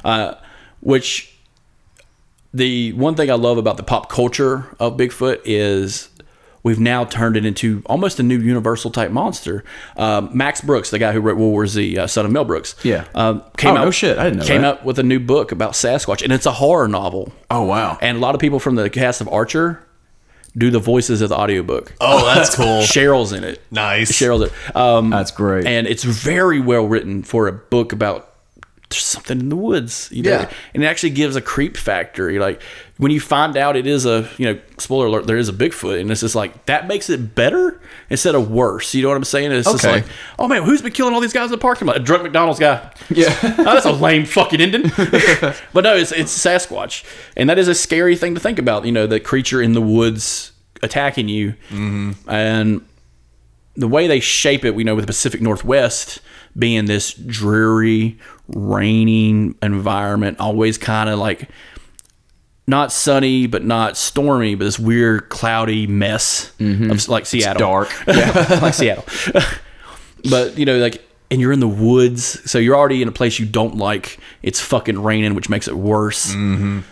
Uh, 0.03 0.33
which 0.79 1.29
the 2.53 2.93
one 2.93 3.15
thing 3.15 3.29
I 3.31 3.35
love 3.35 3.57
about 3.57 3.77
the 3.77 3.83
pop 3.83 4.09
culture 4.09 4.65
of 4.79 4.97
Bigfoot 4.97 5.41
is 5.45 6.09
we've 6.63 6.79
now 6.79 7.03
turned 7.05 7.37
it 7.37 7.45
into 7.45 7.81
almost 7.85 8.19
a 8.19 8.23
new 8.23 8.39
universal 8.39 8.89
type 8.89 9.11
monster. 9.11 9.63
Um, 9.97 10.29
Max 10.33 10.61
Brooks, 10.61 10.89
the 10.89 10.99
guy 10.99 11.11
who 11.11 11.19
wrote 11.19 11.37
World 11.37 11.51
War 11.51 11.67
Z, 11.67 11.97
uh, 11.97 12.07
son 12.07 12.25
of 12.25 12.31
Mel 12.31 12.45
Brooks, 12.45 12.75
Yeah. 12.83 13.05
um, 13.13 13.43
came 13.57 13.71
Oh, 13.75 13.77
out 13.77 13.85
no 13.85 13.91
shit. 13.91 14.17
I 14.17 14.23
didn't 14.23 14.39
know 14.39 14.45
came 14.45 14.61
that. 14.61 14.77
out 14.79 14.85
with 14.85 14.97
a 14.99 15.03
new 15.03 15.19
book 15.19 15.51
about 15.51 15.73
Sasquatch, 15.73 16.23
and 16.23 16.31
it's 16.33 16.45
a 16.45 16.53
horror 16.53 16.87
novel. 16.87 17.31
Oh 17.51 17.63
wow. 17.63 17.97
And 18.01 18.17
a 18.17 18.19
lot 18.21 18.33
of 18.35 18.41
people 18.41 18.59
from 18.59 18.75
the 18.75 18.89
cast 18.89 19.21
of 19.21 19.27
Archer 19.29 19.83
do 20.57 20.69
the 20.69 20.79
voices 20.79 21.21
of 21.21 21.29
the 21.29 21.35
audiobook. 21.35 21.93
oh, 21.99 22.25
that's 22.33 22.53
cool. 22.55 22.81
Cheryl's 22.83 23.33
in 23.33 23.43
it. 23.43 23.59
Nice. 23.71 24.11
Cheryl's 24.11 24.43
in 24.43 24.47
it. 24.49 24.75
Um, 24.75 25.09
That's 25.09 25.31
great. 25.31 25.65
and 25.65 25.87
it's 25.87 26.03
very 26.03 26.59
well 26.59 26.85
written 26.87 27.23
for 27.23 27.47
a 27.47 27.51
book 27.51 27.91
about 27.91 28.32
there's 28.93 29.03
something 29.03 29.39
in 29.39 29.49
the 29.49 29.55
woods. 29.55 30.09
You 30.11 30.23
know? 30.23 30.31
Yeah. 30.31 30.51
and 30.73 30.83
it 30.83 30.87
actually 30.87 31.11
gives 31.11 31.35
a 31.35 31.41
creep 31.41 31.77
factor. 31.77 32.29
You're 32.29 32.41
like 32.41 32.61
when 32.97 33.11
you 33.11 33.19
find 33.19 33.57
out 33.57 33.75
it 33.75 33.87
is 33.87 34.05
a 34.05 34.29
you 34.37 34.45
know 34.45 34.59
spoiler 34.77 35.07
alert 35.07 35.27
there 35.27 35.37
is 35.37 35.49
a 35.49 35.53
Bigfoot, 35.53 35.99
and 35.99 36.11
it's 36.11 36.21
just 36.21 36.35
like 36.35 36.65
that 36.67 36.87
makes 36.87 37.09
it 37.09 37.35
better 37.35 37.81
instead 38.09 38.35
of 38.35 38.51
worse. 38.51 38.93
You 38.93 39.01
know 39.01 39.09
what 39.09 39.17
I'm 39.17 39.23
saying? 39.23 39.51
It's 39.51 39.69
just 39.69 39.83
like 39.83 40.05
oh 40.37 40.47
man, 40.47 40.63
who's 40.63 40.81
been 40.81 40.91
killing 40.91 41.13
all 41.13 41.19
these 41.19 41.33
guys 41.33 41.45
in 41.45 41.51
the 41.51 41.57
parking 41.57 41.87
lot? 41.87 41.97
A 41.97 41.99
drunk 41.99 42.23
McDonald's 42.23 42.59
guy. 42.59 42.91
yeah. 43.09 43.37
Oh, 43.63 43.75
that's 43.75 43.85
a 43.85 43.91
lame 43.91 44.25
fucking 44.25 44.59
ending. 44.59 44.83
but 45.73 45.83
no, 45.83 45.95
it's 45.95 46.11
it's 46.11 46.37
Sasquatch, 46.37 47.03
and 47.37 47.49
that 47.49 47.57
is 47.57 47.67
a 47.67 47.75
scary 47.75 48.15
thing 48.15 48.35
to 48.35 48.39
think 48.39 48.59
about. 48.59 48.85
You 48.85 48.91
know, 48.91 49.07
the 49.07 49.19
creature 49.19 49.61
in 49.61 49.73
the 49.73 49.81
woods 49.81 50.51
attacking 50.81 51.29
you, 51.29 51.53
mm-hmm. 51.69 52.11
and 52.29 52.85
the 53.75 53.87
way 53.87 54.07
they 54.07 54.19
shape 54.19 54.65
it. 54.65 54.75
We 54.75 54.83
know 54.83 54.95
with 54.95 55.03
the 55.03 55.07
Pacific 55.07 55.41
Northwest 55.41 56.19
being 56.57 56.85
this 56.85 57.13
dreary, 57.13 58.17
raining 58.47 59.55
environment, 59.61 60.39
always 60.39 60.77
kind 60.77 61.09
of 61.09 61.19
like 61.19 61.49
not 62.67 62.91
sunny 62.91 63.47
but 63.47 63.63
not 63.63 63.97
stormy, 63.97 64.55
but 64.55 64.65
this 64.65 64.79
weird 64.79 65.29
cloudy 65.29 65.87
mess 65.87 66.51
of 66.59 67.09
like 67.09 67.25
Seattle 67.25 67.59
dark. 67.59 67.89
yeah. 68.07 68.59
like 68.61 68.73
Seattle. 68.73 69.05
but 70.29 70.57
you 70.57 70.65
know, 70.65 70.77
like, 70.77 71.03
and 71.31 71.41
you're 71.41 71.51
in 71.51 71.59
the 71.59 71.67
woods, 71.67 72.49
so 72.49 72.59
you're 72.59 72.75
already 72.75 73.01
in 73.01 73.07
a 73.07 73.11
place 73.11 73.39
you 73.39 73.45
don't 73.45 73.75
like. 73.75 74.19
It's 74.43 74.59
fucking 74.59 75.01
raining, 75.01 75.33
which 75.33 75.49
makes 75.49 75.67
it 75.67 75.75
worse. 75.75 76.33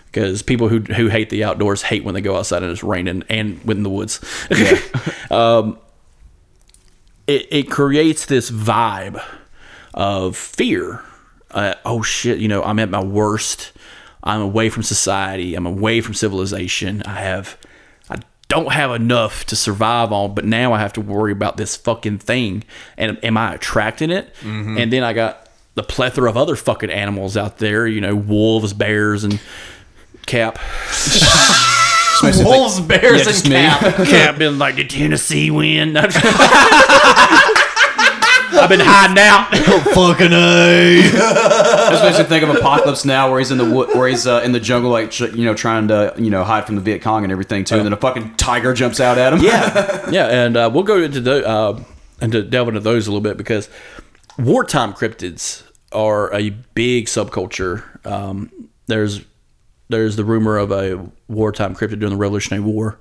Because 0.05 0.41
people 0.41 0.67
who 0.67 0.79
who 0.79 1.07
hate 1.07 1.29
the 1.29 1.43
outdoors 1.43 1.83
hate 1.83 2.03
when 2.03 2.15
they 2.15 2.21
go 2.21 2.35
outside 2.35 2.63
and 2.63 2.71
it's 2.71 2.83
raining 2.83 3.23
and 3.29 3.63
within 3.63 3.83
the 3.83 3.89
woods. 3.89 4.19
um, 5.31 5.77
it 7.27 7.47
it 7.51 7.69
creates 7.69 8.25
this 8.25 8.49
vibe 8.49 9.23
of 9.93 10.35
fear. 10.35 11.03
Uh, 11.53 11.75
oh 11.85 12.01
shit! 12.01 12.39
You 12.39 12.47
know, 12.47 12.63
I'm 12.63 12.79
at 12.79 12.89
my 12.89 13.03
worst. 13.03 13.71
I'm 14.23 14.41
away 14.41 14.69
from 14.69 14.83
society. 14.83 15.55
I'm 15.55 15.65
away 15.65 15.99
from 16.01 16.13
civilization. 16.13 17.01
I 17.05 17.15
have, 17.21 17.57
I 18.09 18.17
don't 18.49 18.71
have 18.71 18.91
enough 18.91 19.45
to 19.45 19.55
survive 19.55 20.11
on, 20.11 20.35
but 20.35 20.45
now 20.45 20.73
I 20.73 20.79
have 20.79 20.93
to 20.93 21.01
worry 21.01 21.31
about 21.31 21.57
this 21.57 21.75
fucking 21.75 22.19
thing. 22.19 22.63
And 22.97 23.17
am 23.23 23.35
I 23.35 23.55
attracting 23.55 24.11
it? 24.11 24.33
And 24.43 24.93
then 24.93 25.03
I 25.03 25.13
got 25.13 25.49
the 25.73 25.81
plethora 25.83 26.29
of 26.29 26.37
other 26.37 26.55
fucking 26.55 26.91
animals 26.91 27.35
out 27.35 27.57
there. 27.57 27.87
You 27.87 27.99
know, 28.01 28.15
wolves, 28.15 28.73
bears, 28.73 29.23
and 29.23 29.41
cap. 30.27 30.59
Just 30.91 32.23
makes 32.23 32.37
me 32.37 32.43
think- 32.43 32.55
Wolves, 32.55 32.79
bears, 32.79 33.17
Yeah, 33.19 33.23
just 33.23 33.45
and 33.45 33.53
me. 33.55 33.59
cap. 33.61 33.95
Cap 34.07 34.37
been 34.37 34.59
like 34.59 34.75
the 34.75 34.85
Tennessee 34.85 35.49
wind. 35.49 35.97
I've 38.53 38.69
been 38.69 38.79
hiding 38.79 39.17
out. 39.17 39.55
Fucking 39.93 40.31
a. 40.31 41.01
This 41.01 42.03
makes 42.03 42.19
me 42.19 42.23
think 42.25 42.43
of 42.43 42.49
Apocalypse 42.55 43.05
Now, 43.05 43.29
where 43.29 43.39
he's 43.39 43.51
in 43.51 43.57
the 43.57 43.69
wood, 43.69 43.89
where 43.89 44.07
he's 44.07 44.27
uh, 44.27 44.41
in 44.43 44.51
the 44.51 44.59
jungle, 44.59 44.91
like 44.91 45.11
tr- 45.11 45.27
you 45.27 45.45
know, 45.45 45.53
trying 45.53 45.87
to 45.89 46.13
you 46.17 46.29
know 46.29 46.43
hide 46.43 46.65
from 46.65 46.75
the 46.75 46.81
Viet 46.81 47.01
Cong 47.01 47.23
and 47.23 47.31
everything 47.31 47.63
too. 47.63 47.75
And 47.75 47.85
then 47.85 47.93
a 47.93 47.97
fucking 47.97 48.35
tiger 48.35 48.73
jumps 48.73 48.99
out 48.99 49.17
at 49.17 49.33
him. 49.33 49.39
yeah, 49.39 50.09
yeah, 50.11 50.27
and 50.27 50.57
uh, 50.57 50.69
we'll 50.73 50.83
go 50.83 51.01
into 51.01 51.21
the 51.21 51.47
uh, 51.47 51.83
and 52.19 52.31
to 52.31 52.43
delve 52.43 52.69
into 52.69 52.79
those 52.79 53.07
a 53.07 53.11
little 53.11 53.21
bit 53.21 53.37
because 53.37 53.69
wartime 54.37 54.93
cryptids 54.93 55.63
are 55.91 56.33
a 56.33 56.49
big 56.49 57.05
subculture. 57.05 58.05
Um, 58.05 58.69
there's 58.87 59.21
there's 59.89 60.15
the 60.15 60.25
rumor 60.25 60.57
of 60.57 60.71
a 60.71 61.09
wartime 61.27 61.75
cryptid 61.75 61.99
during 61.99 62.11
the 62.11 62.17
Revolutionary 62.17 62.63
War, 62.63 62.99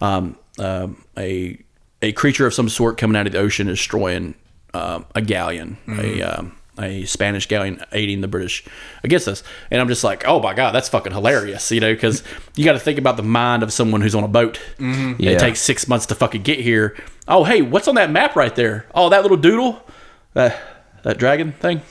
um, 0.00 0.36
um, 0.58 1.04
a 1.16 1.58
a 2.02 2.12
creature 2.12 2.46
of 2.46 2.52
some 2.52 2.68
sort 2.68 2.98
coming 2.98 3.16
out 3.16 3.26
of 3.26 3.32
the 3.32 3.38
ocean 3.38 3.66
destroying 3.66 4.34
um, 4.74 5.06
a 5.14 5.22
galleon, 5.22 5.76
a 5.88 6.20
um, 6.22 6.56
a 6.78 7.04
Spanish 7.04 7.46
galleon 7.46 7.80
aiding 7.92 8.20
the 8.20 8.28
British 8.28 8.64
against 9.04 9.28
us. 9.28 9.42
And 9.70 9.80
I'm 9.80 9.88
just 9.88 10.02
like, 10.02 10.26
oh 10.26 10.40
my 10.40 10.54
god, 10.54 10.72
that's 10.72 10.88
fucking 10.88 11.12
hilarious, 11.12 11.70
you 11.70 11.80
know? 11.80 11.92
Because 11.94 12.22
you 12.56 12.64
got 12.64 12.72
to 12.72 12.80
think 12.80 12.98
about 12.98 13.16
the 13.16 13.22
mind 13.22 13.62
of 13.62 13.72
someone 13.72 14.00
who's 14.00 14.14
on 14.14 14.24
a 14.24 14.28
boat. 14.28 14.60
Yeah. 14.78 15.30
It 15.30 15.38
takes 15.38 15.60
six 15.60 15.86
months 15.86 16.06
to 16.06 16.14
fucking 16.14 16.42
get 16.42 16.58
here. 16.58 16.96
Oh, 17.28 17.44
hey, 17.44 17.62
what's 17.62 17.86
on 17.88 17.94
that 17.94 18.10
map 18.10 18.34
right 18.36 18.54
there? 18.54 18.86
Oh, 18.94 19.08
that 19.10 19.22
little 19.22 19.36
doodle, 19.36 19.82
that 20.34 20.60
that 21.04 21.18
dragon 21.18 21.52
thing. 21.52 21.82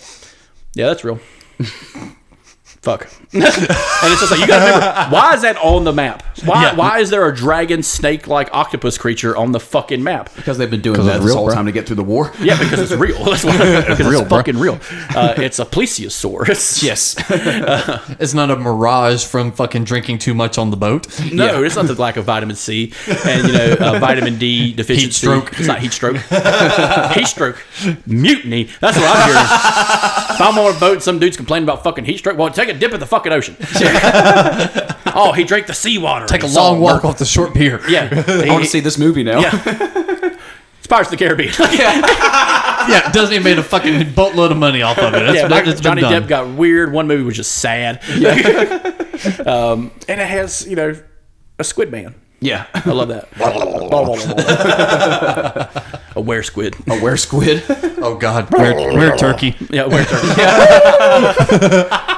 Yeah, 0.75 0.87
that's 0.87 1.03
real. 1.03 1.19
Fuck. 2.83 3.07
and 3.33 3.41
it's 3.43 4.19
just 4.19 4.29
like 4.29 4.41
you 4.41 4.45
gotta 4.47 4.65
remember, 4.65 5.15
why 5.15 5.33
is 5.33 5.41
that 5.43 5.55
on 5.57 5.85
the 5.85 5.93
map? 5.93 6.21
Why 6.43 6.63
Yeah. 6.63 6.75
why 6.75 6.99
is 6.99 7.09
there 7.09 7.25
a 7.27 7.33
dragon 7.33 7.81
snake 7.81 8.27
like 8.27 8.49
octopus 8.53 8.97
creature 8.97 9.35
on 9.37 9.53
the 9.53 9.59
fucking 9.61 10.03
map? 10.03 10.29
because 10.35 10.57
they've 10.57 10.69
been 10.69 10.81
doing 10.81 10.97
it's 10.97 11.05
that 11.05 11.17
this 11.19 11.27
real, 11.27 11.35
whole 11.37 11.45
bro. 11.45 11.55
time 11.55 11.65
to 11.65 11.71
get 11.71 11.87
through 11.87 11.95
the 11.95 12.03
war. 12.03 12.33
Yeah, 12.41 12.59
because 12.59 12.79
it's 12.81 12.91
real. 12.91 13.23
That's 13.23 13.45
why, 13.45 13.57
because 13.87 14.05
Real, 14.05 14.19
it's 14.19 14.29
bro. 14.29 14.37
fucking 14.39 14.57
real. 14.57 14.79
Uh, 15.15 15.33
it's 15.37 15.59
a 15.59 15.65
plesiosaur. 15.65 16.47
It's, 16.49 16.83
Yes. 16.83 17.15
It's 18.19 18.33
not 18.33 18.51
a 18.51 18.57
mirage 18.57 19.23
from 19.25 19.53
fucking 19.53 19.85
drinking 19.85 20.17
too 20.19 20.33
much 20.33 20.57
on 20.57 20.69
the 20.69 20.77
boat. 20.77 21.07
No, 21.31 21.63
it's 21.63 21.77
not 21.77 21.87
the 21.87 21.95
lack 21.95 22.17
of 22.17 22.25
vitamin 22.25 22.57
C 22.57 22.91
and 23.25 23.47
you 23.47 23.53
know 23.53 23.75
uh, 23.79 23.99
vitamin 23.99 24.37
D 24.37 24.73
deficiency. 24.73 25.05
Heat 25.05 25.13
stroke. 25.13 25.53
It's 25.57 25.67
not 25.67 25.79
heat 25.79 25.93
stroke. 25.93 26.17
heat 27.13 27.27
stroke. 27.27 27.63
Mutiny. 28.05 28.65
That's 28.81 28.97
what 28.97 29.07
I'm 29.07 29.29
hearing. 29.29 29.45
if 30.35 30.41
I'm 30.41 30.57
on 30.59 30.75
a 30.75 30.79
boat 30.79 30.93
and 30.93 31.03
some 31.03 31.19
dude's 31.19 31.37
complaining 31.37 31.63
about 31.69 31.83
fucking 31.83 32.03
heat 32.05 32.17
stroke, 32.17 32.37
well, 32.37 32.49
take 32.49 32.69
a 32.73 32.79
dip 32.79 32.93
in 32.93 32.99
the 32.99 33.05
fucking 33.05 33.31
ocean. 33.31 33.55
oh, 35.15 35.33
he 35.35 35.43
drank 35.43 35.67
the 35.67 35.73
seawater. 35.73 36.25
Take 36.25 36.41
a 36.41 36.45
and 36.45 36.51
he 36.51 36.55
saw 36.55 36.71
long 36.71 36.81
walk 36.81 36.95
murder. 36.97 37.07
off 37.07 37.17
the 37.17 37.25
short 37.25 37.53
pier. 37.53 37.81
Yeah, 37.89 38.23
I 38.27 38.49
want 38.49 38.63
to 38.63 38.69
see 38.69 38.79
this 38.79 38.97
movie 38.97 39.23
now. 39.23 39.39
Yeah. 39.39 40.23
It's 40.83 40.87
Pirates 40.89 41.13
of 41.13 41.17
the 41.17 41.25
Caribbean. 41.25 41.53
yeah. 41.59 43.09
Disney 43.13 43.39
made 43.39 43.57
a 43.57 43.63
fucking 43.63 44.13
boatload 44.13 44.51
of 44.51 44.57
money 44.57 44.81
off 44.81 44.97
of 44.97 45.13
it. 45.13 45.19
That's, 45.19 45.35
yeah, 45.37 45.43
that, 45.43 45.49
Michael- 45.49 45.71
it's 45.71 45.79
been 45.79 45.97
Johnny 45.97 46.01
done. 46.01 46.23
Depp 46.23 46.27
got 46.27 46.57
weird. 46.57 46.91
One 46.91 47.07
movie 47.07 47.23
was 47.23 47.37
just 47.37 47.53
sad. 47.53 48.03
um, 49.47 49.91
and 50.09 50.19
it 50.19 50.27
has, 50.27 50.67
you 50.67 50.75
know, 50.75 50.93
a 51.57 51.63
squid 51.63 51.89
man. 51.89 52.15
Yeah. 52.41 52.65
I 52.73 52.89
love 52.89 53.07
that. 53.07 53.29
a 56.17 56.21
were 56.21 56.43
squid. 56.43 56.75
A 56.87 57.01
were 57.01 57.15
squid. 57.15 57.63
oh 57.99 58.17
God, 58.17 58.51
where, 58.51 58.75
where 58.75 59.15
turkey? 59.15 59.55
Yeah, 59.69 59.85
were 59.85 60.03
turkey. 60.03 62.09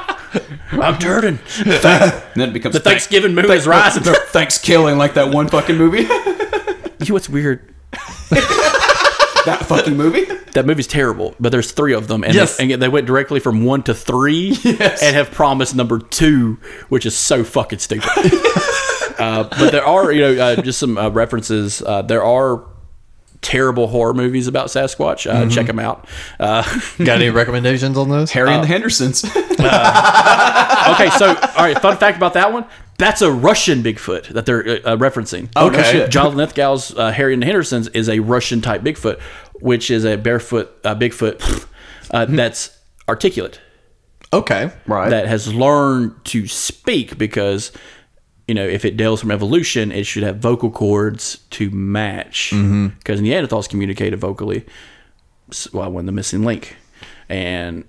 I'm 0.82 0.98
turning. 1.00 1.38
and 1.64 1.72
then 2.34 2.48
it 2.50 2.52
becomes 2.52 2.74
The 2.74 2.80
Thanksgiving 2.80 3.34
moon 3.34 3.50
is 3.50 3.66
rising. 3.66 4.02
ThanksKilling 4.02 4.96
like 4.96 5.14
that 5.14 5.32
one 5.32 5.48
fucking 5.48 5.76
movie. 5.76 6.06
You 6.98 7.10
know 7.10 7.14
what's 7.14 7.28
weird? 7.28 7.74
that 8.30 9.64
fucking 9.66 9.96
movie. 9.96 10.24
That 10.54 10.66
movie's 10.66 10.86
terrible, 10.86 11.34
but 11.38 11.52
there's 11.52 11.70
three 11.72 11.92
of 11.92 12.08
them, 12.08 12.24
and, 12.24 12.34
Yes. 12.34 12.56
they, 12.56 12.72
and 12.72 12.82
they 12.82 12.88
went 12.88 13.06
directly 13.06 13.38
from 13.38 13.64
one 13.64 13.82
to 13.84 13.94
three, 13.94 14.56
and 14.64 15.14
have 15.14 15.30
promised 15.30 15.74
number 15.76 15.98
two, 15.98 16.58
which 16.88 17.04
is 17.06 17.14
so 17.16 17.44
fucking 17.44 17.78
stupid. 17.80 18.08
uh, 19.18 19.44
but 19.50 19.70
there 19.72 19.84
are, 19.84 20.10
you 20.10 20.20
know, 20.22 20.42
uh, 20.42 20.62
just 20.62 20.78
some 20.78 20.96
uh, 20.98 21.10
references. 21.10 21.82
Uh, 21.82 22.02
there 22.02 22.24
are 22.24 22.64
terrible 23.42 23.86
horror 23.88 24.14
movies 24.14 24.46
about 24.46 24.68
Sasquatch. 24.68 25.30
Uh, 25.30 25.48
Check 25.50 25.66
them 25.66 25.78
out. 25.78 26.06
Uh, 26.40 26.62
Got 26.98 27.20
any 27.20 27.30
recommendations 27.30 27.96
on 27.98 28.08
those? 28.08 28.30
Harry 28.32 28.50
and 28.50 28.62
the 28.62 28.66
Hendersons. 28.68 29.24
okay, 29.24 31.10
so 31.18 31.28
all 31.28 31.64
right, 31.64 31.78
fun 31.80 31.96
fact 31.96 32.16
about 32.16 32.34
that 32.34 32.52
one. 32.52 32.64
That's 32.98 33.20
a 33.20 33.30
Russian 33.30 33.82
Bigfoot 33.82 34.28
that 34.28 34.46
they're 34.46 34.66
uh, 34.66 34.92
uh, 34.92 34.96
referencing. 34.96 35.50
Oh, 35.54 35.68
no 35.68 35.78
Okay. 35.78 35.92
shit. 35.92 36.10
Jonathan 36.10 36.38
Lithgow's 36.38 36.96
uh, 36.96 37.10
Harry 37.12 37.34
and 37.34 37.42
the 37.42 37.46
Hendersons 37.46 37.88
is 37.88 38.08
a 38.08 38.20
Russian 38.20 38.62
type 38.62 38.80
Bigfoot, 38.82 39.20
which 39.60 39.90
is 39.90 40.04
a 40.06 40.16
barefoot 40.16 40.70
uh, 40.82 40.94
Bigfoot 40.94 41.66
uh, 42.10 42.24
that's 42.24 42.70
articulate, 43.08 43.60
Okay. 44.32 44.70
Right. 44.86 45.10
that 45.10 45.26
has 45.28 45.52
learned 45.52 46.24
to 46.26 46.46
speak 46.48 47.18
because, 47.18 47.70
you 48.48 48.54
know, 48.54 48.66
if 48.66 48.84
it 48.84 48.96
deals 48.96 49.20
from 49.20 49.30
evolution, 49.30 49.90
it 49.90 50.04
should 50.04 50.22
have 50.22 50.38
vocal 50.38 50.70
cords 50.70 51.38
to 51.50 51.70
match. 51.70 52.50
Because 52.98 53.20
Neanderthals 53.20 53.68
communicated 53.68 54.18
vocally, 54.20 54.64
s- 55.50 55.72
well, 55.72 55.90
when 55.90 56.06
the 56.06 56.12
missing 56.12 56.44
link, 56.44 56.76
and 57.28 57.84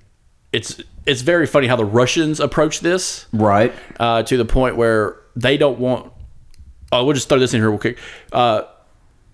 it's 0.51 0.82
it's 1.05 1.22
very 1.22 1.45
funny 1.45 1.68
how 1.68 1.76
the 1.76 1.86
Russians 1.86 2.39
approach 2.39 2.80
this 2.80 3.28
right. 3.32 3.74
uh, 3.99 4.24
to 4.24 4.36
the 4.38 4.45
point 4.45 4.76
where 4.78 5.18
they 5.36 5.58
don't 5.58 5.80
want. 5.80 6.12
Oh, 6.91 7.05
we'll 7.05 7.14
just 7.14 7.30
throw 7.30 7.38
this 7.38 7.53
in 7.53 7.62
here 7.62 7.70
real 7.70 7.80
quick. 7.80 7.99
Uh, 8.32 8.64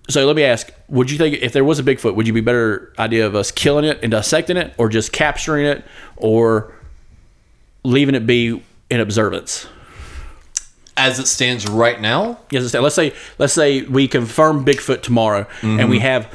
so 0.09 0.26
let 0.26 0.36
me 0.36 0.43
ask: 0.43 0.71
Would 0.89 1.09
you 1.09 1.17
think 1.17 1.38
if 1.41 1.53
there 1.53 1.63
was 1.63 1.80
a 1.80 1.84
Bigfoot, 1.84 2.15
would 2.15 2.28
you 2.28 2.34
be 2.34 2.41
better 2.41 2.91
idea 2.99 3.26
of 3.26 3.36
us 3.36 3.49
killing 3.51 3.86
it 3.86 3.99
and 4.03 4.11
dissecting 4.11 4.57
it, 4.57 4.74
or 4.78 4.89
just 4.89 5.13
capturing 5.13 5.65
it, 5.65 5.86
or 6.17 6.74
leaving 7.86 8.15
it 8.15 8.28
be 8.28 8.61
in 8.89 8.99
observance? 8.99 9.67
As 10.96 11.18
it 11.20 11.28
stands 11.28 11.68
right 11.68 12.00
now, 12.00 12.38
Yes, 12.52 12.66
it's- 12.66 12.82
let's 12.82 12.96
say 12.96 13.14
let's 13.39 13.54
say 13.54 13.82
we 13.82 14.08
confirm 14.08 14.64
Bigfoot 14.64 15.02
tomorrow, 15.02 15.48
and 15.62 15.89
we 15.89 16.00
have 16.00 16.28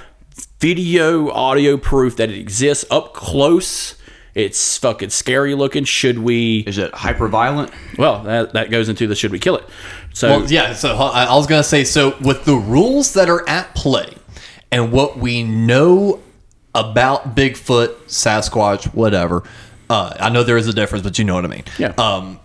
video, 0.60 1.30
audio 1.30 1.76
proof 1.76 2.16
that 2.16 2.30
it 2.30 2.38
exists 2.38 2.84
up 2.90 3.14
close. 3.14 3.94
It's 4.34 4.76
fucking 4.78 5.10
scary 5.10 5.54
looking. 5.54 5.84
Should 5.84 6.18
we? 6.18 6.58
Is 6.66 6.78
it 6.78 6.92
hyper 6.94 7.28
violent? 7.28 7.72
Well, 7.96 8.22
that, 8.24 8.52
that 8.52 8.70
goes 8.70 8.88
into 8.88 9.06
the 9.06 9.14
should 9.14 9.32
we 9.32 9.38
kill 9.38 9.56
it? 9.56 9.64
So 10.12 10.28
Well, 10.40 10.50
yeah. 10.52 10.74
So 10.74 10.94
I 10.96 11.24
I 11.24 11.34
was 11.34 11.46
gonna 11.46 11.62
say, 11.64 11.84
so 11.84 12.16
with 12.20 12.44
the 12.44 12.54
rules 12.54 13.14
that 13.14 13.28
are 13.28 13.48
at 13.48 13.74
play, 13.74 14.12
and 14.70 14.92
what 14.92 15.18
we 15.18 15.42
know 15.42 16.20
about 16.74 17.34
Bigfoot, 17.34 17.94
Sasquatch, 18.06 18.84
whatever, 18.94 19.42
uh, 19.90 20.12
I 20.20 20.28
know 20.28 20.42
there 20.44 20.56
is 20.58 20.68
a 20.68 20.72
difference, 20.72 21.02
but 21.02 21.18
you 21.18 21.24
know 21.24 21.34
what 21.34 21.44
I 21.44 21.48
mean. 21.48 21.64
Yeah. 21.78 21.92
Um, 21.98 22.38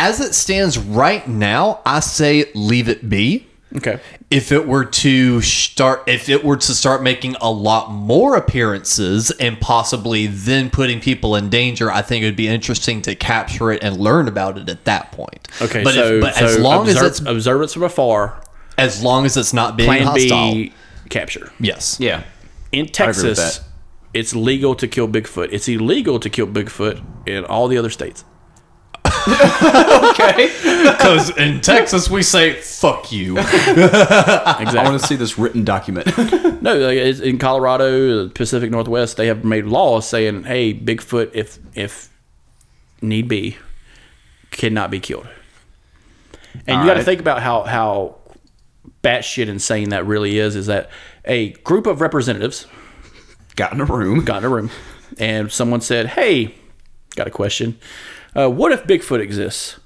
as 0.00 0.18
it 0.18 0.34
stands 0.34 0.78
right 0.78 1.28
now, 1.28 1.80
I 1.84 2.00
say 2.00 2.50
leave 2.54 2.88
it 2.88 3.08
be. 3.08 3.46
okay. 3.76 4.00
If 4.30 4.50
it 4.50 4.66
were 4.66 4.86
to 4.86 5.42
start, 5.42 6.04
if 6.06 6.28
it 6.28 6.42
were 6.42 6.56
to 6.56 6.74
start 6.74 7.02
making 7.02 7.36
a 7.40 7.50
lot 7.50 7.90
more 7.90 8.34
appearances 8.34 9.30
and 9.32 9.60
possibly 9.60 10.26
then 10.26 10.70
putting 10.70 11.00
people 11.00 11.36
in 11.36 11.50
danger, 11.50 11.90
I 11.90 12.00
think 12.00 12.22
it 12.22 12.28
would 12.28 12.36
be 12.36 12.48
interesting 12.48 13.02
to 13.02 13.14
capture 13.14 13.72
it 13.72 13.82
and 13.82 13.98
learn 13.98 14.26
about 14.26 14.56
it 14.56 14.68
at 14.70 14.86
that 14.86 15.12
point. 15.12 15.48
Okay, 15.60 15.84
but 15.84 15.94
so, 15.94 16.14
if, 16.14 16.22
but 16.22 16.34
so 16.34 16.46
as 16.46 16.58
long 16.58 16.88
observe, 16.88 17.04
as 17.04 17.20
it's 17.20 17.28
observance 17.28 17.74
from 17.74 17.82
afar, 17.82 18.42
as 18.78 19.02
long 19.02 19.26
as 19.26 19.36
it's 19.36 19.52
not 19.52 19.76
being 19.76 19.88
plan 19.88 20.04
hostile. 20.04 20.54
B, 20.54 20.72
capture. 21.10 21.52
Yes. 21.60 21.98
Yeah. 22.00 22.22
In 22.72 22.86
Texas, 22.86 23.60
it's 24.14 24.34
legal 24.34 24.74
to 24.76 24.88
kill 24.88 25.08
Bigfoot. 25.08 25.48
It's 25.52 25.68
illegal 25.68 26.18
to 26.20 26.30
kill 26.30 26.46
Bigfoot 26.46 27.02
in 27.28 27.44
all 27.44 27.68
the 27.68 27.76
other 27.76 27.90
states. 27.90 28.24
Okay. 29.26 30.48
Because 30.84 31.30
in 31.36 31.60
Texas 31.60 32.08
we 32.10 32.22
say 32.22 32.54
"fuck 32.54 33.12
you." 33.12 33.36
I 33.38 34.72
want 34.84 35.00
to 35.00 35.06
see 35.06 35.16
this 35.16 35.38
written 35.38 35.64
document. 35.64 36.06
no, 36.62 36.76
like, 36.78 36.96
it's 36.98 37.20
in 37.20 37.38
Colorado, 37.38 38.24
the 38.24 38.30
Pacific 38.30 38.70
Northwest, 38.70 39.16
they 39.16 39.26
have 39.26 39.44
made 39.44 39.66
laws 39.66 40.08
saying, 40.08 40.44
"Hey, 40.44 40.74
Bigfoot, 40.74 41.30
if 41.34 41.58
if 41.74 42.08
need 43.02 43.28
be, 43.28 43.56
cannot 44.50 44.90
be 44.90 45.00
killed." 45.00 45.28
And 46.66 46.66
you 46.66 46.74
got 46.74 46.82
to 46.84 46.90
Alright. 46.90 47.04
think 47.04 47.20
about 47.20 47.42
how 47.42 47.62
how 47.62 48.16
batshit 49.02 49.48
insane 49.48 49.90
that 49.90 50.06
really 50.06 50.38
is. 50.38 50.56
Is 50.56 50.66
that 50.66 50.90
a 51.24 51.50
group 51.50 51.86
of 51.86 52.00
representatives 52.00 52.66
Got 53.56 53.72
in 53.72 53.80
a 53.80 53.84
room. 53.84 54.24
got 54.24 54.38
in 54.38 54.44
a 54.44 54.48
room 54.48 54.70
and 55.18 55.50
someone 55.52 55.80
said, 55.80 56.06
Hey, 56.06 56.54
got 57.16 57.26
a 57.26 57.30
question. 57.30 57.78
Uh, 58.36 58.48
what 58.48 58.72
if 58.72 58.84
Bigfoot 58.84 59.20
exists? 59.20 59.78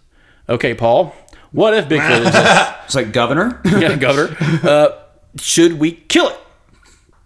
Okay, 0.48 0.74
Paul, 0.74 1.14
what 1.52 1.74
if 1.74 1.88
Bigfoot 1.88 2.26
exists? 2.26 2.72
It's 2.86 2.94
like 2.94 3.12
governor. 3.12 3.60
yeah, 3.64 3.96
Governor. 3.96 4.36
Uh, 4.68 4.88
should 5.36 5.78
we 5.78 5.92
kill 5.92 6.28
it? 6.28 6.38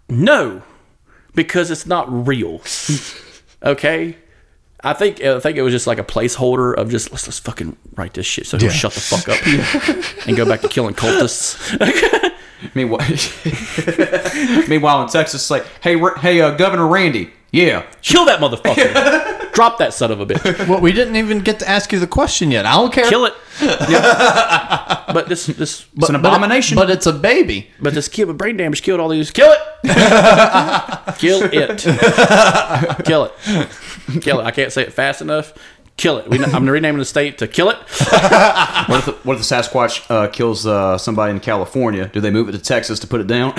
No, 0.09 0.63
because 1.35 1.69
it's 1.69 1.85
not 1.85 2.07
real. 2.27 2.61
Okay? 3.63 4.17
I 4.81 4.93
think 4.93 5.21
I 5.21 5.39
think 5.39 5.57
it 5.57 5.61
was 5.61 5.73
just 5.73 5.87
like 5.87 5.99
a 5.99 6.03
placeholder 6.03 6.73
of 6.73 6.89
just 6.89 7.11
let's 7.11 7.25
just 7.25 7.43
fucking 7.43 7.75
write 7.95 8.13
this 8.13 8.25
shit 8.25 8.47
so 8.47 8.57
he'll 8.57 8.69
shut 8.69 8.93
the 8.93 9.01
fuck 9.01 9.27
up 9.27 10.25
and 10.25 10.37
go 10.37 10.45
back 10.45 10.61
to 10.61 10.69
killing 10.69 10.95
cultists. 10.95 11.59
Meanwhile, 12.75 13.07
meanwhile 14.67 15.01
in 15.03 15.09
Texas, 15.09 15.41
it's 15.41 15.51
like, 15.51 15.65
hey, 15.81 15.97
hey, 16.19 16.41
uh, 16.41 16.51
Governor 16.51 16.87
Randy. 16.87 17.31
Yeah. 17.51 17.85
Kill 18.01 18.25
that 18.25 18.39
motherfucker. 18.39 19.51
Drop 19.53 19.77
that 19.79 19.93
son 19.93 20.11
of 20.11 20.19
a 20.21 20.25
bitch. 20.25 20.67
well, 20.67 20.79
we 20.79 20.91
didn't 20.91 21.15
even 21.15 21.39
get 21.39 21.59
to 21.59 21.67
ask 21.67 21.91
you 21.91 21.99
the 21.99 22.07
question 22.07 22.51
yet. 22.51 22.65
I 22.65 22.73
don't 22.75 22.93
care. 22.93 23.09
Kill 23.09 23.25
it. 23.25 23.33
but 23.59 25.27
this 25.27 25.47
this 25.47 25.85
It's 25.97 26.09
an 26.09 26.13
But 26.13 26.13
it- 26.13 26.15
abomination. 26.15 26.75
but 26.75 26.89
it's 26.89 27.07
a 27.07 27.13
baby. 27.13 27.67
But 27.81 27.93
this 27.93 28.07
kid 28.07 28.25
with 28.27 28.37
brain 28.37 28.55
damage 28.57 28.81
killed 28.83 28.99
all 28.99 29.09
these. 29.09 29.31
Kill 29.31 29.51
it. 29.51 29.59
Kill 31.17 31.43
it. 31.43 31.79
Kill 33.05 33.25
it. 33.25 33.31
Kill 34.21 34.39
it. 34.39 34.43
I 34.45 34.51
can't 34.51 34.71
say 34.71 34.83
it 34.83 34.93
fast 34.93 35.21
enough. 35.21 35.53
Kill 35.97 36.17
it. 36.19 36.29
We, 36.29 36.41
I'm 36.41 36.69
renaming 36.69 36.99
the 36.99 37.05
state 37.05 37.39
to 37.39 37.47
kill 37.47 37.69
it. 37.69 37.75
what, 37.77 38.99
if 38.99 39.05
the, 39.05 39.17
what 39.23 39.37
if 39.37 39.45
the 39.45 39.55
Sasquatch 39.55 40.09
uh, 40.09 40.27
kills 40.29 40.65
uh, 40.65 40.97
somebody 40.97 41.31
in 41.33 41.41
California? 41.41 42.07
Do 42.13 42.21
they 42.21 42.31
move 42.31 42.47
it 42.47 42.53
to 42.53 42.59
Texas 42.59 42.99
to 42.99 43.07
put 43.07 43.19
it 43.19 43.27
down? 43.27 43.53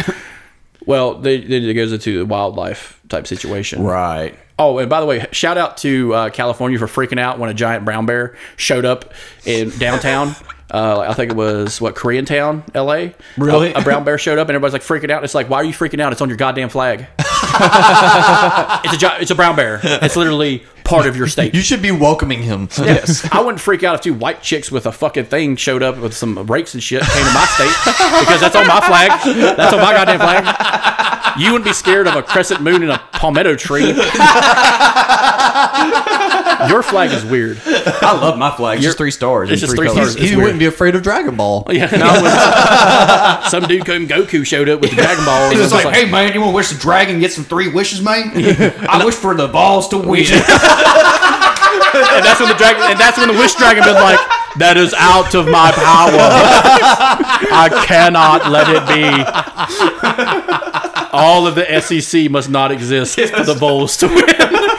Well, 0.87 1.15
they, 1.15 1.39
they, 1.39 1.57
it 1.57 1.75
goes 1.75 1.93
into 1.93 2.23
a 2.23 2.25
wildlife 2.25 3.01
type 3.09 3.27
situation. 3.27 3.83
right. 3.83 4.35
Oh, 4.59 4.77
and 4.77 4.91
by 4.91 5.01
the 5.01 5.07
way, 5.07 5.27
shout 5.33 5.57
out 5.57 5.79
to 5.79 6.13
uh, 6.13 6.29
California 6.31 6.79
for 6.79 6.87
freaking 6.87 7.19
out 7.19 7.39
when 7.39 7.49
a 7.49 7.55
giant 7.55 7.87
brown 7.87 8.05
bear 8.05 8.37
showed 8.57 8.85
up 8.85 9.15
in 9.47 9.71
downtown. 9.79 10.35
Uh, 10.73 11.01
I 11.01 11.15
think 11.15 11.33
it 11.33 11.37
was 11.37 11.81
what 11.81 11.97
Koreatown, 11.97 12.63
L.A. 12.77 13.13
Really? 13.37 13.73
A, 13.73 13.79
a 13.79 13.83
brown 13.83 14.05
bear 14.05 14.19
showed 14.19 14.39
up 14.39 14.49
and 14.49 14.55
everybody's 14.55 14.73
like 14.73 14.83
freaking 14.83 15.11
out. 15.11 15.25
It's 15.25 15.35
like, 15.35 15.51
why 15.51 15.57
are 15.57 15.65
you 15.65 15.73
freaking 15.73 16.01
out? 16.01 16.13
It's 16.13 16.21
on 16.21 16.29
your 16.29 16.39
goddamn 16.39 16.69
flag. 16.69 17.09
it's 17.19 19.03
a 19.03 19.21
it's 19.21 19.33
a 19.33 19.35
brown 19.35 19.57
bear. 19.57 19.81
It's 19.83 20.15
literally 20.15 20.65
part 20.91 21.07
of 21.07 21.17
your 21.17 21.27
state. 21.37 21.55
You 21.55 21.63
should 21.63 21.81
be 21.83 21.91
welcoming 21.93 22.43
him. 22.43 22.69
Yes. 22.79 23.27
I 23.33 23.41
wouldn't 23.41 23.61
freak 23.61 23.83
out 23.83 23.95
if 23.95 24.01
two 24.03 24.15
white 24.15 24.43
chicks 24.43 24.71
with 24.71 24.87
a 24.87 24.93
fucking 24.93 25.27
thing 25.27 25.57
showed 25.57 25.83
up 25.83 25.97
with 25.99 26.15
some 26.15 26.39
rakes 26.47 26.75
and 26.75 26.83
shit 26.83 27.03
came 27.03 27.25
to 27.25 27.33
my 27.33 27.47
state 27.47 27.75
because 28.21 28.41
that's 28.41 28.57
on 28.57 28.67
my 28.67 28.81
flag. 28.81 29.11
That's 29.57 29.73
on 29.73 29.81
my 29.81 29.93
goddamn 29.93 30.19
flag. 30.19 31.20
You 31.39 31.53
wouldn't 31.53 31.65
be 31.65 31.73
scared 31.73 32.07
of 32.07 32.15
a 32.17 32.23
crescent 32.23 32.61
moon 32.63 32.83
and 32.83 32.93
a 32.93 32.99
palmetto 33.13 33.55
tree. 33.57 33.95
Your 36.69 36.83
flag 36.83 37.11
is 37.11 37.25
weird. 37.25 37.59
I 37.67 38.13
love 38.21 38.37
my 38.39 38.51
flag. 38.55 38.77
It's 38.79 38.85
just 38.85 38.99
three 38.99 39.11
stars. 39.11 39.51
It's 39.51 39.63
and 39.63 39.69
just 39.69 39.77
three 39.79 39.89
three 39.89 39.95
colors. 39.97 40.13
stars. 40.13 40.29
he 40.29 40.35
It's 40.35 40.43
wouldn't 40.43 40.59
be 40.59 40.67
afraid 40.67 40.95
of 40.95 41.03
Dragon 41.03 41.37
Ball. 41.37 41.67
Yeah. 41.73 41.87
No, 41.87 43.41
some 43.49 43.63
dude 43.65 43.87
named 43.89 44.09
Goku 44.11 44.45
showed 44.45 44.69
up 44.69 44.81
with 44.81 44.91
the 44.91 44.97
Dragon 44.97 45.25
Ball. 45.25 45.45
and 45.45 45.53
It's 45.53 45.61
was 45.63 45.71
just 45.73 45.85
like, 45.85 45.95
hey 45.95 46.11
man, 46.11 46.33
you 46.35 46.41
want 46.41 46.51
to 46.53 46.57
wish 46.57 46.69
the 46.71 46.79
dragon 46.79 47.19
get 47.21 47.33
some 47.33 47.45
three 47.45 47.69
wishes, 47.73 48.03
man? 48.03 48.33
I 48.89 49.03
wish 49.05 49.15
for 49.15 49.35
the 49.35 49.47
balls 49.49 49.89
to 49.89 49.97
win. 49.99 50.27
and 50.27 50.31
that's 52.25 52.41
when 52.41 52.49
the 52.51 52.57
dragon, 52.59 52.83
and 52.91 52.99
that's 53.01 53.17
when 53.19 53.29
the 53.29 53.35
wish 53.39 53.55
dragon 53.55 53.83
been 53.85 53.95
like, 53.95 54.19
"That 54.59 54.77
is 54.77 54.93
out 54.99 55.35
of 55.35 55.47
my 55.47 55.71
power. 55.73 56.19
I 57.53 57.69
cannot 57.87 58.51
let 58.51 58.69
it 58.69 58.87
be. 58.91 59.25
All 61.13 61.47
of 61.47 61.55
the 61.55 61.81
SEC 61.81 62.31
must 62.31 62.51
not 62.51 62.71
exist 62.73 63.19
for 63.19 63.43
the 63.45 63.55
Bulls 63.55 63.97
to 63.99 64.07
win." 64.07 64.27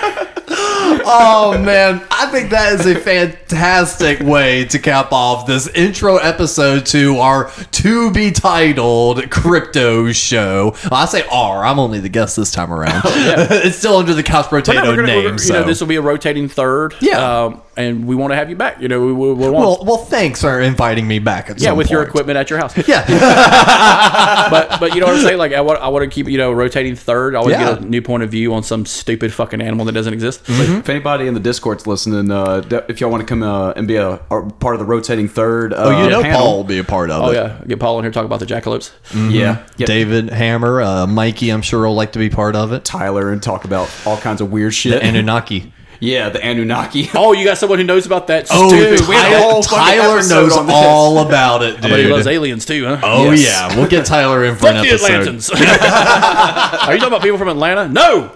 Oh 1.04 1.58
man, 1.58 2.02
I 2.12 2.28
think 2.28 2.52
that 2.52 2.74
is 2.74 2.86
a 2.86 2.96
fantastic 2.96 4.20
way 4.20 4.66
to 4.66 4.80
cap 4.80 5.12
off 5.12 5.46
this 5.48 5.68
intro 5.70 6.18
episode 6.18 6.86
to 6.88 7.18
our 7.18 7.50
to 7.72 8.12
be 8.12 8.32
titled 8.32 9.30
crypto 9.32 10.12
show. 10.12 10.76
Well, 10.90 11.02
I 11.02 11.06
say 11.06 11.26
R. 11.32 11.66
I'm 11.66 11.80
only 11.80 12.00
the 12.00 12.10
guest 12.10 12.36
this 12.36 12.52
time 12.52 12.72
around. 12.72 13.02
it's 13.06 13.78
still 13.78 13.98
under 13.98 14.14
the 14.14 14.24
couch 14.24 14.48
potato 14.48 14.82
no, 14.84 14.96
gonna, 14.96 15.08
name. 15.08 15.24
gonna- 15.26 15.40
so 15.40 15.54
know, 15.54 15.64
this 15.66 15.80
will 15.82 15.88
be 15.88 15.96
a 15.96 16.02
rotating 16.02 16.48
third. 16.48 16.96
Yeah. 17.02 17.44
Um, 17.46 17.62
and 17.82 18.06
we 18.06 18.16
want 18.16 18.32
to 18.32 18.36
have 18.36 18.50
you 18.50 18.56
back. 18.56 18.80
You 18.82 18.88
know, 18.88 19.00
we, 19.06 19.12
we, 19.14 19.34
we 19.34 19.50
want. 19.50 19.54
Well, 19.56 19.84
well, 19.86 19.98
thanks 19.98 20.42
for 20.42 20.60
inviting 20.62 21.08
me 21.08 21.20
back. 21.20 21.50
At 21.50 21.60
yeah, 21.60 21.70
some 21.70 21.78
with 21.78 21.90
your 21.90 22.04
equipment 22.04 22.38
at 22.38 22.50
your 22.50 22.60
house. 22.60 22.76
Yeah, 22.88 23.06
but 24.50 24.80
but 24.80 24.94
you 24.96 25.02
know 25.02 25.08
what 25.08 25.16
I'm 25.16 25.22
saying? 25.22 25.38
Like 25.38 25.54
I 25.54 25.62
want 25.62 25.80
I 25.82 25.88
want 25.90 26.04
to 26.04 26.10
keep 26.14 26.28
you 26.28 26.38
know 26.38 26.52
rotating 26.52 26.96
third. 26.96 27.36
I 27.36 27.40
always 27.40 27.54
Yeah. 27.58 27.74
get 27.76 27.82
a 27.82 27.86
new 27.86 28.02
point 28.02 28.24
of 28.24 28.30
view 28.30 28.54
on 28.54 28.64
some 28.64 28.86
stupid 28.86 29.34
fucking 29.34 29.62
animal 29.62 29.86
that 29.86 29.94
doesn't 29.94 30.14
exist. 30.14 30.42
If 30.48 30.90
anybody 30.90 31.28
in 31.28 31.34
the 31.34 31.40
Discord's 31.40 31.88
listening, 31.88 32.32
uh, 32.32 32.62
if 32.88 33.02
y'all 33.02 33.10
want 33.12 33.22
to 33.22 33.28
come 33.28 33.44
uh, 33.44 33.72
and 33.72 33.88
be 33.88 33.96
a, 33.96 34.12
a 34.14 34.20
part 34.52 34.76
of 34.76 34.80
the 34.80 34.86
rotating 34.86 35.28
third, 35.28 35.74
uh, 35.74 35.78
oh, 35.80 36.04
you 36.04 36.10
know 36.10 36.22
panel, 36.22 36.40
Paul 36.40 36.58
will 36.58 36.64
be 36.64 36.80
a 36.80 36.84
part 36.84 37.10
of 37.10 37.22
Oh 37.24 37.32
it. 37.32 37.36
yeah, 37.36 37.62
get 37.68 37.80
Paul 37.80 37.98
in 38.00 38.06
here 38.06 38.12
talk 38.12 38.26
about 38.26 38.40
the 38.40 38.46
jackalopes. 38.46 38.92
yeah, 39.32 39.66
get 39.78 39.88
David 39.88 40.30
Hammer, 40.30 40.82
uh, 40.82 41.08
Mikey, 41.08 41.50
I'm 41.50 41.62
sure 41.62 41.88
will 41.88 41.96
like 41.96 42.14
to 42.14 42.20
be 42.20 42.30
part 42.30 42.56
of 42.56 42.72
it. 42.74 42.84
Tyler 42.86 43.32
and 43.32 43.42
talk 43.42 43.66
about 43.66 43.90
all 44.06 44.18
kinds 44.18 44.42
of 44.42 44.52
weird 44.52 44.74
shit. 44.74 45.02
Anunnaki. 45.02 45.74
Yeah, 46.02 46.28
the 46.30 46.44
Anunnaki. 46.46 47.10
Oh, 47.16 47.32
you 47.32 47.46
got 47.46 47.58
someone 47.58 47.78
who 47.80 47.86
knows 47.86 48.06
about 48.06 48.28
that? 48.28 48.48
Oh, 48.52 48.70
Dude, 48.70 49.08
we 49.08 49.16
had 49.16 49.32
a 49.34 49.40
whole 49.40 49.62
Tyler, 49.64 50.02
Tyler 50.02 50.16
knows 50.28 50.58
on 50.58 50.66
this. 50.66 50.76
all 50.76 51.20
about 51.20 51.62
it, 51.64 51.80
But 51.82 51.92
he 52.00 52.08
loves 52.08 52.28
aliens 52.28 52.66
too, 52.66 52.86
huh? 52.86 53.00
Oh 53.04 53.32
Yes. 53.32 53.46
yeah, 53.46 53.78
we'll 53.78 53.88
get 53.88 54.06
Tyler 54.06 54.44
in 54.46 54.56
for 54.56 54.62
Fuck 54.62 54.76
an 54.76 54.82
the 54.84 54.90
episode. 54.90 55.28
Atlantans. 55.28 55.52
Are 56.88 56.94
you 56.94 57.00
talking 57.00 57.08
about 57.14 57.22
people 57.22 57.38
from 57.38 57.48
Atlanta? 57.48 57.88
No. 57.88 58.32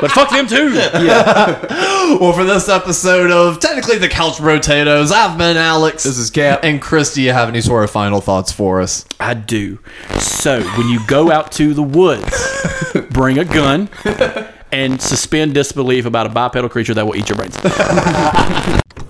but 0.00 0.10
fuck 0.12 0.30
them 0.30 0.46
too. 0.46 0.72
Yeah. 0.74 2.16
well, 2.20 2.32
for 2.32 2.44
this 2.44 2.68
episode 2.68 3.30
of 3.30 3.60
technically 3.60 3.98
the 3.98 4.08
Couch 4.08 4.36
Potatoes, 4.38 5.10
I've 5.12 5.38
been 5.38 5.56
Alex. 5.56 6.02
This 6.04 6.18
is 6.18 6.30
Cap. 6.30 6.60
And 6.62 6.80
Chris, 6.80 7.14
do 7.14 7.22
you 7.22 7.32
have 7.32 7.48
any 7.48 7.60
sort 7.60 7.84
of 7.84 7.90
final 7.90 8.20
thoughts 8.20 8.52
for 8.52 8.80
us? 8.80 9.04
I 9.18 9.34
do. 9.34 9.78
So 10.18 10.62
when 10.76 10.88
you 10.88 11.00
go 11.06 11.30
out 11.30 11.52
to 11.52 11.72
the 11.74 11.82
woods, 11.82 12.30
bring 13.10 13.38
a 13.38 13.44
gun 13.44 13.88
and 14.72 15.00
suspend 15.00 15.54
disbelief 15.54 16.06
about 16.06 16.26
a 16.26 16.30
bipedal 16.30 16.68
creature 16.68 16.94
that 16.94 17.06
will 17.06 17.16
eat 17.16 17.28
your 17.28 17.36
brains. 17.36 17.56